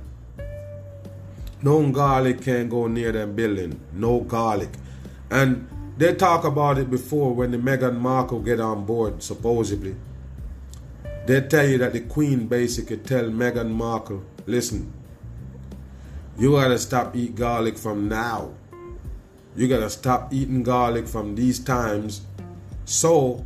no 1.62 1.90
garlic 1.90 2.42
can 2.42 2.68
go 2.68 2.86
near 2.86 3.12
them 3.12 3.34
building. 3.34 3.80
No 3.94 4.20
garlic. 4.20 4.68
And 5.30 5.68
they 5.96 6.14
talk 6.14 6.44
about 6.44 6.76
it 6.76 6.90
before 6.90 7.34
when 7.34 7.50
the 7.50 7.56
Meghan 7.56 7.96
Markle 7.98 8.40
get 8.40 8.60
on 8.60 8.84
board, 8.84 9.22
supposedly. 9.22 9.96
They 11.26 11.40
tell 11.40 11.66
you 11.66 11.78
that 11.78 11.94
the 11.94 12.00
Queen 12.00 12.46
basically 12.46 12.98
tell 12.98 13.24
Meghan 13.24 13.70
Markle, 13.70 14.22
listen, 14.44 14.92
you 16.38 16.52
gotta 16.52 16.78
stop 16.78 17.16
eat 17.16 17.34
garlic 17.34 17.78
from 17.78 18.08
now. 18.08 18.50
You 19.56 19.68
gotta 19.68 19.88
stop 19.88 20.34
eating 20.34 20.62
garlic 20.62 21.08
from 21.08 21.34
these 21.34 21.58
times. 21.58 22.20
So 22.84 23.44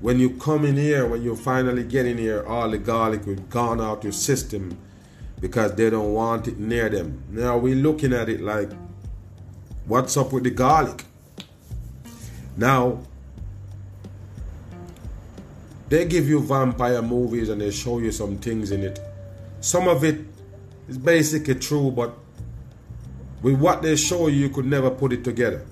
when 0.00 0.18
you 0.18 0.30
come 0.30 0.64
in 0.64 0.76
here, 0.76 1.06
when 1.06 1.22
you 1.22 1.36
finally 1.36 1.84
get 1.84 2.06
in 2.06 2.18
here, 2.18 2.44
all 2.44 2.68
the 2.68 2.78
garlic 2.78 3.24
will 3.24 3.36
gone 3.36 3.80
out 3.80 4.02
your 4.02 4.12
system 4.12 4.76
because 5.40 5.74
they 5.74 5.90
don't 5.90 6.12
want 6.12 6.48
it 6.48 6.58
near 6.58 6.88
them. 6.88 7.22
Now 7.30 7.56
we're 7.56 7.76
looking 7.76 8.12
at 8.12 8.28
it 8.28 8.40
like, 8.40 8.70
what's 9.86 10.16
up 10.16 10.32
with 10.32 10.42
the 10.42 10.50
garlic? 10.50 11.04
Now, 12.56 13.02
they 15.88 16.04
give 16.04 16.28
you 16.28 16.40
vampire 16.40 17.00
movies 17.00 17.48
and 17.48 17.60
they 17.60 17.70
show 17.70 17.98
you 17.98 18.10
some 18.10 18.38
things 18.38 18.72
in 18.72 18.82
it. 18.82 18.98
Some 19.60 19.86
of 19.86 20.02
it 20.02 20.20
is 20.88 20.98
basically 20.98 21.54
true, 21.54 21.90
but 21.90 22.18
with 23.42 23.56
what 23.56 23.82
they 23.82 23.96
show 23.96 24.28
you, 24.28 24.36
you 24.36 24.48
could 24.50 24.66
never 24.66 24.90
put 24.90 25.12
it 25.12 25.24
together. 25.24 25.66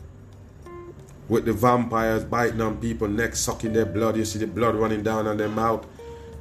With 1.29 1.45
the 1.45 1.53
vampires 1.53 2.25
biting 2.25 2.61
on 2.61 2.79
people's 2.79 3.13
necks, 3.13 3.41
sucking 3.41 3.73
their 3.73 3.87
blood, 3.87 4.17
you 4.17 4.25
see 4.25 4.41
the 4.41 4.49
blood 4.49 4.75
running 4.75 5.03
down 5.03 5.29
on 5.29 5.37
their 5.37 5.49
mouth. 5.49 5.87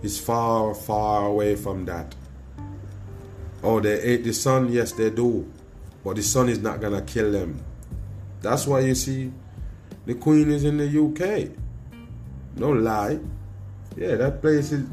It's 0.01 0.17
far, 0.17 0.73
far 0.73 1.27
away 1.27 1.55
from 1.55 1.85
that. 1.85 2.15
Oh, 3.61 3.79
they 3.79 4.01
ate 4.01 4.23
the 4.23 4.33
sun? 4.33 4.71
Yes, 4.71 4.93
they 4.93 5.09
do. 5.09 5.51
But 6.03 6.15
the 6.15 6.23
sun 6.23 6.49
is 6.49 6.59
not 6.59 6.81
to 6.81 7.01
kill 7.01 7.31
them. 7.31 7.63
That's 8.41 8.65
why 8.65 8.79
you 8.79 8.95
see 8.95 9.31
the 10.05 10.15
Queen 10.15 10.49
is 10.49 10.63
in 10.63 10.77
the 10.77 10.87
UK. 10.87 11.51
No 12.55 12.71
lie. 12.71 13.19
Yeah, 13.95 14.15
that 14.15 14.41
place 14.41 14.71
is. 14.71 14.87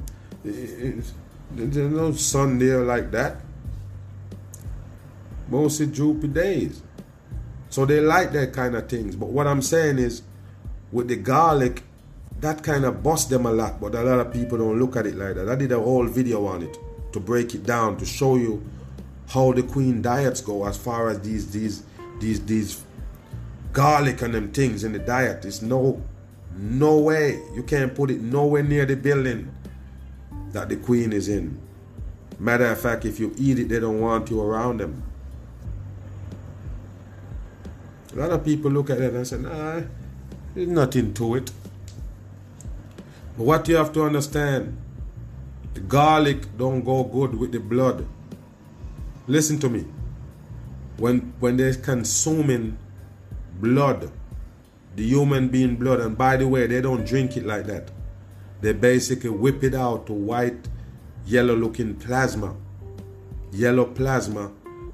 is 0.44 1.14
there's 1.52 1.76
no 1.76 2.12
sun 2.12 2.58
there 2.58 2.80
like 2.80 3.10
that. 3.12 3.36
Mostly 5.48 5.86
droopy 5.86 6.28
days. 6.28 6.82
So 7.70 7.84
they 7.84 8.00
like 8.00 8.32
that 8.32 8.52
kind 8.52 8.74
of 8.74 8.88
things. 8.88 9.16
But 9.16 9.28
what 9.28 9.46
I'm 9.46 9.62
saying 9.62 9.98
is, 9.98 10.22
with 10.92 11.08
the 11.08 11.16
garlic, 11.16 11.82
that 12.40 12.62
kind 12.62 12.84
of 12.84 13.02
bust 13.02 13.30
them 13.30 13.46
a 13.46 13.52
lot. 13.52 13.80
But 13.80 13.94
a 13.94 14.02
lot 14.02 14.18
of 14.18 14.32
people 14.32 14.58
don't 14.58 14.78
look 14.78 14.96
at 14.96 15.06
it 15.06 15.16
like 15.16 15.34
that. 15.34 15.48
I 15.48 15.54
did 15.54 15.72
a 15.72 15.80
whole 15.80 16.06
video 16.06 16.46
on 16.46 16.62
it 16.62 16.76
to 17.12 17.20
break 17.20 17.54
it 17.54 17.64
down 17.64 17.96
to 17.98 18.06
show 18.06 18.36
you 18.36 18.64
how 19.28 19.52
the 19.52 19.62
queen 19.62 20.02
diets 20.02 20.40
go 20.40 20.66
as 20.66 20.76
far 20.76 21.08
as 21.08 21.20
these 21.20 21.50
these 21.50 21.82
these 22.20 22.44
these 22.46 22.82
garlic 23.72 24.22
and 24.22 24.34
them 24.34 24.52
things 24.52 24.84
in 24.84 24.92
the 24.92 24.98
diet. 24.98 25.44
It's 25.44 25.62
no, 25.62 26.02
no 26.56 26.98
way. 26.98 27.42
You 27.54 27.62
can't 27.62 27.94
put 27.94 28.10
it 28.10 28.20
nowhere 28.20 28.62
near 28.62 28.86
the 28.86 28.96
building 28.96 29.50
that 30.52 30.68
the 30.68 30.76
queen 30.76 31.12
is 31.12 31.28
in. 31.28 31.60
Matter 32.38 32.66
of 32.66 32.80
fact, 32.80 33.04
if 33.04 33.18
you 33.18 33.34
eat 33.36 33.58
it, 33.58 33.68
they 33.68 33.80
don't 33.80 34.00
want 34.00 34.30
you 34.30 34.40
around 34.40 34.78
them. 34.80 35.02
A 38.16 38.18
lot 38.18 38.30
of 38.30 38.44
people 38.46 38.70
look 38.70 38.88
at 38.88 38.98
it 38.98 39.12
and 39.12 39.26
say, 39.26 39.36
nah, 39.36 39.82
there's 40.54 40.68
nothing 40.68 41.12
to 41.12 41.34
it. 41.34 41.50
But 43.36 43.44
what 43.44 43.68
you 43.68 43.76
have 43.76 43.92
to 43.92 44.04
understand, 44.04 44.74
the 45.74 45.80
garlic 45.80 46.56
don't 46.56 46.82
go 46.82 47.04
good 47.04 47.34
with 47.34 47.52
the 47.52 47.60
blood. 47.60 48.06
Listen 49.26 49.58
to 49.58 49.68
me. 49.68 49.84
When 50.96 51.34
when 51.40 51.58
they're 51.58 51.74
consuming 51.74 52.78
blood, 53.60 54.10
the 54.94 55.04
human 55.04 55.48
being 55.48 55.76
blood. 55.76 56.00
And 56.00 56.16
by 56.16 56.38
the 56.38 56.48
way, 56.48 56.66
they 56.66 56.80
don't 56.80 57.06
drink 57.06 57.36
it 57.36 57.44
like 57.44 57.66
that. 57.66 57.90
They 58.62 58.72
basically 58.72 59.28
whip 59.28 59.62
it 59.62 59.74
out 59.74 60.06
to 60.06 60.14
white, 60.14 60.68
yellow 61.26 61.54
looking 61.54 61.96
plasma. 61.96 62.56
Yellow 63.52 63.84
plasma 63.84 64.52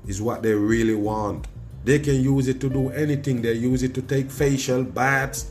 is 0.09 0.21
what 0.21 0.43
they 0.43 0.55
really 0.55 0.97
want. 0.97 1.47
They 1.85 1.99
can 1.99 2.23
use 2.23 2.49
it 2.49 2.61
to 2.61 2.69
do 2.69 2.91
anything. 2.91 3.43
They 3.43 3.55
use 3.55 3.83
it 3.83 3.95
to 3.95 4.03
take 4.03 4.31
facial 4.31 4.85
baths. 4.85 5.51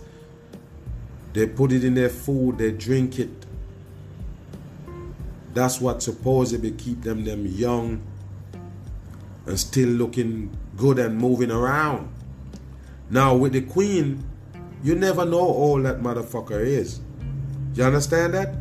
They 1.33 1.47
put 1.47 1.71
it 1.71 1.83
in 1.83 1.93
their 1.93 2.09
food. 2.09 2.57
They 2.57 2.71
drink 2.71 3.19
it. 3.19 3.29
That's 5.53 5.81
what 5.81 6.01
supposedly 6.01 6.71
keep 6.71 7.01
them 7.01 7.25
them 7.25 7.45
young 7.45 8.01
and 9.45 9.59
still 9.59 9.89
looking 9.89 10.55
good 10.77 10.99
and 10.99 11.17
moving 11.17 11.51
around. 11.51 12.09
Now 13.09 13.35
with 13.35 13.51
the 13.51 13.61
queen, 13.61 14.23
you 14.83 14.95
never 14.95 15.25
know 15.25 15.41
all 15.41 15.81
that 15.81 15.99
motherfucker 15.99 16.61
is. 16.61 17.01
You 17.75 17.83
understand 17.83 18.33
that? 18.33 18.55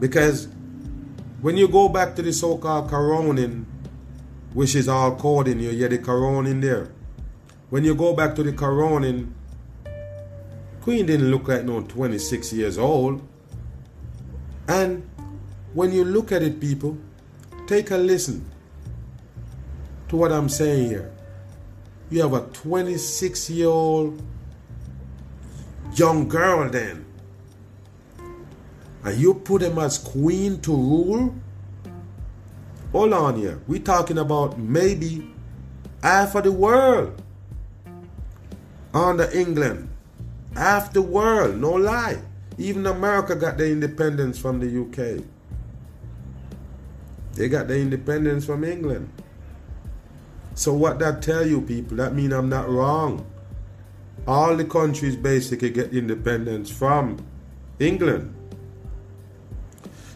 Because 0.00 0.48
when 1.42 1.56
you 1.56 1.68
go 1.68 1.88
back 1.88 2.16
to 2.16 2.22
the 2.22 2.32
so-called 2.32 2.90
coroning, 2.90 3.64
which 4.56 4.74
is 4.74 4.88
all 4.88 5.14
coding, 5.16 5.60
you 5.60 5.68
hear 5.68 5.88
the 5.88 5.98
coroning 5.98 6.62
there. 6.62 6.88
When 7.68 7.84
you 7.84 7.94
go 7.94 8.14
back 8.14 8.34
to 8.36 8.42
the 8.42 8.52
coroning, 8.52 9.32
Queen 10.80 11.04
didn't 11.04 11.30
look 11.30 11.48
like 11.48 11.64
no 11.64 11.82
26 11.82 12.54
years 12.54 12.78
old. 12.78 13.20
And 14.66 15.06
when 15.74 15.92
you 15.92 16.06
look 16.06 16.32
at 16.32 16.42
it, 16.42 16.58
people, 16.58 16.96
take 17.66 17.90
a 17.90 17.98
listen 17.98 18.50
to 20.08 20.16
what 20.16 20.32
I'm 20.32 20.48
saying 20.48 20.88
here 20.88 21.12
you 22.08 22.22
have 22.22 22.32
a 22.32 22.40
26 22.40 23.50
year 23.50 23.68
old 23.68 24.22
young 25.94 26.28
girl 26.28 26.68
then 26.70 27.04
and 29.04 29.18
you 29.18 29.34
put 29.34 29.62
him 29.62 29.78
as 29.78 29.98
queen 29.98 30.60
to 30.60 30.70
rule 30.70 31.34
hold 32.92 33.12
on 33.12 33.36
here. 33.36 33.60
We 33.66 33.80
talking 33.80 34.18
about 34.18 34.58
maybe 34.58 35.30
half 36.02 36.34
of 36.34 36.44
the 36.44 36.52
world 36.52 37.20
under 38.94 39.30
england. 39.32 39.88
Half 40.54 40.92
the 40.92 41.02
world 41.02 41.60
no 41.60 41.72
lie. 41.72 42.20
Even 42.58 42.86
america 42.86 43.34
got 43.36 43.58
their 43.58 43.68
independence 43.68 44.38
from 44.38 44.60
the 44.60 44.80
uk 44.80 45.24
they 47.34 47.50
got 47.50 47.68
their 47.68 47.76
independence 47.76 48.46
from 48.46 48.64
england. 48.64 49.10
So 50.56 50.72
what 50.72 50.98
that 51.00 51.20
tell 51.20 51.46
you 51.46 51.60
people, 51.60 51.98
that 51.98 52.14
mean 52.14 52.32
I'm 52.32 52.48
not 52.48 52.66
wrong. 52.66 53.26
All 54.26 54.56
the 54.56 54.64
countries 54.64 55.14
basically 55.14 55.68
get 55.68 55.92
independence 55.92 56.70
from 56.70 57.18
England. 57.78 58.34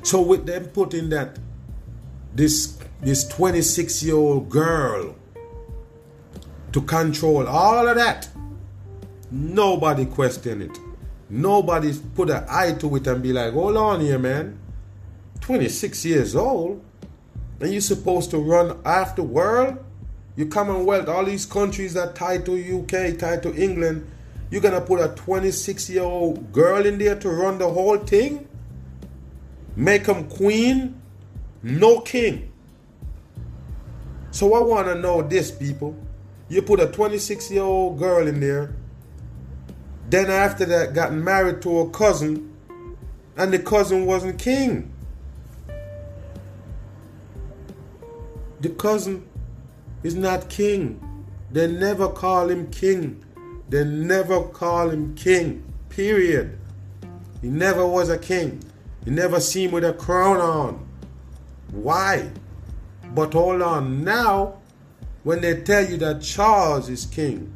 So 0.03 0.23
with 0.23 0.47
them 0.47 0.65
putting 0.65 1.11
that 1.11 1.39
this 2.35 2.79
this 3.01 3.27
26 3.29 4.03
year 4.03 4.17
old 4.17 4.49
girl 4.49 5.15
to 6.73 6.81
control 6.83 7.47
all 7.47 7.89
of 7.89 7.97
that, 7.97 8.29
nobody 9.31 10.07
question 10.07 10.63
it. 10.63 10.79
Nobody 11.29 11.95
put 12.15 12.31
an 12.31 12.45
eye 12.49 12.73
to 12.73 12.97
it 12.97 13.07
and 13.07 13.23
be 13.23 13.33
like, 13.33 13.53
hold 13.53 13.77
on 13.77 14.01
here, 14.01 14.19
man. 14.19 14.59
26 15.41 16.05
years 16.05 16.37
old, 16.37 16.85
and 17.61 17.73
you're 17.73 17.81
supposed 17.81 18.31
to 18.31 18.39
run 18.39 18.79
after 18.85 19.23
world? 19.23 19.79
You 20.37 20.47
Commonwealth, 20.47 21.09
all 21.09 21.25
these 21.25 21.47
countries 21.47 21.95
that 21.95 22.15
tied 22.15 22.47
to 22.47 22.53
UK, 22.55 23.19
tied 23.19 23.43
to 23.43 23.55
England, 23.55 24.09
you're 24.51 24.61
gonna 24.61 24.81
put 24.81 25.01
a 25.01 25.09
26 25.15 25.91
year 25.91 26.03
old 26.03 26.53
girl 26.53 26.85
in 26.85 26.99
there 26.99 27.17
to 27.17 27.29
run 27.31 27.59
the 27.59 27.69
whole 27.69 27.99
thing? 27.99 28.49
Make 29.77 30.05
them 30.05 30.29
queen? 30.29 31.00
No 31.63 32.01
king. 32.01 32.53
So 34.31 34.55
I 34.55 34.61
wanna 34.61 34.95
know 34.95 35.23
this, 35.23 35.51
people. 35.51 35.97
You 36.49 36.63
put 36.63 36.81
a 36.81 36.87
26 36.87 37.51
year 37.51 37.63
old 37.63 37.99
girl 37.99 38.27
in 38.27 38.41
there, 38.41 38.75
then 40.09 40.29
after 40.29 40.65
that, 40.67 40.93
got 40.93 41.13
married 41.13 41.63
to 41.63 41.81
a 41.81 41.91
cousin, 41.91 42.53
and 43.37 43.53
the 43.53 43.59
cousin 43.61 44.07
wasn't 44.07 44.39
king. 44.39 44.93
The 48.61 48.71
cousin 48.71 49.25
is 50.03 50.17
not 50.17 50.49
king. 50.49 51.01
They 51.53 51.67
never 51.71 52.09
call 52.09 52.51
him 52.51 52.71
king. 52.71 53.25
They 53.69 53.85
never 53.85 54.43
call 54.43 54.91
him 54.91 55.15
king. 55.15 55.65
Period. 55.89 56.59
He 57.41 57.49
never 57.49 57.87
was 57.87 58.09
a 58.09 58.19
king. 58.19 58.63
You 59.07 59.13
never 59.13 59.41
see 59.41 59.65
him 59.65 59.71
with 59.71 59.85
a 59.85 59.93
crown 59.93 60.39
on. 60.39 60.90
Why? 61.73 62.31
But 63.15 63.33
hold 63.33 63.63
on, 63.63 64.05
now, 64.05 64.59
when 65.23 65.41
they 65.41 65.61
tell 65.63 65.85
you 65.85 65.97
that 65.99 66.23
Charles 66.23 66.89
is 66.89 67.07
king, 67.07 67.53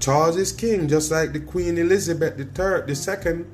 Charles 0.00 0.36
is 0.36 0.50
king, 0.50 0.88
just 0.88 1.10
like 1.10 1.32
the 1.32 1.40
Queen 1.40 1.76
Elizabeth 1.76 2.38
the 2.38 2.46
third, 2.46 2.86
the 2.86 2.94
second. 2.94 3.46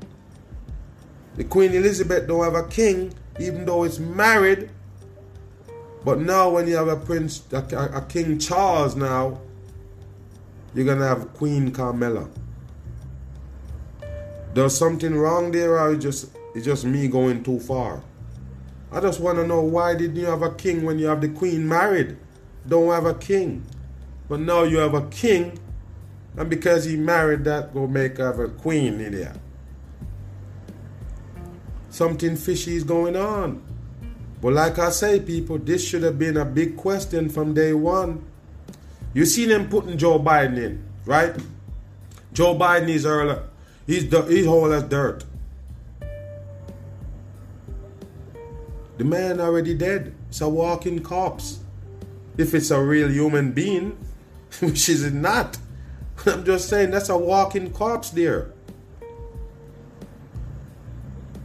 The 1.37 1.45
Queen 1.45 1.75
Elizabeth 1.75 2.29
don't 2.29 2.45
have 2.45 2.55
a 2.55 2.69
king, 2.69 3.13
even 3.39 3.67
though 3.67 3.83
it's 3.83 3.99
married. 3.99 4.71
But 6.05 6.21
now, 6.21 6.49
when 6.51 6.69
you 6.69 6.77
have 6.77 6.87
a 6.87 6.97
prince, 6.97 7.43
a, 7.53 7.59
a 7.95 8.01
King 8.09 8.39
Charles 8.39 8.95
now, 8.95 9.41
you're 10.73 10.87
gonna 10.87 11.07
have 11.07 11.35
Queen 11.35 11.73
Carmela. 11.73 12.29
There's 14.55 14.79
something 14.79 15.17
wrong 15.17 15.51
there, 15.51 15.79
or 15.79 15.97
just 15.97 16.36
it's 16.57 16.65
just 16.65 16.87
me 16.87 17.07
going 17.07 17.45
too 17.45 17.61
far. 17.61 18.03
I 18.91 19.01
just 19.01 19.21
want 19.21 19.37
to 19.37 19.47
know 19.47 19.61
why 19.61 19.95
didn't 19.95 20.17
you 20.17 20.25
have 20.25 20.41
a 20.41 20.55
king 20.55 20.87
when 20.87 20.99
you 20.99 21.05
have 21.05 21.21
the 21.21 21.29
queen 21.29 21.69
married? 21.69 22.17
Don't 22.67 22.91
have 22.91 23.05
a 23.05 23.13
king. 23.13 23.67
But 24.27 24.41
now 24.41 24.63
you 24.63 24.79
have 24.79 24.95
a 24.95 25.07
king, 25.09 25.59
and 26.35 26.49
because 26.49 26.87
he 26.87 26.97
married 26.97 27.45
that, 27.45 27.75
go 27.75 27.87
make 27.87 28.17
have 28.17 28.39
a 28.39 28.49
queen 28.49 29.03
in 29.03 29.13
there. 29.13 29.35
Something 31.91 32.37
fishy 32.37 32.77
is 32.77 32.85
going 32.85 33.17
on. 33.17 33.63
But 34.41 34.55
like 34.55 34.79
I 34.79 34.89
say, 34.89 35.21
people, 35.21 35.59
this 35.59 35.87
should 35.87 36.05
have 36.05 36.19
been 36.19 36.39
a 36.39 36.47
big 36.47 36.79
question 36.79 37.29
from 37.29 37.53
day 37.53 37.75
one. 37.75 38.25
You 39.13 39.27
see 39.27 39.45
them 39.45 39.69
putting 39.69 39.99
Joe 39.99 40.19
Biden 40.19 40.57
in, 40.57 40.89
right? 41.05 41.37
Joe 42.33 42.55
Biden 42.55 42.89
is 42.89 43.05
early. 43.05 43.43
He's 43.87 44.09
the 44.09 44.23
he's 44.23 44.47
whole 44.47 44.73
as 44.73 44.85
dirt. 44.85 45.23
The 48.99 49.05
man 49.05 49.41
already 49.41 49.75
dead. 49.75 50.15
It's 50.29 50.41
a 50.41 50.49
walking 50.49 51.03
corpse. 51.03 51.61
If 52.37 52.55
it's 52.55 52.71
a 52.71 52.83
real 52.83 53.11
human 53.11 53.53
being, 53.53 53.97
which 54.61 54.89
is 54.89 55.05
it 55.05 55.15
not. 55.15 55.59
I'm 56.27 56.45
just 56.45 56.69
saying 56.69 56.91
that's 56.91 57.09
a 57.09 57.19
walking 57.19 57.73
corpse 57.73 58.11
there. 58.11 58.53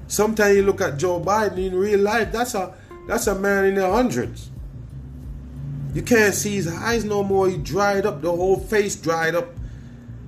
Sometimes 0.08 0.58
you 0.58 0.64
look 0.64 0.82
at 0.82 0.98
Joe 0.98 1.22
Biden 1.22 1.68
in 1.68 1.76
real 1.76 2.00
life, 2.00 2.32
that's 2.32 2.54
a 2.54 2.76
that's 3.08 3.28
a 3.28 3.36
man 3.36 3.66
in 3.66 3.76
the 3.76 3.90
hundreds. 3.90 4.50
You 5.94 6.02
can't 6.02 6.34
see 6.34 6.56
his 6.56 6.68
eyes 6.68 7.04
no 7.04 7.24
more. 7.24 7.50
He 7.50 7.58
dried 7.58 8.06
up, 8.06 8.22
the 8.22 8.32
whole 8.32 8.58
face 8.58 8.96
dried 8.96 9.36
up. 9.36 9.50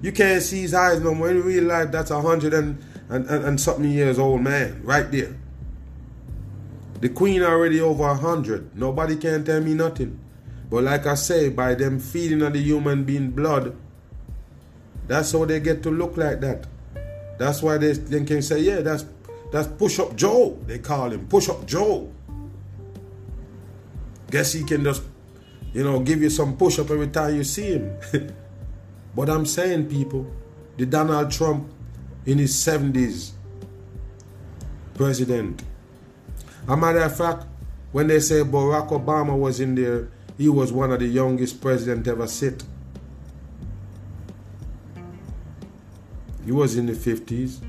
You 0.02 0.12
can't 0.12 0.42
see 0.42 0.62
his 0.62 0.74
eyes 0.74 1.00
no 1.00 1.14
more. 1.14 1.30
In 1.30 1.42
real 1.44 1.64
life, 1.64 1.92
that's 1.92 2.12
a 2.12 2.22
hundred 2.22 2.54
and, 2.54 2.84
and, 3.10 3.26
and, 3.28 3.46
and 3.46 3.62
something 3.62 3.90
years 3.90 4.20
old 4.20 4.42
man 4.42 4.82
right 4.84 5.10
there. 5.12 5.36
The 7.04 7.10
queen 7.10 7.44
already 7.44 7.82
over 7.82 8.08
a 8.08 8.16
hundred. 8.16 8.78
Nobody 8.78 9.18
can 9.18 9.44
tell 9.44 9.60
me 9.60 9.74
nothing. 9.74 10.18
But 10.70 10.86
like 10.86 11.06
I 11.06 11.16
say, 11.16 11.50
by 11.50 11.76
them 11.76 12.00
feeding 12.00 12.42
on 12.42 12.54
the 12.54 12.62
human 12.62 13.04
being 13.04 13.32
blood, 13.32 13.76
that's 15.06 15.34
how 15.34 15.44
they 15.44 15.60
get 15.60 15.84
to 15.84 15.92
look 15.92 16.16
like 16.16 16.40
that. 16.40 16.66
That's 17.38 17.62
why 17.62 17.78
they, 17.78 17.92
they 17.92 18.24
can 18.24 18.42
say, 18.42 18.62
yeah, 18.62 18.80
that's 18.80 19.04
that's 19.52 19.68
push 19.68 20.00
up 20.00 20.16
Joe. 20.16 20.58
They 20.66 20.80
call 20.80 21.10
him 21.12 21.28
push 21.28 21.50
up 21.50 21.68
Joe. 21.68 22.10
Guess 24.32 24.54
he 24.54 24.64
can 24.64 24.86
just, 24.86 25.04
you 25.74 25.84
know, 25.84 26.00
give 26.00 26.22
you 26.22 26.30
some 26.30 26.56
push 26.56 26.80
up 26.80 26.90
every 26.90 27.10
time 27.10 27.36
you 27.36 27.44
see 27.44 27.74
him. 27.74 27.98
but 29.14 29.30
I'm 29.30 29.46
saying, 29.46 29.90
people, 29.90 30.26
the 30.78 30.86
Donald 30.86 31.32
Trump 31.32 31.68
in 32.26 32.38
his 32.38 32.54
70s 32.54 33.32
president. 34.94 35.64
A 36.68 36.78
matter 36.78 37.00
of 37.00 37.16
fact, 37.16 37.46
when 37.92 38.08
they 38.08 38.20
say 38.20 38.42
Barack 38.42 38.90
Obama 38.90 39.38
was 39.38 39.60
in 39.60 39.76
there, 39.76 40.08
he 40.38 40.50
was 40.50 40.72
one 40.72 40.92
of 40.92 41.00
the 41.00 41.08
youngest 41.08 41.62
president 41.62 42.08
ever 42.08 42.28
sit. 42.28 42.64
He 46.46 46.52
was 46.52 46.76
in 46.76 46.86
the 46.86 46.94
50s. 46.94 47.60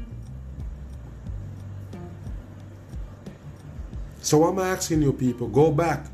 So 4.21 4.45
I'm 4.45 4.59
asking 4.59 5.03
you 5.03 5.13
people, 5.13 5.49
go 5.49 5.71
back. 5.71 6.07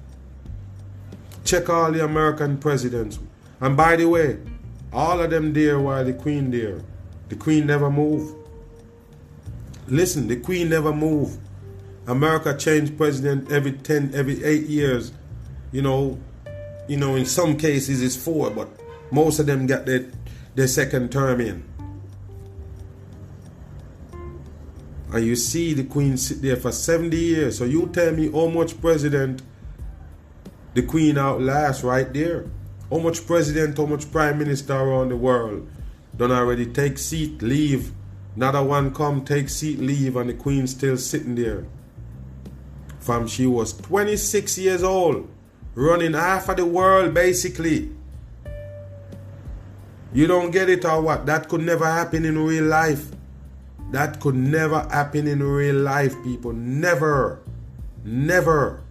Check 1.44 1.68
all 1.68 1.92
the 1.92 2.04
American 2.04 2.58
presidents. 2.58 3.18
And 3.60 3.76
by 3.76 3.96
the 3.96 4.08
way, 4.08 4.38
all 4.92 5.20
of 5.20 5.30
them 5.30 5.52
there 5.52 5.78
while 5.78 6.04
the 6.04 6.12
queen 6.12 6.50
there. 6.50 6.80
The 7.28 7.36
queen 7.36 7.66
never 7.66 7.90
moved. 7.90 8.34
Listen, 9.86 10.26
the 10.26 10.36
queen 10.36 10.68
never 10.68 10.92
moved. 10.92 11.38
America 12.06 12.56
changed 12.56 12.96
president 12.96 13.50
every 13.52 13.72
10, 13.72 14.12
every 14.14 14.42
8 14.42 14.66
years. 14.66 15.12
You 15.72 15.82
know, 15.82 16.18
you 16.88 16.96
know, 16.96 17.14
in 17.14 17.24
some 17.24 17.56
cases 17.56 18.02
it's 18.02 18.16
4, 18.16 18.50
but 18.50 18.68
most 19.10 19.38
of 19.38 19.46
them 19.46 19.66
got 19.66 19.86
their, 19.86 20.10
their 20.54 20.66
second 20.66 21.12
term 21.12 21.40
in. 21.40 21.64
And 25.12 25.24
you 25.24 25.34
see 25.36 25.74
the 25.74 25.84
queen 25.84 26.16
sit 26.16 26.40
there 26.40 26.56
for 26.56 26.72
70 26.72 27.16
years. 27.16 27.58
So 27.58 27.64
you 27.64 27.88
tell 27.88 28.12
me 28.12 28.30
how 28.30 28.46
much 28.46 28.80
president 28.80 29.42
the 30.74 30.82
queen 30.82 31.18
outlasts 31.18 31.82
right 31.82 32.12
there. 32.12 32.46
How 32.90 32.98
much 32.98 33.26
president, 33.26 33.76
how 33.76 33.86
much 33.86 34.10
prime 34.10 34.38
minister 34.38 34.74
around 34.74 35.10
the 35.10 35.16
world 35.16 35.68
don't 36.16 36.32
already 36.32 36.66
take 36.66 36.98
seat, 36.98 37.40
leave. 37.40 37.92
Another 38.36 38.62
one 38.62 38.92
come, 38.92 39.24
take 39.24 39.48
seat, 39.48 39.78
leave, 39.78 40.16
and 40.16 40.28
the 40.28 40.34
queen 40.34 40.66
still 40.66 40.96
sitting 40.96 41.34
there. 41.34 41.66
She 43.28 43.46
was 43.46 43.72
26 43.72 44.58
years 44.58 44.82
old, 44.82 45.28
running 45.74 46.14
half 46.14 46.48
of 46.48 46.56
the 46.56 46.64
world 46.64 47.14
basically. 47.14 47.90
You 50.12 50.26
don't 50.26 50.50
get 50.50 50.68
it 50.68 50.84
or 50.84 51.00
what? 51.00 51.26
That 51.26 51.48
could 51.48 51.60
never 51.62 51.84
happen 51.84 52.24
in 52.24 52.38
real 52.38 52.64
life. 52.64 53.06
That 53.92 54.20
could 54.20 54.34
never 54.34 54.80
happen 54.80 55.26
in 55.26 55.42
real 55.42 55.76
life, 55.76 56.14
people. 56.24 56.52
Never. 56.52 57.40
Never. 58.04 58.82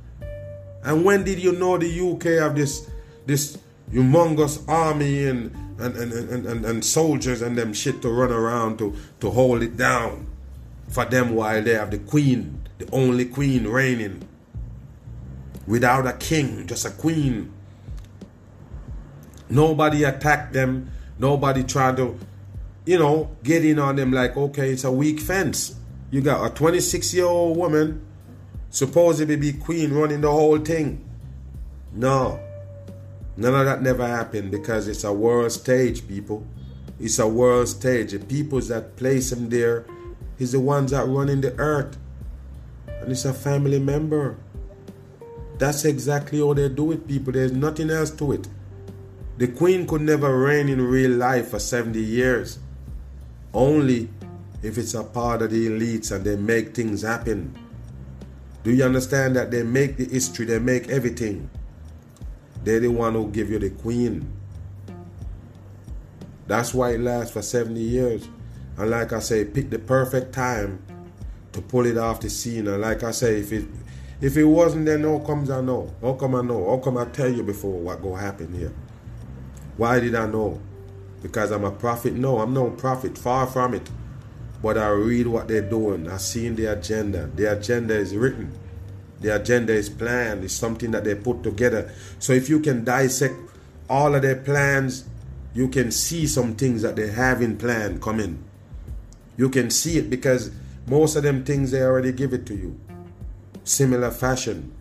And 0.84 1.04
when 1.04 1.24
did 1.24 1.40
you 1.40 1.54
know 1.54 1.78
the 1.78 1.90
UK 2.12 2.42
have 2.42 2.56
this 2.56 2.90
this 3.26 3.58
humongous 3.92 4.68
army 4.68 5.28
and 5.28 5.56
and, 5.80 5.96
and, 5.96 6.12
and, 6.12 6.46
and, 6.46 6.66
and 6.66 6.86
soldiers 6.86 7.42
and 7.42 7.58
them 7.58 7.74
shit 7.74 8.02
to 8.02 8.10
run 8.10 8.32
around 8.32 8.78
to, 8.80 8.94
to 9.22 9.30
hold 9.30 9.64
it 9.64 9.78
down 9.78 10.28
for 10.90 11.06
them 11.06 11.36
while 11.36 11.62
they 11.62 11.74
have 11.74 11.92
the 11.92 12.00
queen, 12.00 12.59
the 12.80 12.90
only 12.92 13.26
queen 13.26 13.68
reigning. 13.68 14.28
Without 15.68 16.08
a 16.08 16.14
king, 16.14 16.66
just 16.66 16.86
a 16.86 16.90
queen. 16.90 17.54
Nobody 19.50 20.04
attacked 20.04 20.54
them. 20.54 20.92
Nobody 21.20 21.64
tried 21.64 21.98
to 21.98 22.20
you 22.90 22.98
know, 22.98 23.30
get 23.44 23.64
in 23.64 23.78
on 23.78 23.98
them 23.98 24.12
like, 24.12 24.36
okay, 24.36 24.72
it's 24.72 24.84
a 24.84 24.92
weak 24.92 25.20
fence. 25.20 25.76
You 26.10 26.22
got 26.22 26.44
a 26.44 26.50
26 26.52 27.14
year 27.14 27.26
old 27.26 27.56
woman, 27.56 28.04
supposedly 28.72 29.36
be 29.36 29.54
queen, 29.54 29.94
running 29.94 30.22
the 30.22 30.32
whole 30.32 30.58
thing. 30.58 31.08
No, 31.94 32.40
none 33.38 33.54
of 33.54 33.66
that 33.66 33.84
never 33.84 34.08
happened 34.08 34.50
because 34.50 34.88
it's 34.88 35.04
a 35.04 35.14
world 35.14 35.52
stage, 35.52 36.08
people. 36.08 36.48
It's 37.00 37.20
a 37.20 37.28
world 37.28 37.68
stage. 37.68 38.12
The 38.12 38.18
peoples 38.18 38.70
that 38.70 38.96
place 38.96 39.32
him 39.32 39.50
there 39.50 39.86
is 40.40 40.54
the 40.54 40.60
ones 40.60 40.90
that 40.90 41.08
running 41.08 41.42
the 41.42 41.54
earth. 41.60 41.96
It's 43.12 43.26
a 43.26 43.34
family 43.34 43.80
member. 43.80 44.38
That's 45.58 45.86
exactly 45.86 46.40
how 46.40 46.54
they 46.54 46.70
do 46.70 46.92
it, 46.92 47.08
people. 47.08 47.34
There's 47.34 47.52
nothing 47.52 47.90
else 47.90 48.12
to 48.12 48.32
it. 48.32 48.48
The 49.38 49.48
queen 49.48 49.88
could 49.88 50.02
never 50.02 50.38
reign 50.38 50.70
in 50.70 50.82
real 50.82 51.12
life 51.12 51.50
for 51.50 51.60
70 51.60 52.00
years 52.00 52.60
only 53.54 54.10
if 54.62 54.78
it's 54.78 54.94
a 54.94 55.04
part 55.04 55.42
of 55.42 55.52
the 55.52 55.68
elites 55.68 56.12
and 56.12 56.24
they 56.24 56.36
make 56.36 56.76
things 56.76 57.02
happen. 57.02 57.56
Do 58.64 58.72
you 58.72 58.84
understand 58.84 59.36
that 59.36 59.52
they 59.52 59.64
make 59.64 59.98
the 59.98 60.06
history, 60.06 60.46
they 60.46 60.60
make 60.60 60.90
everything? 60.90 61.50
They're 62.64 62.82
the 62.82 62.90
one 62.90 63.14
who 63.14 63.32
give 63.32 63.50
you 63.50 63.60
the 63.60 63.70
queen. 63.70 64.32
That's 66.48 66.74
why 66.74 66.92
it 66.92 67.00
lasts 67.00 67.32
for 67.32 67.42
70 67.42 67.80
years. 67.80 68.28
And 68.78 68.90
like 68.90 69.14
I 69.14 69.20
say, 69.20 69.46
pick 69.46 69.70
the 69.70 69.80
perfect 69.80 70.34
time 70.34 70.82
to 71.54 71.62
pull 71.62 71.86
it 71.86 71.98
off 71.98 72.20
the 72.22 72.30
scene. 72.30 72.68
And 72.68 72.82
like 72.82 73.04
I 73.04 73.12
say, 73.12 73.40
if 73.40 73.52
it 73.52 73.66
if 74.22 74.36
it 74.36 74.46
wasn't, 74.46 74.86
then 74.86 75.04
how 75.04 75.20
comes 75.20 75.50
I 75.50 75.62
know? 75.62 75.94
How 76.02 76.14
come 76.14 76.36
I 76.36 76.42
know? 76.42 76.70
How 76.70 76.78
come 76.78 76.98
I 76.98 77.06
tell 77.06 77.32
you 77.32 77.44
before 77.44 77.80
what 77.80 78.02
go 78.02 78.16
happen 78.16 78.54
here? 78.54 78.74
Why 79.78 80.00
did 80.00 80.16
I 80.16 80.26
know? 80.26 80.60
because 81.22 81.52
I'm 81.52 81.64
a 81.64 81.72
prophet. 81.72 82.14
No, 82.14 82.40
I'm 82.40 82.54
no 82.54 82.70
prophet, 82.72 83.18
far 83.18 83.48
from 83.48 83.74
it. 83.74 83.90
But 84.62 84.78
I 84.78 84.90
read 84.90 85.28
what 85.28 85.48
they're 85.48 85.62
doing. 85.62 86.10
I 86.10 86.18
see 86.18 86.46
in 86.46 86.56
the 86.56 86.66
agenda. 86.66 87.28
The 87.28 87.52
agenda 87.58 87.96
is 87.96 88.16
written. 88.16 88.58
The 89.22 89.36
agenda 89.36 89.74
is 89.74 89.90
planned. 89.90 90.44
It's 90.44 90.54
something 90.54 90.92
that 90.92 91.04
they 91.04 91.16
put 91.16 91.44
together. 91.44 91.94
So 92.20 92.34
if 92.34 92.50
you 92.50 92.60
can 92.60 92.84
dissect 92.84 93.36
all 93.90 94.16
of 94.16 94.22
their 94.22 94.36
plans, 94.36 95.06
you 95.54 95.68
can 95.68 95.92
see 95.92 96.28
some 96.28 96.56
things 96.56 96.82
that 96.82 96.96
they 96.96 97.10
have 97.10 97.42
in 97.42 97.58
plan 97.58 98.00
coming. 98.00 98.44
You 99.38 99.50
can 99.50 99.70
see 99.70 99.98
it 99.98 100.10
because 100.10 100.52
most 100.90 101.16
of 101.16 101.24
them 101.24 101.44
things 101.44 101.72
they 101.72 101.82
already 101.82 102.12
give 102.12 102.34
it 102.34 102.46
to 102.48 102.56
you. 102.56 102.80
Similar 103.64 104.12
fashion. 104.12 104.74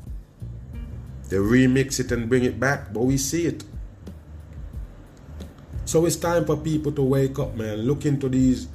They 1.29 1.37
remix 1.37 2.01
it 2.01 2.11
and 2.11 2.29
bring 2.29 2.45
it 2.45 2.59
back, 2.59 2.93
but 2.93 3.03
we 3.03 3.19
see 3.19 3.45
it. 3.47 3.63
So 5.85 6.07
it's 6.07 6.17
time 6.17 6.45
for 6.47 6.57
people 6.57 6.93
to 6.93 7.03
wake 7.03 7.39
up, 7.39 7.55
man. 7.55 7.83
Look 7.83 8.07
into 8.07 8.29
these 8.29 8.69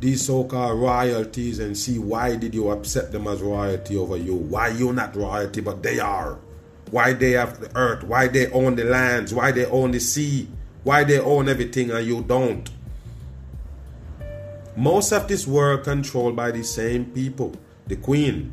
these 0.00 0.24
so-called 0.24 0.78
royalties 0.78 1.58
and 1.58 1.76
see 1.76 1.98
why 1.98 2.36
did 2.36 2.54
you 2.54 2.70
accept 2.70 3.10
them 3.10 3.26
as 3.26 3.42
royalty 3.42 3.96
over 3.96 4.16
you? 4.16 4.34
Why 4.34 4.68
you 4.68 4.92
not 4.92 5.16
royalty, 5.16 5.60
but 5.60 5.82
they 5.82 5.98
are? 5.98 6.38
Why 6.90 7.12
they 7.12 7.32
have 7.32 7.60
the 7.60 7.74
earth? 7.76 8.04
Why 8.04 8.28
they 8.28 8.50
own 8.52 8.76
the 8.76 8.84
lands? 8.84 9.34
Why 9.34 9.50
they 9.50 9.66
own 9.66 9.90
the 9.90 9.98
sea? 9.98 10.48
Why 10.84 11.04
they 11.04 11.18
own 11.18 11.48
everything 11.48 11.90
and 11.90 12.06
you 12.06 12.22
don't? 12.22 12.70
Most 14.78 15.10
of 15.10 15.26
this 15.26 15.44
world 15.44 15.82
controlled 15.82 16.36
by 16.36 16.52
the 16.52 16.62
same 16.62 17.06
people, 17.06 17.52
the 17.88 17.96
queen. 17.96 18.52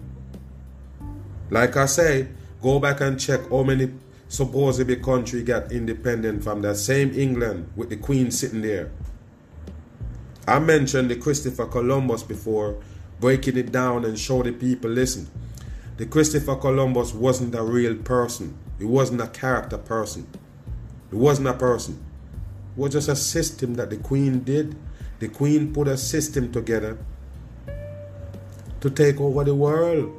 Like 1.52 1.78
I 1.78 1.86
say, 1.86 2.30
go 2.64 2.80
back 2.80 3.00
and 3.02 3.20
check 3.20 3.48
how 3.52 3.62
many 3.62 3.94
supposedly 4.28 4.96
country 4.96 5.44
got 5.44 5.72
independent 5.72 6.44
from 6.44 6.64
that 6.64 6.78
same 6.78 7.14
England 7.14 7.72
with 7.76 7.92
the 7.92 7.98
queen 7.98 8.32
sitting 8.32 8.64
there. 8.64 8.90
I 10.48 10.58
mentioned 10.58 11.12
the 11.12 11.16
Christopher 11.16 11.68
Columbus 11.68 12.24
before, 12.24 12.82
breaking 13.20 13.58
it 13.58 13.72
down 13.72 14.04
and 14.04 14.18
show 14.18 14.42
the 14.42 14.52
people 14.52 14.90
listen, 14.90 15.30
the 15.98 16.08
Christopher 16.08 16.56
Columbus 16.56 17.14
wasn't 17.14 17.54
a 17.54 17.62
real 17.62 17.98
person. 17.98 18.58
He 18.80 18.86
wasn't 18.86 19.22
a 19.22 19.28
character 19.28 19.78
person. 19.78 20.26
He 21.12 21.18
wasn't 21.18 21.50
a 21.50 21.54
person. 21.54 22.04
It 22.76 22.80
was 22.80 22.94
just 22.94 23.10
a 23.10 23.16
system 23.16 23.76
that 23.76 23.92
the 23.92 23.98
Queen 23.98 24.40
did. 24.40 24.76
The 25.20 25.28
Queen 25.30 25.74
put 25.74 25.88
a 25.88 25.98
system 25.98 26.52
together 26.52 26.98
to 28.82 28.90
take 28.90 29.20
over 29.20 29.44
the 29.44 29.56
world. 29.56 30.14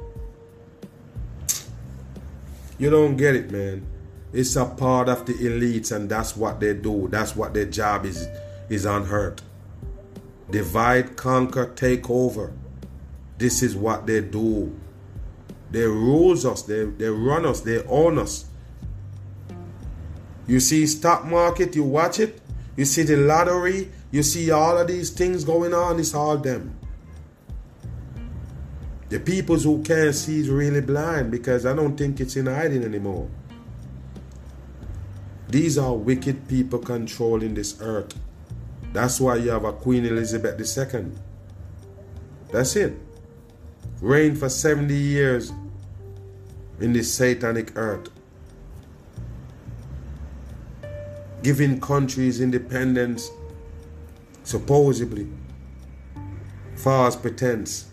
You 2.79 2.89
don't 2.89 3.15
get 3.15 3.35
it, 3.35 3.51
man. 3.51 3.85
It's 4.33 4.55
a 4.55 4.65
part 4.65 5.09
of 5.09 5.25
the 5.25 5.33
elites, 5.33 5.91
and 5.91 6.09
that's 6.09 6.35
what 6.35 6.59
they 6.59 6.73
do. 6.73 7.07
That's 7.09 7.35
what 7.35 7.53
their 7.53 7.65
job 7.65 8.05
is 8.05 8.27
is 8.69 8.85
unhurt. 8.85 9.41
Divide, 10.49 11.15
conquer, 11.15 11.71
take 11.75 12.09
over. 12.09 12.53
This 13.37 13.63
is 13.63 13.75
what 13.75 14.05
they 14.07 14.21
do. 14.21 14.77
They 15.71 15.85
rules 15.85 16.45
us, 16.45 16.61
they, 16.63 16.85
they 16.85 17.09
run 17.09 17.45
us, 17.45 17.61
they 17.61 17.83
own 17.83 18.17
us. 18.17 18.45
You 20.47 20.59
see 20.59 20.87
stock 20.87 21.25
market, 21.25 21.75
you 21.75 21.83
watch 21.83 22.19
it, 22.19 22.39
you 22.77 22.85
see 22.85 23.03
the 23.03 23.17
lottery, 23.17 23.91
you 24.11 24.23
see 24.23 24.51
all 24.51 24.77
of 24.77 24.87
these 24.87 25.09
things 25.09 25.43
going 25.43 25.73
on, 25.73 25.99
it's 25.99 26.13
all 26.13 26.37
them. 26.37 26.77
The 29.09 29.19
people 29.19 29.57
who 29.57 29.81
can't 29.83 30.13
see 30.13 30.39
is 30.39 30.49
really 30.49 30.81
blind 30.81 31.31
because 31.31 31.65
I 31.65 31.73
don't 31.73 31.95
think 31.97 32.19
it's 32.19 32.35
in 32.35 32.45
hiding 32.45 32.83
anymore. 32.83 33.29
These 35.49 35.77
are 35.77 35.95
wicked 35.95 36.47
people 36.49 36.79
controlling 36.79 37.53
this 37.53 37.77
earth. 37.79 38.13
That's 38.91 39.21
why 39.21 39.37
you 39.37 39.49
have 39.51 39.63
a 39.63 39.71
Queen 39.71 40.05
Elizabeth 40.05 40.59
II. 40.59 41.11
That's 42.51 42.75
it. 42.75 42.93
Reigned 44.01 44.37
for 44.37 44.49
70 44.49 44.93
years 44.93 45.53
in 46.81 46.93
this 46.93 47.13
satanic 47.13 47.77
earth. 47.77 48.09
Giving 51.43 51.79
countries 51.79 52.41
independence, 52.41 53.29
supposedly, 54.47 55.27
false 56.77 57.17
pretense. 57.17 57.87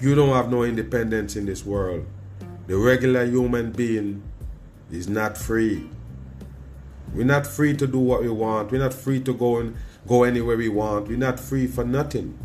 You 0.00 0.14
don't 0.14 0.30
have 0.30 0.50
no 0.50 0.62
independence 0.62 1.36
in 1.36 1.44
this 1.44 1.64
world. 1.64 2.06
The 2.68 2.78
regular 2.78 3.26
human 3.26 3.72
being 3.72 4.22
is 4.90 5.08
not 5.08 5.36
free. 5.36 5.90
We're 7.12 7.26
not 7.26 7.46
free 7.46 7.76
to 7.76 7.86
do 7.86 7.98
what 7.98 8.22
we 8.22 8.30
want. 8.30 8.72
We're 8.72 8.78
not 8.78 8.94
free 8.94 9.20
to 9.20 9.34
go 9.34 9.58
and 9.58 9.76
go 10.08 10.24
anywhere 10.24 10.56
we 10.56 10.70
want. 10.70 11.06
We're 11.06 11.18
not 11.18 11.38
free 11.38 11.66
for 11.66 11.84
nothing. 11.84 12.38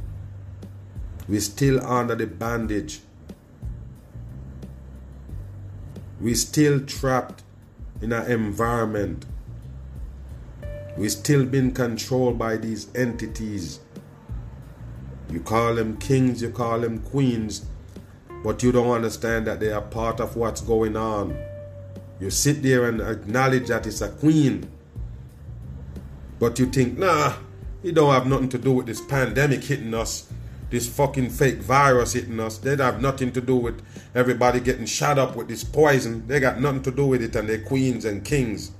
We're 1.30 1.39
still 1.39 1.80
under 1.88 2.15
the 2.15 2.28
bandage. 2.28 2.99
We're 6.19 6.36
still 6.36 6.82
trapped 6.82 7.43
in 8.01 8.11
an 8.11 8.30
environment. 8.30 9.25
We're 10.97 11.09
still 11.09 11.45
being 11.45 11.73
controlled 11.73 12.39
by 12.39 12.57
these 12.57 12.87
entities. 12.95 13.79
You 15.31 15.41
call 15.41 15.75
them 15.75 15.97
kings, 15.97 16.41
you 16.41 16.49
call 16.49 16.79
them 16.79 16.99
queens, 16.99 17.65
but 18.43 18.63
you 18.63 18.71
don't 18.71 18.89
understand 18.89 19.45
that 19.45 19.59
they 19.59 19.71
are 19.71 19.81
part 19.81 20.19
of 20.19 20.35
what's 20.35 20.61
going 20.61 20.95
on. 20.95 21.37
You 22.19 22.31
sit 22.31 22.63
there 22.63 22.89
and 22.89 22.99
acknowledge 22.99 23.67
that 23.67 23.85
it's 23.85 24.01
a 24.01 24.09
queen. 24.09 24.67
But 26.39 26.57
you 26.57 26.65
think, 26.65 26.97
nah, 26.97 27.33
it 27.83 27.93
don't 27.93 28.11
have 28.11 28.25
nothing 28.25 28.49
to 28.49 28.57
do 28.57 28.71
with 28.71 28.87
this 28.87 29.01
pandemic 29.01 29.63
hitting 29.63 29.93
us, 29.93 30.27
this 30.71 30.87
fucking 30.87 31.29
fake 31.29 31.57
virus 31.57 32.13
hitting 32.13 32.39
us. 32.39 32.57
They 32.57 32.75
don't 32.75 32.93
have 32.93 33.01
nothing 33.03 33.31
to 33.33 33.41
do 33.41 33.55
with 33.55 33.83
everybody 34.15 34.59
getting 34.59 34.87
shot 34.87 35.19
up 35.19 35.35
with 35.35 35.47
this 35.47 35.63
poison. 35.63 36.25
They 36.27 36.39
got 36.39 36.59
nothing 36.59 36.81
to 36.83 36.91
do 36.91 37.05
with 37.05 37.21
it 37.21 37.35
and 37.35 37.47
they're 37.47 37.61
queens 37.61 38.03
and 38.03 38.25
kings. 38.25 38.71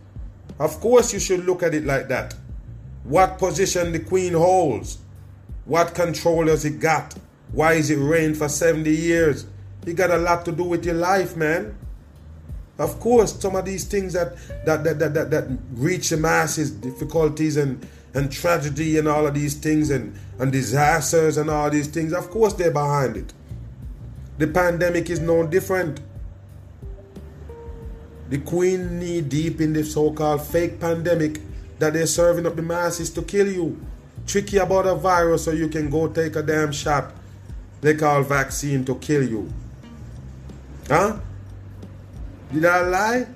Of 0.60 0.80
course 0.80 1.14
you 1.14 1.20
should 1.20 1.46
look 1.46 1.64
at 1.64 1.74
it 1.74 1.86
like 1.86 2.08
that. 2.08 2.36
What 3.04 3.38
position 3.38 3.92
the 3.92 4.00
queen 4.00 4.34
holds? 4.34 4.98
What 5.66 5.94
control 5.94 6.48
has 6.48 6.66
it 6.66 6.80
got? 6.80 7.14
Why 7.52 7.74
is 7.74 7.90
it 7.90 7.98
reigned 7.98 8.38
for 8.38 8.50
70 8.50 8.90
years? 8.90 9.46
It 9.86 9.96
got 9.96 10.12
a 10.12 10.18
lot 10.18 10.46
to 10.46 10.52
do 10.52 10.64
with 10.64 10.86
your 10.86 10.96
life, 10.96 11.38
man. 11.38 11.78
Of 12.78 13.00
course, 13.00 13.40
some 13.40 13.56
of 13.56 13.66
these 13.66 13.86
things 13.86 14.14
that 14.14 14.36
that 14.66 14.84
that 14.84 15.00
that, 15.00 15.14
that, 15.14 15.32
that 15.32 15.48
reach 15.74 16.10
the 16.10 16.18
masses, 16.18 16.72
difficulties 16.72 17.58
and 17.58 17.88
and 18.14 18.32
tragedy 18.32 18.98
and 18.98 19.08
all 19.08 19.28
of 19.28 19.34
these 19.34 19.54
things 19.54 19.90
and, 19.90 20.18
and 20.40 20.52
disasters 20.52 21.38
and 21.38 21.50
all 21.50 21.70
these 21.70 21.88
things, 21.88 22.14
of 22.14 22.30
course 22.30 22.54
they're 22.54 22.72
behind 22.72 23.16
it. 23.16 23.34
The 24.38 24.48
pandemic 24.48 25.10
is 25.10 25.20
no 25.20 25.46
different. 25.46 26.00
The 28.30 28.40
queen 28.40 29.00
knee 29.00 29.22
deep 29.22 29.62
in 29.62 29.74
the 29.74 29.84
so-called 29.84 30.46
fake 30.46 30.80
pandemic 30.80 31.40
that 31.80 31.94
they're 31.94 32.08
serving 32.08 32.46
up 32.46 32.56
the 32.56 32.62
masses 32.62 33.10
to 33.12 33.22
kill 33.22 33.48
you. 33.48 33.80
Tricky 34.26 34.58
about 34.58 34.86
a 34.88 34.96
virus 34.96 35.46
so 35.46 35.52
you 35.52 35.70
can 35.70 35.90
go 35.90 36.08
take 36.08 36.36
a 36.36 36.44
damn 36.44 36.72
shot 36.72 37.14
they 37.82 37.96
call 37.96 38.24
vaccine 38.24 38.84
to 38.86 38.96
kill 38.96 39.24
you. 39.24 39.54
Huh? 40.88 41.18
Did 42.52 42.66
I 42.66 42.82
lie? 42.82 43.28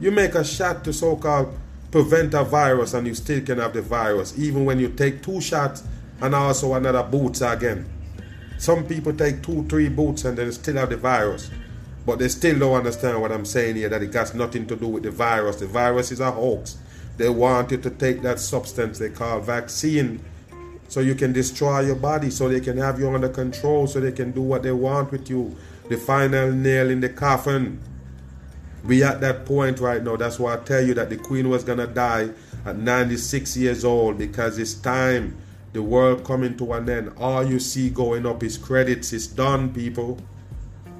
You 0.00 0.10
make 0.10 0.34
a 0.34 0.44
shot 0.44 0.84
to 0.84 0.92
so 0.92 1.16
called 1.16 1.56
prevent 1.90 2.34
a 2.34 2.44
virus 2.44 2.94
and 2.94 3.06
you 3.06 3.14
still 3.14 3.40
can 3.42 3.58
have 3.58 3.72
the 3.72 3.82
virus, 3.82 4.38
even 4.38 4.64
when 4.64 4.78
you 4.78 4.88
take 4.88 5.22
two 5.22 5.40
shots 5.40 5.84
and 6.20 6.34
also 6.34 6.74
another 6.74 7.02
boots 7.02 7.40
again. 7.40 7.88
Some 8.58 8.84
people 8.86 9.12
take 9.12 9.42
two, 9.42 9.64
three 9.68 9.88
boots 9.88 10.24
and 10.24 10.36
then 10.36 10.50
still 10.52 10.76
have 10.76 10.90
the 10.90 10.96
virus. 10.96 11.50
But 12.06 12.20
they 12.20 12.28
still 12.28 12.58
don't 12.58 12.74
understand 12.74 13.20
what 13.20 13.32
I'm 13.32 13.44
saying 13.44 13.76
here 13.76 13.88
that 13.88 14.02
it 14.02 14.14
has 14.14 14.32
nothing 14.32 14.66
to 14.68 14.76
do 14.76 14.86
with 14.86 15.02
the 15.02 15.10
virus. 15.10 15.56
The 15.56 15.66
virus 15.66 16.12
is 16.12 16.20
a 16.20 16.30
hoax. 16.30 16.78
They 17.16 17.28
want 17.28 17.72
you 17.72 17.78
to 17.78 17.90
take 17.90 18.22
that 18.22 18.38
substance 18.38 18.98
they 18.98 19.10
call 19.10 19.40
vaccine 19.40 20.20
so 20.88 21.00
you 21.00 21.14
can 21.14 21.32
destroy 21.32 21.80
your 21.80 21.96
body, 21.96 22.30
so 22.30 22.48
they 22.48 22.60
can 22.60 22.76
have 22.78 23.00
you 23.00 23.10
under 23.10 23.28
control, 23.28 23.86
so 23.86 24.00
they 24.00 24.12
can 24.12 24.30
do 24.30 24.40
what 24.40 24.62
they 24.62 24.70
want 24.70 25.10
with 25.10 25.28
you. 25.28 25.56
The 25.88 25.96
final 25.96 26.52
nail 26.52 26.90
in 26.90 27.00
the 27.00 27.08
coffin. 27.08 27.80
We 28.84 29.02
at 29.02 29.20
that 29.20 29.44
point 29.46 29.80
right 29.80 30.02
now. 30.02 30.16
That's 30.16 30.38
why 30.38 30.54
I 30.54 30.58
tell 30.58 30.82
you 30.82 30.94
that 30.94 31.10
the 31.10 31.16
queen 31.16 31.48
was 31.48 31.64
gonna 31.64 31.88
die 31.88 32.30
at 32.64 32.76
96 32.76 33.56
years 33.56 33.84
old 33.84 34.16
because 34.18 34.58
it's 34.58 34.74
time. 34.74 35.36
The 35.72 35.82
world 35.82 36.24
coming 36.24 36.56
to 36.58 36.72
an 36.72 36.88
end. 36.88 37.12
All 37.18 37.44
you 37.44 37.58
see 37.58 37.90
going 37.90 38.24
up 38.24 38.44
is 38.44 38.56
credits. 38.56 39.12
It's 39.12 39.26
done, 39.26 39.74
people. 39.74 40.20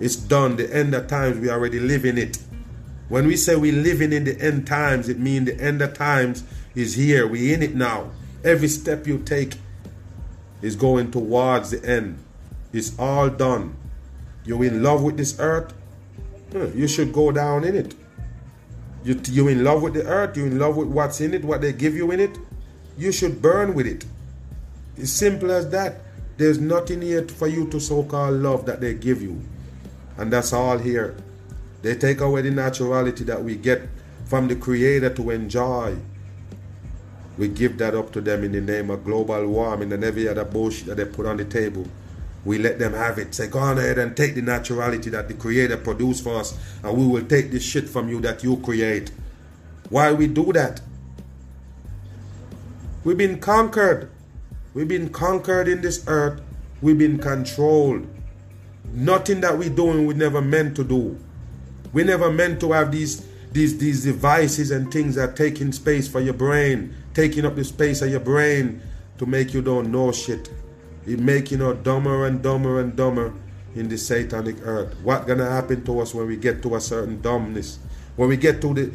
It's 0.01 0.17
done. 0.17 0.57
The 0.57 0.75
end 0.75 0.95
of 0.95 1.07
times 1.07 1.39
we 1.39 1.51
already 1.51 1.81
live 1.81 2.05
in 2.05 2.19
it. 2.19 2.39
When 3.09 3.27
we 3.27 3.37
say 3.37 3.57
we 3.57 3.73
living 3.73 4.13
in 4.13 4.25
the 4.25 4.39
end 4.41 4.67
times, 4.67 5.09
it 5.09 5.19
means 5.19 5.47
the 5.47 5.61
end 5.61 5.81
of 5.81 5.95
times 5.95 6.45
is 6.75 6.95
here. 6.95 7.27
We 7.27 7.55
in 7.55 7.63
it 7.63 7.75
now. 7.75 8.11
Every 8.45 8.69
step 8.69 9.07
you 9.07 9.19
take 9.19 9.55
is 10.61 10.77
going 10.77 11.11
towards 11.11 11.71
the 11.71 11.89
end. 11.89 12.19
It's 12.73 12.99
all 12.99 13.31
done. 13.31 13.77
You're 14.45 14.65
in 14.65 14.83
love 14.83 15.03
with 15.03 15.17
this 15.17 15.37
earth? 15.39 15.73
You 16.53 16.89
should 16.89 17.13
go 17.13 17.33
down 17.33 17.65
in 17.65 17.75
it. 17.75 17.95
You, 19.05 19.21
you 19.27 19.49
in 19.49 19.63
love 19.63 19.83
with 19.83 19.95
the 19.95 20.05
earth, 20.05 20.37
You're 20.37 20.47
in 20.47 20.59
love 20.59 20.77
with 20.77 20.89
what's 20.89 21.21
in 21.21 21.33
it, 21.35 21.45
what 21.45 21.61
they 21.61 21.73
give 21.73 21.95
you 21.95 22.11
in 22.11 22.21
it. 22.21 22.37
You 22.99 23.13
should 23.13 23.41
burn 23.41 23.75
with 23.75 23.87
it. 23.87 24.05
It's 24.97 25.13
simple 25.13 25.51
as 25.51 25.71
that. 25.71 26.01
There's 26.37 26.59
nothing 26.59 27.03
here 27.03 27.27
for 27.27 27.47
you 27.47 27.69
to 27.69 27.81
so 27.81 28.03
called 28.03 28.37
love 28.37 28.67
that 28.67 28.81
they 28.81 28.95
give 28.95 29.23
you. 29.23 29.41
And 30.17 30.33
that's 30.33 30.53
all 30.53 30.79
here. 30.79 31.17
They 31.83 31.95
take 31.95 32.21
away 32.21 32.43
the 32.43 32.51
naturality 32.51 33.25
that 33.27 33.43
we 33.43 33.57
get 33.57 33.89
from 34.25 34.49
the 34.49 34.57
Creator 34.57 35.11
to 35.15 35.31
enjoy. 35.31 35.97
We 37.39 37.49
give 37.49 37.79
that 37.79 37.95
up 37.95 38.13
to 38.13 38.21
them 38.21 38.45
in 38.45 38.53
the 38.53 38.61
name 38.61 38.91
of 38.91 39.05
global 39.05 39.47
warming 39.47 39.93
and 39.93 40.03
every 40.03 40.27
other 40.27 40.45
bullshit 40.45 40.87
that 40.87 40.97
they 40.97 41.05
put 41.05 41.27
on 41.27 41.37
the 41.37 41.45
table 41.45 41.87
we 42.47 42.59
let 42.59 42.79
them 42.79 42.95
have 42.95 43.19
it. 43.19 43.35
Say, 43.35 43.49
go 43.49 43.59
on 43.59 43.77
ahead 43.77 43.99
and 43.99 44.17
take 44.17 44.37
the 44.37 44.41
naturality 44.41 45.11
that 45.11 45.27
the 45.27 45.35
Creator 45.35 45.79
produced 45.79 46.23
for 46.23 46.37
us, 46.37 46.57
and 46.83 46.97
we 46.97 47.05
will 47.05 47.27
take 47.27 47.51
this 47.51 47.65
shit 47.65 47.89
from 47.89 48.09
you 48.09 48.21
that 48.21 48.45
you 48.45 48.57
create. 48.59 49.11
Why 49.91 50.13
we 50.13 50.29
do 50.29 50.53
that? 50.53 50.81
We've 53.03 53.19
been 53.19 53.41
conquered. 53.41 54.11
We've 54.75 54.87
been 54.87 55.09
conquered 55.09 55.67
in 55.67 55.81
this 55.81 56.05
earth. 56.07 56.41
We've 56.81 56.97
been 56.97 57.19
controlled. 57.19 58.07
Nothing 58.93 59.41
that 59.43 59.57
we're 59.57 59.71
doing 59.71 60.07
we 60.07 60.15
never 60.15 60.41
meant 60.41 60.77
to 60.77 60.85
do. 60.85 61.19
We 61.93 62.05
never 62.05 62.31
meant 62.31 62.61
to 62.61 62.73
have 62.73 62.93
these 62.93 63.27
these 63.53 63.79
these 63.79 64.05
devices 64.05 64.71
and 64.71 64.93
things 64.93 65.15
that 65.15 65.31
are 65.31 65.33
taking 65.33 65.73
space 65.73 66.09
for 66.09 66.21
your 66.21 66.35
brain, 66.35 66.95
taking 67.15 67.47
up 67.47 67.57
the 67.57 67.65
space 67.65 68.03
of 68.03 68.11
your 68.11 68.21
brain 68.21 68.83
to 69.19 69.27
make 69.27 69.55
you 69.55 69.63
don't 69.63 69.91
know 69.91 70.13
shit. 70.13 70.51
It 71.07 71.51
you 71.51 71.57
know 71.57 71.73
dumber 71.75 72.27
and 72.27 72.43
dumber 72.43 72.81
and 72.81 72.97
dumber 72.97 73.33
in 73.75 73.89
the 73.89 73.97
satanic 73.97 74.57
earth. 74.63 74.95
What 75.03 75.27
gonna 75.27 75.49
happen 75.49 75.85
to 75.85 76.01
us 76.01 76.15
when 76.15 76.27
we 76.27 76.37
get 76.37 76.63
to 76.63 76.75
a 76.75 76.81
certain 76.81 77.21
dumbness? 77.21 77.79
When 78.17 78.29
we 78.29 78.37
get 78.37 78.61
to 78.63 78.75
the 78.75 78.93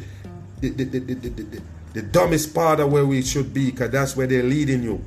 the, 0.60 0.70
the, 0.70 0.84
the, 0.84 1.14
the, 1.14 1.28
the, 1.28 1.62
the 1.94 2.02
dumbest 2.02 2.54
part 2.54 2.80
of 2.80 2.92
where 2.92 3.04
we 3.04 3.22
should 3.22 3.52
be, 3.52 3.70
because 3.70 3.90
that's 3.90 4.16
where 4.16 4.26
they're 4.26 4.44
leading 4.44 4.82
you. 4.82 5.04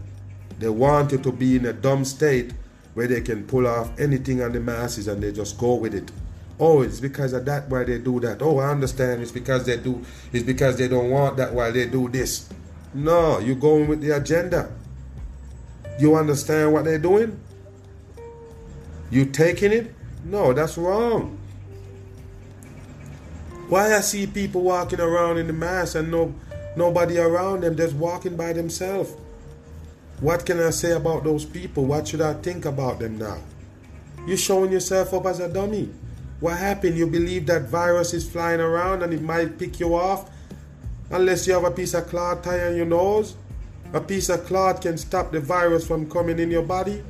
They 0.60 0.70
want 0.70 1.12
you 1.12 1.18
to 1.20 1.32
be 1.32 1.56
in 1.56 1.66
a 1.66 1.74
dumb 1.74 2.04
state 2.04 2.52
where 2.96 3.08
they 3.08 3.22
can 3.22 3.46
pull 3.46 3.68
off 3.68 3.98
anything 4.00 4.42
on 4.42 4.54
the 4.54 4.60
masses 4.60 5.08
and 5.08 5.22
they 5.22 5.32
just 5.32 5.58
go 5.58 5.76
with 5.76 5.94
it. 5.94 6.12
Oh, 6.60 6.82
it's 6.82 7.02
because 7.02 7.34
of 7.34 7.44
that 7.46 7.70
why 7.70 7.84
they 7.84 8.00
do 8.00 8.20
that. 8.22 8.42
Oh, 8.42 8.60
I 8.60 8.72
understand. 8.72 9.22
It's 9.22 9.32
because 9.32 9.66
they 9.66 9.78
do. 9.78 10.02
It's 10.32 10.46
because 10.46 10.78
they 10.78 10.88
don't 10.88 11.10
want 11.10 11.36
that 11.38 11.54
why 11.54 11.72
they 11.72 11.86
do 11.88 12.08
this. 12.08 12.50
No, 12.94 13.40
you're 13.40 13.58
going 13.58 13.88
with 13.88 14.00
the 14.00 14.12
agenda. 14.12 14.72
You 16.00 16.16
understand 16.16 16.72
what 16.72 16.86
they're 16.86 16.98
doing? 16.98 17.38
You 19.12 19.26
taking 19.26 19.74
it? 19.74 19.94
No, 20.24 20.54
that's 20.54 20.78
wrong. 20.78 21.38
Why 23.68 23.94
I 23.94 24.00
see 24.00 24.26
people 24.26 24.62
walking 24.62 25.02
around 25.02 25.38
in 25.38 25.48
the 25.48 25.54
mass 25.54 25.96
and 25.96 26.10
no 26.10 26.34
nobody 26.78 27.18
around 27.18 27.62
them 27.62 27.76
just 27.76 27.96
walking 27.96 28.38
by 28.38 28.54
themselves? 28.54 29.14
What 30.22 30.46
can 30.46 30.62
I 30.62 30.70
say 30.70 30.92
about 30.92 31.24
those 31.26 31.44
people? 31.44 31.86
What 31.86 32.08
should 32.08 32.22
I 32.22 32.34
think 32.36 32.66
about 32.66 33.00
them 33.00 33.18
now? 33.18 33.38
You're 34.26 34.38
showing 34.38 34.72
yourself 34.72 35.14
up 35.14 35.26
as 35.26 35.40
a 35.40 35.52
dummy. 35.52 35.90
What 36.40 36.58
happened? 36.58 36.98
You 36.98 37.08
believe 37.08 37.46
that 37.48 37.64
virus 37.64 38.14
is 38.14 38.30
flying 38.30 38.62
around 38.62 39.04
and 39.04 39.14
it 39.14 39.22
might 39.22 39.60
pick 39.60 39.80
you 39.80 39.94
off? 39.94 40.30
Unless 41.12 41.48
you 41.48 41.54
have 41.54 41.66
a 41.66 41.72
piece 41.72 41.94
of 41.94 42.08
cloth 42.08 42.44
tie 42.44 42.66
on 42.66 42.76
your 42.76 42.86
nose? 42.86 43.36
A 43.94 44.02
piece 44.02 44.30
of 44.30 44.46
cloth 44.46 44.82
can 44.82 44.98
stop 44.98 45.32
the 45.32 45.40
virus 45.40 45.86
from 45.86 46.10
coming 46.10 46.40
in 46.40 46.50
your 46.50 46.64
body? 46.64 47.04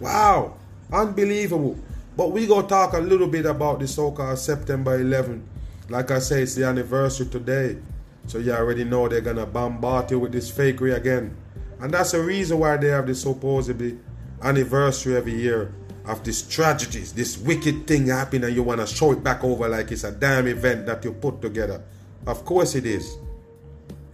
Wow, 0.00 0.56
unbelievable. 0.92 1.78
But 2.16 2.32
we 2.32 2.46
go 2.46 2.62
talk 2.62 2.92
a 2.92 2.98
little 2.98 3.26
bit 3.26 3.46
about 3.46 3.80
the 3.80 3.88
so-called 3.88 4.38
September 4.38 5.00
11. 5.00 5.42
Like 5.88 6.10
I 6.10 6.18
say, 6.18 6.42
it's 6.42 6.54
the 6.54 6.64
anniversary 6.66 7.26
today. 7.26 7.78
So 8.26 8.38
you 8.38 8.52
already 8.52 8.84
know 8.84 9.08
they're 9.08 9.20
gonna 9.20 9.46
bombard 9.46 10.10
you 10.10 10.18
with 10.18 10.32
this 10.32 10.50
fakery 10.50 10.94
again. 10.94 11.36
And 11.84 11.92
that's 11.92 12.12
the 12.12 12.22
reason 12.22 12.60
why 12.60 12.78
they 12.78 12.88
have 12.88 13.06
this 13.06 13.20
supposedly 13.20 13.98
anniversary 14.40 15.18
every 15.18 15.34
year 15.34 15.74
of 16.06 16.24
these 16.24 16.40
tragedies, 16.40 17.12
this 17.12 17.36
wicked 17.36 17.86
thing 17.86 18.06
happening, 18.06 18.44
and 18.44 18.56
you 18.56 18.62
want 18.62 18.80
to 18.80 18.86
show 18.86 19.12
it 19.12 19.22
back 19.22 19.44
over 19.44 19.68
like 19.68 19.92
it's 19.92 20.02
a 20.02 20.10
damn 20.10 20.46
event 20.46 20.86
that 20.86 21.04
you 21.04 21.12
put 21.12 21.42
together. 21.42 21.82
Of 22.26 22.46
course 22.46 22.74
it 22.74 22.86
is. 22.86 23.18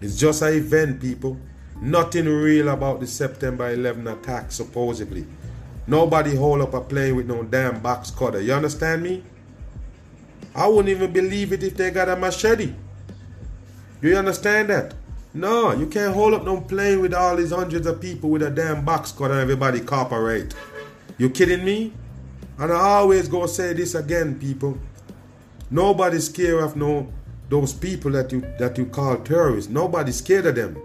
It's 0.01 0.19
just 0.19 0.43
an 0.43 0.55
event, 0.55 1.01
people. 1.01 1.39
Nothing 1.81 2.27
real 2.27 2.71
about 2.71 2.99
the 2.99 3.07
September 3.07 3.71
11 3.71 4.05
attack, 4.09 4.51
supposedly. 4.51 5.25
Nobody 5.87 6.35
hold 6.35 6.63
up 6.63 6.75
a 6.75 6.81
plane 6.81 7.15
with 7.15 7.29
no 7.29 7.45
damn 7.45 7.81
box 7.81 8.11
cutter. 8.11 8.41
You 8.41 8.55
understand 8.55 9.05
me? 9.05 9.23
I 10.57 10.67
wouldn't 10.67 10.89
even 10.89 11.13
believe 11.13 11.53
it 11.53 11.63
if 11.63 11.77
they 11.77 11.93
got 11.93 12.09
a 12.09 12.17
machete. 12.17 12.75
Do 14.01 14.09
you 14.09 14.17
understand 14.17 14.71
that? 14.71 14.95
No, 15.33 15.73
you 15.73 15.87
can't 15.87 16.13
hold 16.13 16.35
up 16.35 16.45
no 16.45 16.61
plane 16.61 17.01
with 17.01 17.15
all 17.15 17.37
these 17.37 17.53
hundreds 17.53 17.87
of 17.87 18.01
people 18.01 18.31
with 18.31 18.43
a 18.43 18.51
damn 18.51 18.85
box 18.85 19.13
cutter 19.13 19.35
and 19.35 19.43
everybody 19.43 19.81
cooperate. 19.81 20.55
You 21.19 21.31
kidding 21.31 21.65
me? 21.65 21.93
And 22.59 22.73
I 22.73 22.77
always 22.77 23.29
go 23.29 23.47
say 23.47 23.73
this 23.73 23.95
again, 23.95 24.39
people. 24.41 24.77
Nobody's 25.71 26.27
scared 26.27 26.65
of 26.65 26.77
no 26.77 27.13
those 27.49 27.73
people 27.73 28.11
that 28.13 28.33
you 28.33 28.41
that 28.59 28.77
you 28.77 28.87
call 28.87 29.19
terrorists. 29.19 29.71
Nobody's 29.71 30.17
scared 30.17 30.47
of 30.47 30.57
them. 30.57 30.81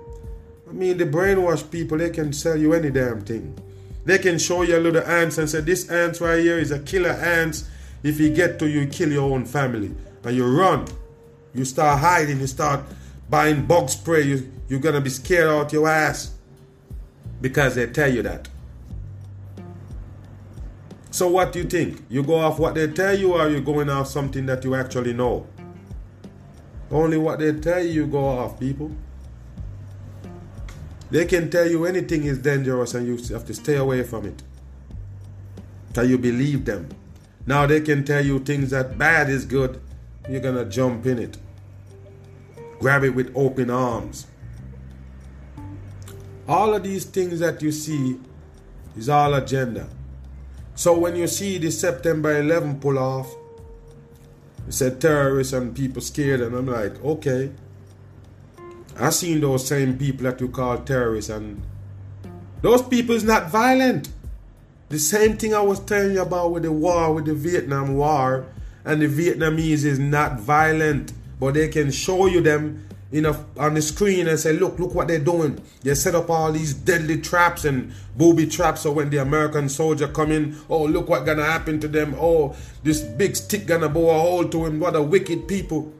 I 0.70 0.72
mean, 0.72 0.98
the 0.98 1.06
brainwashed 1.06 1.72
people, 1.72 1.98
they 1.98 2.10
can 2.10 2.32
sell 2.32 2.56
you 2.56 2.74
any 2.74 2.91
damn 2.91 3.22
thing. 3.22 3.58
They 4.04 4.20
can 4.20 4.38
show 4.38 4.62
you 4.62 4.78
a 4.78 4.80
little 4.80 5.04
ants 5.04 5.39
and 5.39 5.50
say, 5.50 5.62
this 5.62 5.89
ant 5.89 6.22
right 6.22 6.39
here 6.39 6.60
is 6.60 6.72
a 6.72 6.80
killer 6.80 7.10
ant. 7.10 7.68
If 8.04 8.20
he 8.20 8.30
get 8.30 8.60
to 8.60 8.70
you 8.70 8.86
kill 8.86 9.12
your 9.12 9.34
own 9.34 9.46
family. 9.46 9.96
And 10.24 10.36
you 10.36 10.46
run. 10.46 10.86
You 11.56 11.66
start 11.66 12.00
hiding. 12.00 12.39
You 12.39 12.48
start 12.48 12.82
buying 13.30 13.65
bug 13.65 13.89
spray. 13.89 14.23
You, 14.23 14.51
you're 14.67 14.80
going 14.80 14.95
to 14.95 15.01
be 15.01 15.09
scared 15.09 15.47
out 15.47 15.73
your 15.73 15.88
ass. 15.88 16.34
Because 17.41 17.76
they 17.76 17.88
tell 17.88 18.11
you 18.11 18.21
that. 18.23 18.47
So 21.11 21.30
what 21.30 21.53
do 21.53 21.59
you 21.59 21.65
think? 21.65 22.03
You 22.09 22.23
go 22.23 22.36
off 22.36 22.59
what 22.59 22.76
they 22.76 22.88
tell 22.88 23.17
you 23.17 23.34
or 23.34 23.47
you 23.49 23.61
going 23.61 23.89
off 23.89 24.07
something 24.07 24.45
that 24.47 24.63
you 24.65 24.76
actually 24.76 25.13
know? 25.13 25.47
Only 26.91 27.17
what 27.17 27.39
they 27.39 27.53
tell 27.53 27.82
you, 27.82 27.89
you 27.89 28.07
go 28.07 28.26
off, 28.26 28.59
people. 28.59 28.91
They 31.11 31.26
can 31.26 31.49
tell 31.49 31.69
you 31.69 31.86
anything 31.86 32.26
is 32.26 32.39
dangerous 32.39 32.93
and 32.93 33.07
you 33.07 33.15
have 33.34 33.45
to 33.45 33.53
stay 33.53 33.78
away 33.78 34.03
from 34.03 34.26
it. 34.26 34.43
Till 35.93 36.09
you 36.09 36.17
believe 36.17 36.65
them. 36.65 36.89
Now 37.45 37.65
they 37.65 37.80
can 37.82 38.03
tell 38.03 38.26
you 38.26 38.39
things 38.39 38.71
that 38.71 38.97
bad 38.97 39.30
is 39.30 39.45
good, 39.45 39.80
you're 40.30 40.41
gonna 40.41 40.65
jump 40.65 41.05
in 41.05 41.19
it. 41.19 41.38
Grab 42.80 43.03
it 43.03 43.11
with 43.11 43.32
open 43.36 43.69
arms. 43.69 44.28
All 46.47 46.73
of 46.73 46.84
these 46.84 47.05
things 47.05 47.39
that 47.39 47.61
you 47.61 47.71
see 47.71 48.19
is 48.97 49.09
all 49.09 49.34
agenda. 49.34 49.88
So 50.76 50.97
when 50.97 51.15
you 51.15 51.28
see 51.28 51.57
the 51.57 51.71
September 51.71 52.38
11 52.39 52.80
pull 52.80 52.99
off, 52.99 53.34
you 54.65 54.71
said 54.71 54.99
terrorists 54.99 55.53
and 55.53 55.76
people 55.76 56.01
scared, 56.01 56.41
and 56.41 56.55
I'm 56.55 56.67
like, 56.67 57.03
okay. 57.03 57.51
I 58.97 59.09
seen 59.09 59.41
those 59.41 59.67
same 59.67 59.97
people 59.97 60.23
that 60.23 60.39
you 60.39 60.49
call 60.49 60.78
terrorists, 60.80 61.30
and 61.30 61.61
those 62.61 62.82
people 62.82 63.15
is 63.15 63.23
not 63.23 63.49
violent. 63.49 64.09
The 64.89 64.99
same 64.99 65.38
thing 65.38 65.53
I 65.53 65.61
was 65.61 65.80
telling 65.80 66.13
you 66.13 66.21
about 66.21 66.51
with 66.51 66.63
the 66.63 66.71
war, 66.71 67.13
with 67.13 67.26
the 67.26 67.34
Vietnam 67.34 67.95
War, 67.95 68.45
and 68.84 69.01
the 69.01 69.07
Vietnamese 69.07 69.84
is 69.84 69.99
not 69.99 70.39
violent, 70.39 71.11
but 71.40 71.54
they 71.54 71.68
can 71.68 71.92
show 71.92 72.28
you 72.28 72.42
them 72.42 72.88
in 73.12 73.26
a, 73.26 73.46
on 73.58 73.76
the 73.76 73.82
screen 73.82 74.28
and 74.28 74.40
say, 74.40 74.54
look, 74.54 74.80
look 74.80 74.94
what 74.94 75.08
they're 75.08 75.20
doing. 75.20 75.62
They 75.84 75.96
set 75.96 76.16
up 76.16 76.30
all 76.30 76.52
these 76.52 76.74
deadly 76.74 77.22
traps 77.22 77.64
and 77.64 77.94
booby 78.18 78.48
traps. 78.48 78.82
So 78.82 78.92
when 78.92 79.10
the 79.10 79.18
American 79.18 79.70
soldier 79.70 80.08
come 80.08 80.32
in, 80.32 80.58
oh, 80.70 80.86
look 80.86 81.08
what 81.08 81.26
gonna 81.26 81.46
happen 81.46 81.80
to 81.82 81.88
them. 81.88 82.16
Oh, 82.20 82.56
this 82.84 83.02
big 83.02 83.36
stick 83.36 83.68
gonna 83.68 83.90
bore 83.90 84.16
a 84.16 84.20
hole 84.20 84.46
to 84.46 84.66
him. 84.66 84.80
What 84.80 84.96
a 84.96 85.02
wicked 85.02 85.48
people. 85.48 85.94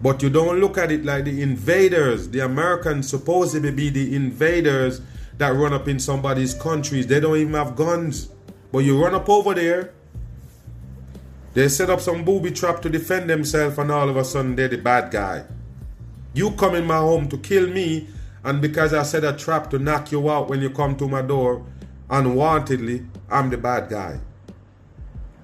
But 0.00 0.22
you 0.22 0.28
don't 0.28 0.60
look 0.60 0.76
at 0.76 0.92
it 0.92 1.04
like 1.04 1.24
the 1.24 1.42
invaders. 1.42 2.28
The 2.28 2.40
Americans 2.40 3.08
supposedly 3.08 3.72
be 3.72 3.88
the 3.88 4.14
invaders 4.14 5.00
that 5.38 5.48
run 5.48 5.72
up 5.72 5.88
in 5.88 5.98
somebody's 5.98 6.54
countries. 6.54 7.06
They 7.06 7.18
don't 7.18 7.36
even 7.36 7.54
have 7.54 7.74
guns. 7.74 8.28
But 8.70 8.80
you 8.80 9.02
run 9.02 9.14
up 9.14 9.28
over 9.28 9.54
there, 9.54 9.94
they 11.56 11.70
set 11.70 11.88
up 11.88 12.02
some 12.02 12.22
booby 12.22 12.50
trap 12.50 12.82
to 12.82 12.90
defend 12.90 13.30
themselves, 13.30 13.78
and 13.78 13.90
all 13.90 14.10
of 14.10 14.16
a 14.18 14.24
sudden 14.26 14.54
they're 14.56 14.68
the 14.68 14.76
bad 14.76 15.10
guy. 15.10 15.42
You 16.34 16.50
come 16.50 16.74
in 16.74 16.84
my 16.84 16.98
home 16.98 17.30
to 17.30 17.38
kill 17.38 17.66
me, 17.66 18.08
and 18.44 18.60
because 18.60 18.92
I 18.92 19.04
set 19.04 19.24
a 19.24 19.32
trap 19.32 19.70
to 19.70 19.78
knock 19.78 20.12
you 20.12 20.30
out 20.30 20.50
when 20.50 20.60
you 20.60 20.68
come 20.68 20.96
to 20.96 21.08
my 21.08 21.22
door 21.22 21.64
unwantedly, 22.10 23.08
I'm 23.30 23.48
the 23.48 23.56
bad 23.56 23.88
guy. 23.88 24.20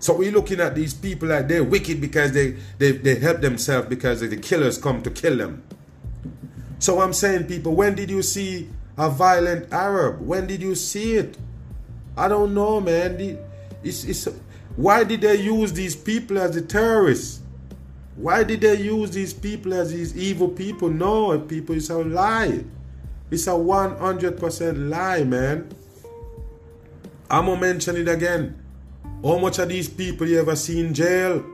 So 0.01 0.15
we're 0.15 0.33
looking 0.33 0.61
at 0.61 0.75
these 0.75 0.93
people 0.93 1.29
like 1.31 1.49
they're 1.49 1.65
wicked 1.65 1.99
because 2.03 2.33
they, 2.33 2.59
they, 2.77 2.93
they 2.93 3.15
help 3.15 3.41
themselves 3.41 3.89
because 3.89 4.21
the 4.21 4.37
killers 4.37 4.77
come 4.77 5.01
to 5.05 5.11
kill 5.11 5.39
them. 5.39 5.63
So 6.79 7.01
I'm 7.01 7.15
saying, 7.15 7.47
people, 7.47 7.75
when 7.75 7.95
did 7.95 8.11
you 8.11 8.21
see 8.21 8.69
a 8.99 9.09
violent 9.09 9.73
Arab? 9.73 10.21
When 10.21 10.47
did 10.47 10.61
you 10.61 10.75
see 10.75 11.15
it? 11.15 11.39
I 12.19 12.29
don't 12.29 12.53
know, 12.53 12.83
man. 12.83 13.39
It's, 13.83 14.05
it's, 14.05 14.29
why 14.77 15.05
did 15.05 15.21
they 15.21 15.37
use 15.37 15.73
these 15.73 15.95
people 15.95 16.39
as 16.39 16.55
the 16.55 16.63
terrorists? 16.63 17.41
Why 18.17 18.45
did 18.45 18.61
they 18.61 18.81
use 18.81 19.11
these 19.11 19.33
people 19.33 19.73
as 19.75 19.93
these 19.93 20.17
evil 20.17 20.49
people? 20.49 20.89
No, 20.89 21.39
people, 21.39 21.77
it's 21.77 21.91
a 21.91 21.99
lie. 21.99 22.65
It's 23.31 23.47
a 23.47 23.51
100% 23.51 24.91
lie, 24.91 25.25
man. 25.25 25.75
I'm 27.31 27.47
gonna 27.47 27.61
mention 27.61 27.97
it 27.97 28.09
again. 28.09 28.63
How 29.25 29.39
much 29.39 29.59
of 29.59 29.69
these 29.69 29.89
people 29.89 30.27
you 30.27 30.41
ever 30.41 30.55
see 30.57 30.81
in 30.81 30.93
jail? 30.93 31.45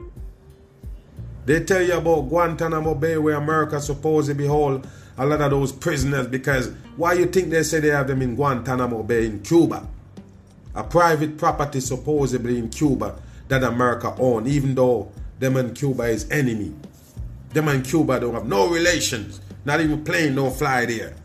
They 1.45 1.65
tell 1.65 1.83
you 1.83 1.97
about 1.97 2.23
Guantanamo 2.23 2.95
Bay 2.95 3.17
where 3.17 3.37
America 3.37 3.81
supposedly 3.81 4.47
hold 4.47 4.87
a 5.17 5.25
lot 5.25 5.41
of 5.41 5.51
those 5.51 5.73
prisoners 5.73 6.27
because 6.27 6.73
why 6.97 7.15
you 7.15 7.27
think 7.27 7.51
they 7.51 7.63
say 7.63 7.81
they 7.81 7.89
have 7.89 8.09
them 8.09 8.23
in 8.23 8.35
Guantanamo 8.37 9.03
Bay 9.03 9.27
in 9.27 9.41
Cuba? 9.41 9.87
A 10.79 10.85
private 10.85 11.37
property 11.37 11.81
supposedly 11.81 12.57
in 12.57 12.69
Cuba 12.69 13.21
that 13.49 13.65
America 13.65 14.15
own, 14.17 14.47
even 14.47 14.77
though 14.77 15.11
them 15.41 15.57
and 15.57 15.77
Cuba 15.77 16.05
is 16.05 16.31
enemy. 16.31 16.73
Them 17.53 17.67
and 17.67 17.85
Cuba 17.85 18.21
don't 18.21 18.35
have 18.35 18.47
no 18.47 18.69
relations. 18.69 19.41
Not 19.65 19.81
even 19.81 20.05
plane 20.05 20.37
don't 20.37 20.55
fly 20.55 20.87
there. 20.87 21.17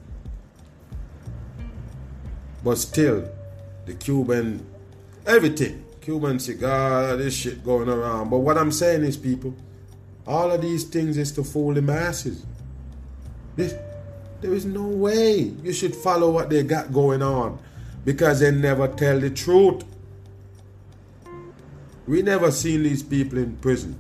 But 2.63 2.79
still, 2.79 3.29
the 3.85 3.93
Cuban, 3.93 4.65
everything, 5.27 5.85
Cuban 6.01 6.39
cigar, 6.39 7.15
this 7.17 7.35
shit 7.35 7.63
going 7.63 7.89
around. 7.89 8.31
But 8.31 8.39
what 8.39 8.57
I'm 8.57 8.71
saying 8.71 9.03
is, 9.03 9.17
people, 9.17 9.53
all 10.25 10.49
of 10.49 10.63
these 10.63 10.83
things 10.85 11.15
is 11.15 11.31
to 11.33 11.43
fool 11.43 11.75
the 11.75 11.81
masses. 11.83 12.43
This, 13.55 13.75
there 14.41 14.55
is 14.55 14.65
no 14.65 14.87
way 14.87 15.53
you 15.61 15.73
should 15.73 15.95
follow 15.95 16.31
what 16.31 16.49
they 16.49 16.63
got 16.63 16.91
going 16.91 17.21
on 17.21 17.59
because 18.05 18.39
they 18.39 18.51
never 18.51 18.87
tell 18.87 19.19
the 19.19 19.29
truth. 19.29 19.83
We 22.05 22.21
never 22.21 22.51
seen 22.51 22.83
these 22.83 23.01
people 23.03 23.37
in 23.37 23.55
prison. 23.57 23.97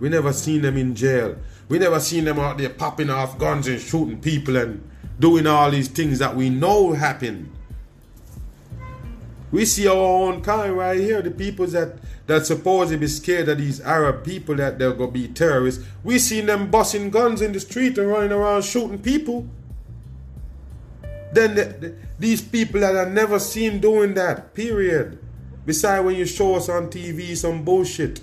We 0.00 0.08
never 0.08 0.32
seen 0.32 0.62
them 0.62 0.76
in 0.76 0.94
jail. 0.94 1.36
We 1.68 1.78
never 1.78 2.00
seen 2.00 2.24
them 2.24 2.38
out 2.38 2.58
there 2.58 2.70
popping 2.70 3.10
off 3.10 3.38
guns 3.38 3.66
and 3.66 3.80
shooting 3.80 4.20
people 4.20 4.56
and 4.56 4.88
doing 5.18 5.46
all 5.46 5.70
these 5.70 5.88
things 5.88 6.18
that 6.18 6.36
we 6.36 6.50
know 6.50 6.92
happen. 6.92 7.52
We 9.50 9.64
see 9.64 9.88
our 9.88 9.96
own 9.96 10.42
kind 10.42 10.76
right 10.76 11.00
here, 11.00 11.22
the 11.22 11.30
people 11.30 11.66
that 11.68 11.98
that 12.26 12.44
supposedly 12.44 12.98
be 12.98 13.06
scared 13.06 13.48
of 13.48 13.56
these 13.56 13.80
Arab 13.80 14.22
people 14.22 14.54
that 14.56 14.78
they're 14.78 14.92
gonna 14.92 15.10
be 15.10 15.28
terrorists. 15.28 15.82
We 16.04 16.18
seen 16.18 16.44
them 16.44 16.70
busting 16.70 17.08
guns 17.08 17.40
in 17.40 17.52
the 17.52 17.60
street 17.60 17.96
and 17.96 18.08
running 18.08 18.32
around 18.32 18.64
shooting 18.64 18.98
people. 18.98 19.48
Then 21.32 21.54
the, 21.54 21.64
the, 21.64 21.94
these 22.18 22.40
people 22.40 22.80
that 22.80 22.96
I 22.96 23.08
never 23.10 23.38
seen 23.38 23.80
doing 23.80 24.14
that, 24.14 24.54
period. 24.54 25.18
Besides 25.66 26.04
when 26.04 26.16
you 26.16 26.24
show 26.24 26.54
us 26.54 26.68
on 26.68 26.88
TV 26.88 27.36
some 27.36 27.64
bullshit. 27.64 28.20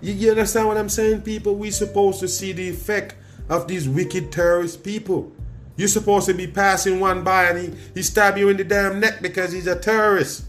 You, 0.00 0.12
you 0.12 0.30
understand 0.30 0.66
what 0.66 0.76
I'm 0.76 0.88
saying, 0.88 1.22
people? 1.22 1.54
We 1.54 1.70
supposed 1.70 2.20
to 2.20 2.28
see 2.28 2.52
the 2.52 2.68
effect 2.68 3.14
of 3.48 3.68
these 3.68 3.88
wicked 3.88 4.32
terrorist 4.32 4.82
people. 4.82 5.32
You're 5.76 5.88
supposed 5.88 6.26
to 6.26 6.34
be 6.34 6.46
passing 6.46 7.00
one 7.00 7.24
by 7.24 7.44
and 7.44 7.58
he, 7.58 7.78
he 7.94 8.02
stab 8.02 8.36
you 8.36 8.48
in 8.48 8.56
the 8.56 8.64
damn 8.64 9.00
neck 9.00 9.22
because 9.22 9.52
he's 9.52 9.66
a 9.66 9.78
terrorist. 9.78 10.44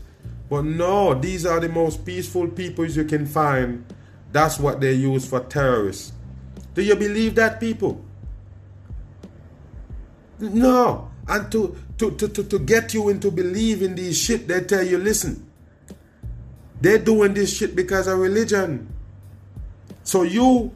But 0.50 0.66
no, 0.66 1.14
these 1.14 1.46
are 1.46 1.60
the 1.60 1.70
most 1.70 2.06
peaceful 2.06 2.48
people 2.48 2.86
you 2.86 3.06
can 3.06 3.26
find. 3.26 3.86
That's 4.32 4.60
what 4.60 4.82
they 4.82 4.94
use 4.94 5.26
for 5.26 5.40
terrorists. 5.40 6.12
Do 6.74 6.82
you 6.82 6.96
believe 6.96 7.36
that, 7.36 7.60
people? 7.60 8.04
No. 10.42 11.10
And 11.28 11.52
to, 11.52 11.76
to, 11.98 12.12
to, 12.12 12.28
to, 12.28 12.44
to 12.44 12.60
get 12.60 12.94
you 12.94 13.10
into 13.10 13.32
believing 13.32 13.96
these 13.96 14.18
shit, 14.18 14.48
they 14.48 14.62
tell 14.62 14.84
you, 14.84 14.98
listen, 14.98 15.50
they're 16.82 16.98
doing 16.98 17.34
this 17.34 17.56
shit 17.56 17.76
because 17.76 18.08
of 18.08 18.20
religion. 18.20 18.92
So 20.04 20.24
you, 20.24 20.74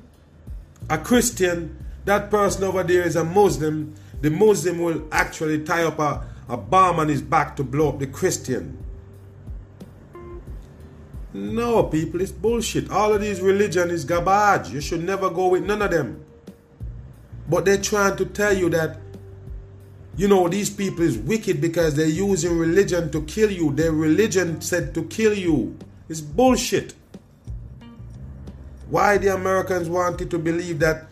a 0.89 0.97
Christian, 0.97 1.83
that 2.05 2.29
person 2.29 2.63
over 2.63 2.83
there 2.83 3.03
is 3.03 3.15
a 3.15 3.23
Muslim, 3.23 3.95
the 4.21 4.29
Muslim 4.29 4.79
will 4.79 5.07
actually 5.11 5.63
tie 5.63 5.83
up 5.83 5.99
a, 5.99 6.25
a 6.47 6.57
bomb 6.57 6.99
on 6.99 7.09
his 7.09 7.21
back 7.21 7.55
to 7.55 7.63
blow 7.63 7.89
up 7.89 7.99
the 7.99 8.07
Christian. 8.07 8.77
No, 11.33 11.83
people, 11.83 12.21
it's 12.21 12.31
bullshit. 12.31 12.89
All 12.89 13.13
of 13.13 13.19
these 13.19 13.41
religion 13.41 13.89
is 13.89 14.05
garbage. 14.05 14.69
You 14.71 14.79
should 14.79 15.03
never 15.03 15.29
go 15.29 15.49
with 15.49 15.65
none 15.65 15.81
of 15.81 15.91
them. 15.91 16.23
But 17.49 17.65
they're 17.65 17.81
trying 17.81 18.15
to 18.17 18.25
tell 18.25 18.55
you 18.55 18.69
that 18.69 19.04
you 20.17 20.27
know, 20.27 20.47
these 20.47 20.69
people 20.69 21.03
is 21.03 21.17
wicked 21.17 21.59
because 21.59 21.95
they're 21.95 22.07
using 22.07 22.57
religion 22.57 23.11
to 23.11 23.21
kill 23.23 23.51
you. 23.51 23.73
Their 23.73 23.91
religion 23.91 24.61
said 24.61 24.93
to 24.93 25.03
kill 25.03 25.33
you. 25.33 25.77
It's 26.07 26.21
bullshit. 26.21 26.93
Why 28.89 29.17
the 29.17 29.33
Americans 29.33 29.89
wanted 29.89 30.29
to 30.31 30.39
believe 30.39 30.79
that 30.79 31.07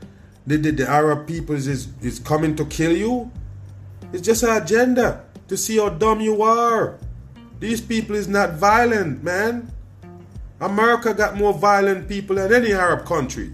the, 0.48 0.58
the, 0.58 0.72
the 0.72 0.90
Arab 0.90 1.28
peoples 1.28 1.68
is, 1.68 1.90
is 2.02 2.20
coming 2.20 2.56
to 2.56 2.66
kill 2.66 2.96
you? 2.96 3.32
It's 4.14 4.22
just 4.22 4.44
an 4.44 4.62
agenda 4.62 5.26
to 5.48 5.58
see 5.58 5.78
how 5.78 5.90
dumb 5.90 6.22
you 6.22 6.42
are. 6.42 6.98
These 7.60 7.82
people 7.82 8.16
is 8.16 8.28
not 8.28 8.54
violent, 8.54 9.24
man. 9.24 9.72
America 10.62 11.14
got 11.14 11.36
more 11.36 11.54
violent 11.54 12.08
people 12.08 12.38
than 12.38 12.54
any 12.54 12.72
Arab 12.74 13.06
country. 13.06 13.54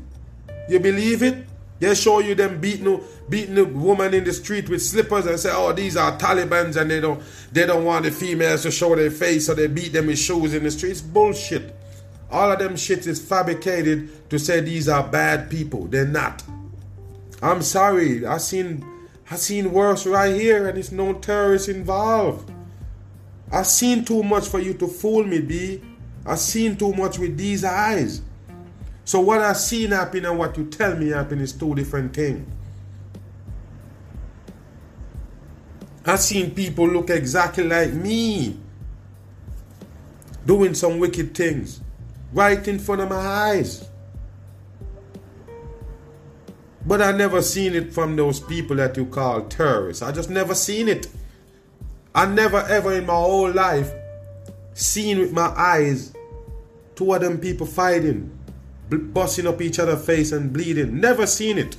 You 0.68 0.80
believe 0.80 1.24
it? 1.24 1.49
They 1.80 1.96
show 1.96 2.20
you 2.20 2.36
them 2.36 2.60
beating 2.60 3.02
beating 3.30 3.56
the 3.56 3.66
woman 3.66 4.14
in 4.14 4.24
the 4.24 4.34
street 4.34 4.68
with 4.70 4.82
slippers 4.82 5.26
and 5.26 5.40
say, 5.40 5.52
"Oh, 5.54 5.72
these 5.72 5.96
are 5.96 6.18
Taliban's," 6.18 6.76
and 6.76 6.92
they 6.92 7.00
don't 7.00 7.22
they 7.52 7.66
don't 7.66 7.86
want 7.86 8.06
the 8.06 8.12
females 8.12 8.64
to 8.64 8.72
show 8.72 8.96
their 8.96 9.12
face, 9.12 9.46
so 9.46 9.54
they 9.54 9.68
beat 9.68 9.94
them 9.94 10.08
with 10.08 10.20
shoes 10.20 10.54
in 10.54 10.64
the 10.64 10.72
streets. 10.72 11.02
Bullshit. 11.02 11.76
All 12.32 12.52
of 12.52 12.60
them 12.60 12.76
shit 12.76 13.08
is 13.08 13.20
fabricated 13.20 14.30
to 14.30 14.38
say 14.38 14.60
these 14.60 14.88
are 14.88 15.04
bad 15.04 15.50
people. 15.50 15.86
They're 15.86 16.06
not. 16.06 16.44
I'm 17.42 17.62
sorry. 17.62 18.26
I 18.26 18.38
seen 18.38 18.86
I 19.32 19.36
seen 19.36 19.72
worse 19.72 20.06
right 20.06 20.36
here, 20.36 20.68
and 20.68 20.78
it's 20.78 20.92
no 20.92 21.14
terrorists 21.14 21.70
involved. 21.70 22.52
I 23.52 23.64
seen 23.64 24.04
too 24.06 24.22
much 24.22 24.48
for 24.48 24.60
you 24.60 24.74
to 24.76 24.88
fool 24.88 25.24
me, 25.24 25.40
B. 25.40 25.82
I 26.26 26.36
seen 26.36 26.76
too 26.76 26.94
much 26.94 27.18
with 27.18 27.38
these 27.38 27.64
eyes. 27.64 28.22
So 29.10 29.20
what 29.20 29.42
I 29.42 29.54
seen 29.54 29.90
happen 29.90 30.24
and 30.24 30.38
what 30.38 30.56
you 30.56 30.66
tell 30.68 30.96
me 30.96 31.08
happen 31.08 31.42
is 31.42 31.52
two 31.52 31.74
different 31.74 32.14
things. 32.14 32.48
I 36.06 36.16
seen 36.18 36.52
people 36.52 36.88
look 36.88 37.10
exactly 37.10 37.64
like 37.64 37.92
me 37.92 38.60
doing 40.46 40.76
some 40.76 41.00
wicked 41.00 41.34
things 41.34 41.82
right 42.34 42.68
in 42.68 42.78
front 42.78 43.02
of 43.02 43.10
my 43.10 43.16
eyes. 43.16 43.90
But 46.86 47.02
I 47.02 47.12
never 47.12 47.42
seen 47.42 47.74
it 47.74 47.92
from 47.92 48.16
those 48.16 48.40
people 48.40 48.76
that 48.76 48.96
you 48.96 49.08
call 49.08 49.42
terrorists. 49.46 50.04
I 50.04 50.12
just 50.12 50.30
never 50.30 50.54
seen 50.54 50.88
it. 50.88 51.08
I 52.14 52.28
never 52.28 52.58
ever 52.58 52.94
in 52.94 53.08
my 53.08 53.14
whole 53.14 53.52
life 53.52 53.92
seen 54.76 55.18
with 55.18 55.34
my 55.34 55.52
eyes 55.58 56.14
two 57.00 57.14
of 57.14 57.22
them 57.22 57.38
people 57.38 57.66
fighting 57.66 58.39
busting 58.90 59.48
up 59.48 59.62
each 59.62 59.80
other's 59.80 60.06
face 60.06 60.32
and 60.32 60.52
bleeding. 60.52 61.00
Never 61.00 61.28
seen 61.28 61.58
it. 61.58 61.78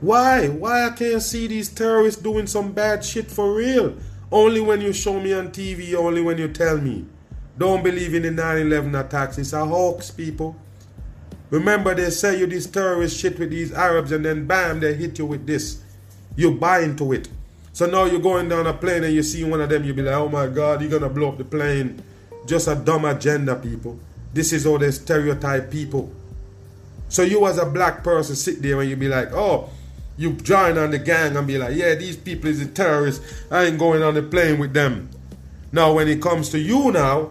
Why? 0.00 0.48
Why 0.48 0.86
I 0.86 0.90
can't 0.90 1.22
see 1.22 1.46
these 1.46 1.68
terrorists 1.68 2.20
doing 2.20 2.46
some 2.46 2.72
bad 2.72 3.04
shit 3.04 3.30
for 3.30 3.54
real? 3.54 3.96
Only 4.30 4.60
when 4.60 4.80
you 4.80 4.92
show 4.92 5.18
me 5.20 5.32
on 5.32 5.48
TV, 5.48 5.94
only 5.94 6.20
when 6.20 6.38
you 6.38 6.48
tell 6.48 6.78
me. 6.78 7.06
Don't 7.58 7.82
believe 7.82 8.14
in 8.14 8.22
the 8.22 8.42
9-11 8.42 9.06
attacks. 9.06 9.38
It's 9.38 9.52
a 9.52 9.64
hoax, 9.64 10.10
people. 10.10 10.56
Remember 11.50 11.94
they 11.94 12.10
say 12.10 12.38
you 12.38 12.46
this 12.46 12.66
terrorist 12.66 13.18
shit 13.18 13.38
with 13.38 13.50
these 13.50 13.72
Arabs 13.72 14.12
and 14.12 14.24
then 14.24 14.46
bam, 14.46 14.80
they 14.80 14.94
hit 14.94 15.18
you 15.18 15.26
with 15.26 15.46
this. 15.46 15.82
You 16.34 16.52
buy 16.52 16.80
into 16.80 17.12
it. 17.12 17.28
So 17.72 17.86
now 17.86 18.04
you're 18.04 18.20
going 18.20 18.48
down 18.48 18.66
a 18.66 18.74
plane 18.74 19.04
and 19.04 19.14
you 19.14 19.22
see 19.22 19.44
one 19.44 19.60
of 19.60 19.68
them, 19.68 19.84
you 19.84 19.94
be 19.94 20.02
like, 20.02 20.14
oh 20.14 20.28
my 20.28 20.48
God, 20.48 20.80
you're 20.80 20.90
going 20.90 21.02
to 21.02 21.08
blow 21.08 21.28
up 21.28 21.38
the 21.38 21.44
plane. 21.44 22.02
Just 22.46 22.68
a 22.68 22.74
dumb 22.74 23.04
agenda, 23.04 23.56
people. 23.56 23.98
This 24.32 24.52
is 24.52 24.64
how 24.64 24.78
they 24.78 24.90
stereotype 24.90 25.70
people. 25.70 26.12
So 27.08 27.22
you 27.22 27.46
as 27.46 27.58
a 27.58 27.66
black 27.66 28.02
person 28.02 28.36
sit 28.36 28.62
there 28.62 28.80
and 28.80 28.90
you 28.90 28.96
be 28.96 29.08
like, 29.08 29.32
oh, 29.32 29.70
you 30.16 30.32
join 30.32 30.78
on 30.78 30.90
the 30.90 30.98
gang 30.98 31.36
and 31.36 31.46
be 31.46 31.58
like, 31.58 31.76
yeah, 31.76 31.94
these 31.94 32.16
people 32.16 32.50
is 32.50 32.60
the 32.60 32.66
terrorists. 32.66 33.44
I 33.50 33.64
ain't 33.64 33.78
going 33.78 34.02
on 34.02 34.14
the 34.14 34.22
plane 34.22 34.58
with 34.58 34.72
them. 34.72 35.10
Now 35.72 35.94
when 35.94 36.08
it 36.08 36.22
comes 36.22 36.48
to 36.50 36.58
you 36.58 36.90
now, 36.90 37.30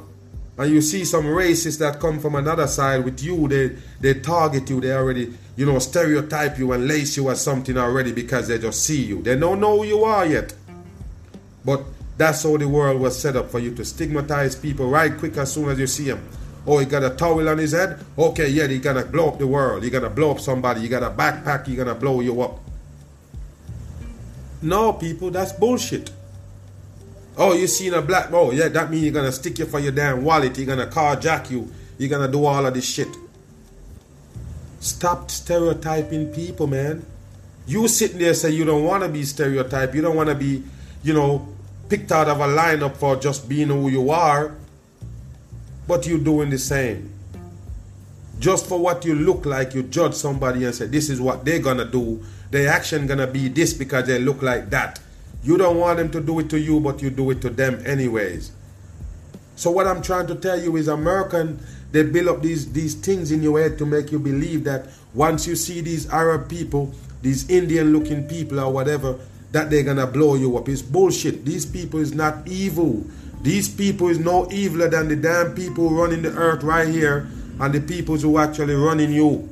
and 0.58 0.72
you 0.72 0.82
see 0.82 1.04
some 1.04 1.26
racists 1.26 1.80
that 1.80 2.00
come 2.00 2.20
from 2.20 2.36
another 2.36 2.68
side 2.68 3.04
with 3.04 3.22
you, 3.22 3.48
they 3.48 3.76
they 4.00 4.20
target 4.20 4.70
you, 4.70 4.80
they 4.80 4.94
already, 4.94 5.34
you 5.58 5.66
know, 5.66 5.80
stereotype 5.80 6.58
you 6.58 6.72
and 6.72 6.88
lace 6.88 7.18
you 7.18 7.30
as 7.30 7.42
something 7.42 7.78
already 7.78 8.14
because 8.14 8.48
they 8.48 8.58
just 8.58 8.84
see 8.84 9.04
you. 9.04 9.22
They 9.22 9.36
don't 9.36 9.60
know 9.60 9.78
who 9.78 9.86
you 9.86 10.04
are 10.06 10.26
yet. 10.26 10.54
But 11.66 11.84
that's 12.18 12.44
how 12.44 12.58
the 12.58 12.68
world 12.68 13.02
was 13.02 13.20
set 13.20 13.36
up 13.36 13.50
for 13.50 13.60
you 13.60 13.74
to 13.76 13.84
stigmatize 13.84 14.56
people 14.56 14.90
right 14.90 15.18
quick 15.18 15.38
as 15.38 15.54
soon 15.54 15.70
as 15.70 15.80
you 15.80 15.88
see 15.88 16.06
them. 16.06 16.28
Oh, 16.68 16.80
he 16.80 16.86
got 16.86 17.04
a 17.04 17.12
towel 17.12 17.48
on 17.48 17.58
his 17.58 17.74
head? 17.74 18.00
Okay, 18.18 18.50
yeah, 18.50 18.68
he 18.68 18.80
gonna 18.80 19.06
blow 19.06 19.30
up 19.30 19.38
the 19.38 19.46
world. 19.46 19.84
He 19.84 19.90
gonna 19.90 20.10
blow 20.10 20.32
up 20.32 20.40
somebody. 20.40 20.82
You 20.82 20.90
got 20.90 21.04
a 21.04 21.10
backpack, 21.10 21.68
he 21.68 21.76
gonna 21.76 21.94
blow 21.94 22.22
you 22.22 22.42
up. 22.42 22.60
No, 24.62 24.94
people, 24.94 25.30
that's 25.30 25.52
bullshit. 25.54 26.12
Oh, 27.38 27.54
you 27.54 27.68
seen 27.68 27.94
a 27.94 28.02
black 28.02 28.32
oh 28.32 28.52
yeah, 28.52 28.70
that 28.70 28.90
means 28.90 29.04
you're 29.04 29.14
gonna 29.14 29.32
stick 29.32 29.60
you 29.60 29.66
for 29.66 29.80
your 29.80 29.92
damn 29.92 30.24
wallet, 30.24 30.58
you're 30.58 30.66
gonna 30.66 30.88
carjack 30.88 31.52
you, 31.52 31.70
you're 31.98 32.10
gonna 32.10 32.32
do 32.32 32.46
all 32.46 32.66
of 32.66 32.74
this 32.74 32.86
shit. 32.86 33.10
Stop 34.80 35.30
stereotyping 35.30 36.32
people, 36.34 36.68
man. 36.68 37.06
You 37.68 37.88
sitting 37.90 38.20
there 38.20 38.34
say 38.34 38.52
you 38.52 38.64
don't 38.64 38.86
wanna 38.86 39.10
be 39.10 39.24
stereotyped, 39.24 39.94
you 39.94 40.02
don't 40.02 40.16
wanna 40.16 40.36
be, 40.36 40.64
you 41.04 41.14
know, 41.14 41.48
picked 41.90 42.12
out 42.12 42.28
of 42.28 42.40
a 42.40 42.48
lineup 42.48 42.98
for 42.98 43.16
just 43.16 43.48
being 43.48 43.68
who 43.68 43.90
you 43.90 44.10
are, 44.10 44.56
but 45.88 46.08
you're 46.08 46.20
doing 46.20 46.50
the 46.50 46.58
same. 46.58 47.12
Just 48.40 48.68
for 48.68 48.80
what 48.80 49.06
you 49.06 49.16
look 49.16 49.46
like, 49.46 49.74
you 49.74 49.84
judge 49.84 50.14
somebody 50.14 50.66
and 50.66 50.76
say, 50.76 50.88
this 50.88 51.10
is 51.10 51.22
what 51.22 51.46
they're 51.46 51.60
gonna 51.60 51.86
do. 51.86 52.24
Their 52.52 52.70
action 52.70 53.08
gonna 53.08 53.28
be 53.28 53.48
this 53.48 53.74
because 53.74 54.08
they 54.08 54.20
look 54.20 54.42
like 54.42 54.70
that. 54.72 55.00
You 55.44 55.58
don't 55.58 55.78
want 55.78 55.98
them 55.98 56.10
to 56.12 56.22
do 56.22 56.40
it 56.40 56.50
to 56.50 56.60
you, 56.60 56.80
but 56.80 57.02
you 57.02 57.10
do 57.10 57.30
it 57.32 57.42
to 57.42 57.50
them 57.50 57.82
anyways. 57.86 58.52
So 59.56 59.72
what 59.72 59.88
I'm 59.88 60.02
trying 60.02 60.28
to 60.28 60.36
tell 60.36 60.60
you 60.60 60.76
is 60.76 60.88
American, 60.88 61.60
they 61.92 62.04
build 62.04 62.28
up 62.28 62.42
these, 62.42 62.72
these 62.74 62.96
things 62.96 63.32
in 63.32 63.42
your 63.42 63.60
head 63.60 63.78
to 63.78 63.86
make 63.86 64.12
you 64.12 64.20
believe 64.20 64.64
that 64.66 64.88
once 65.14 65.48
you 65.48 65.56
see 65.56 65.82
these 65.82 66.10
Arab 66.10 66.50
people, 66.50 66.94
these 67.22 67.50
Indian 67.50 67.94
looking 67.94 68.28
people 68.28 68.60
or 68.60 68.72
whatever, 68.72 69.18
that 69.56 69.70
they're 69.70 69.84
gonna 69.84 70.06
blow 70.06 70.36
you 70.36 70.58
up. 70.58 70.68
It's 70.68 70.82
bullshit. 70.82 71.46
These 71.46 71.66
people 71.66 72.02
is 72.02 72.14
not 72.14 72.46
evil. 72.46 73.06
These 73.42 73.70
people 73.70 74.10
is 74.10 74.20
no 74.20 74.48
eviler 74.48 74.92
than 74.92 75.08
the 75.08 75.16
damn 75.16 75.56
people 75.56 75.92
running 75.92 76.24
the 76.24 76.34
earth 76.36 76.62
right 76.62 76.90
here 76.90 77.28
and 77.62 77.74
the 77.74 77.80
people 77.80 78.18
who 78.18 78.38
actually 78.38 78.76
running 78.76 79.14
you. 79.14 79.48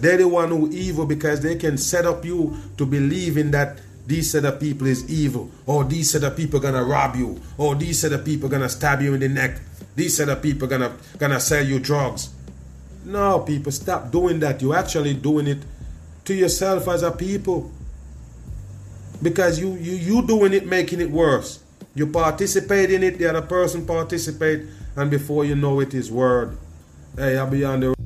They're 0.00 0.16
the 0.16 0.26
one 0.26 0.48
who 0.48 0.68
evil 0.72 1.06
because 1.06 1.42
they 1.42 1.54
can 1.54 1.78
set 1.78 2.04
up 2.04 2.24
you 2.24 2.56
to 2.76 2.84
believe 2.84 3.36
in 3.36 3.52
that 3.52 3.78
these 4.04 4.32
set 4.32 4.44
of 4.44 4.58
people 4.58 4.88
is 4.88 5.08
evil, 5.08 5.48
or 5.64 5.84
these 5.84 6.10
set 6.10 6.24
of 6.24 6.36
people 6.36 6.58
gonna 6.58 6.82
rob 6.82 7.14
you, 7.14 7.40
or 7.56 7.76
these 7.76 8.00
set 8.00 8.12
of 8.12 8.24
people 8.24 8.48
gonna 8.48 8.68
stab 8.68 9.00
you 9.00 9.14
in 9.14 9.20
the 9.20 9.28
neck, 9.28 9.60
these 9.94 10.16
set 10.16 10.28
of 10.28 10.42
people 10.42 10.66
gonna 10.66 10.96
gonna 11.18 11.38
sell 11.38 11.64
you 11.64 11.78
drugs. 11.78 12.30
No, 13.04 13.38
people, 13.38 13.70
stop 13.70 14.10
doing 14.10 14.40
that. 14.40 14.60
You're 14.60 14.74
actually 14.74 15.14
doing 15.14 15.46
it 15.46 15.58
to 16.24 16.34
yourself 16.34 16.88
as 16.88 17.04
a 17.04 17.12
people. 17.12 17.70
Because 19.22 19.58
you 19.60 19.74
you 19.74 19.92
you 19.92 20.26
doing 20.26 20.52
it, 20.52 20.66
making 20.66 21.00
it 21.00 21.10
worse. 21.10 21.62
You 21.94 22.06
participate 22.06 22.90
in 22.90 23.02
it, 23.02 23.18
the 23.18 23.26
other 23.26 23.42
person 23.42 23.86
participate, 23.86 24.66
and 24.96 25.10
before 25.10 25.44
you 25.44 25.54
know 25.54 25.80
it 25.80 25.94
is 25.94 26.10
word. 26.10 26.56
Hey, 27.16 27.36
I'll 27.36 27.48
be 27.50 27.64
on 27.64 27.80
the 27.80 28.01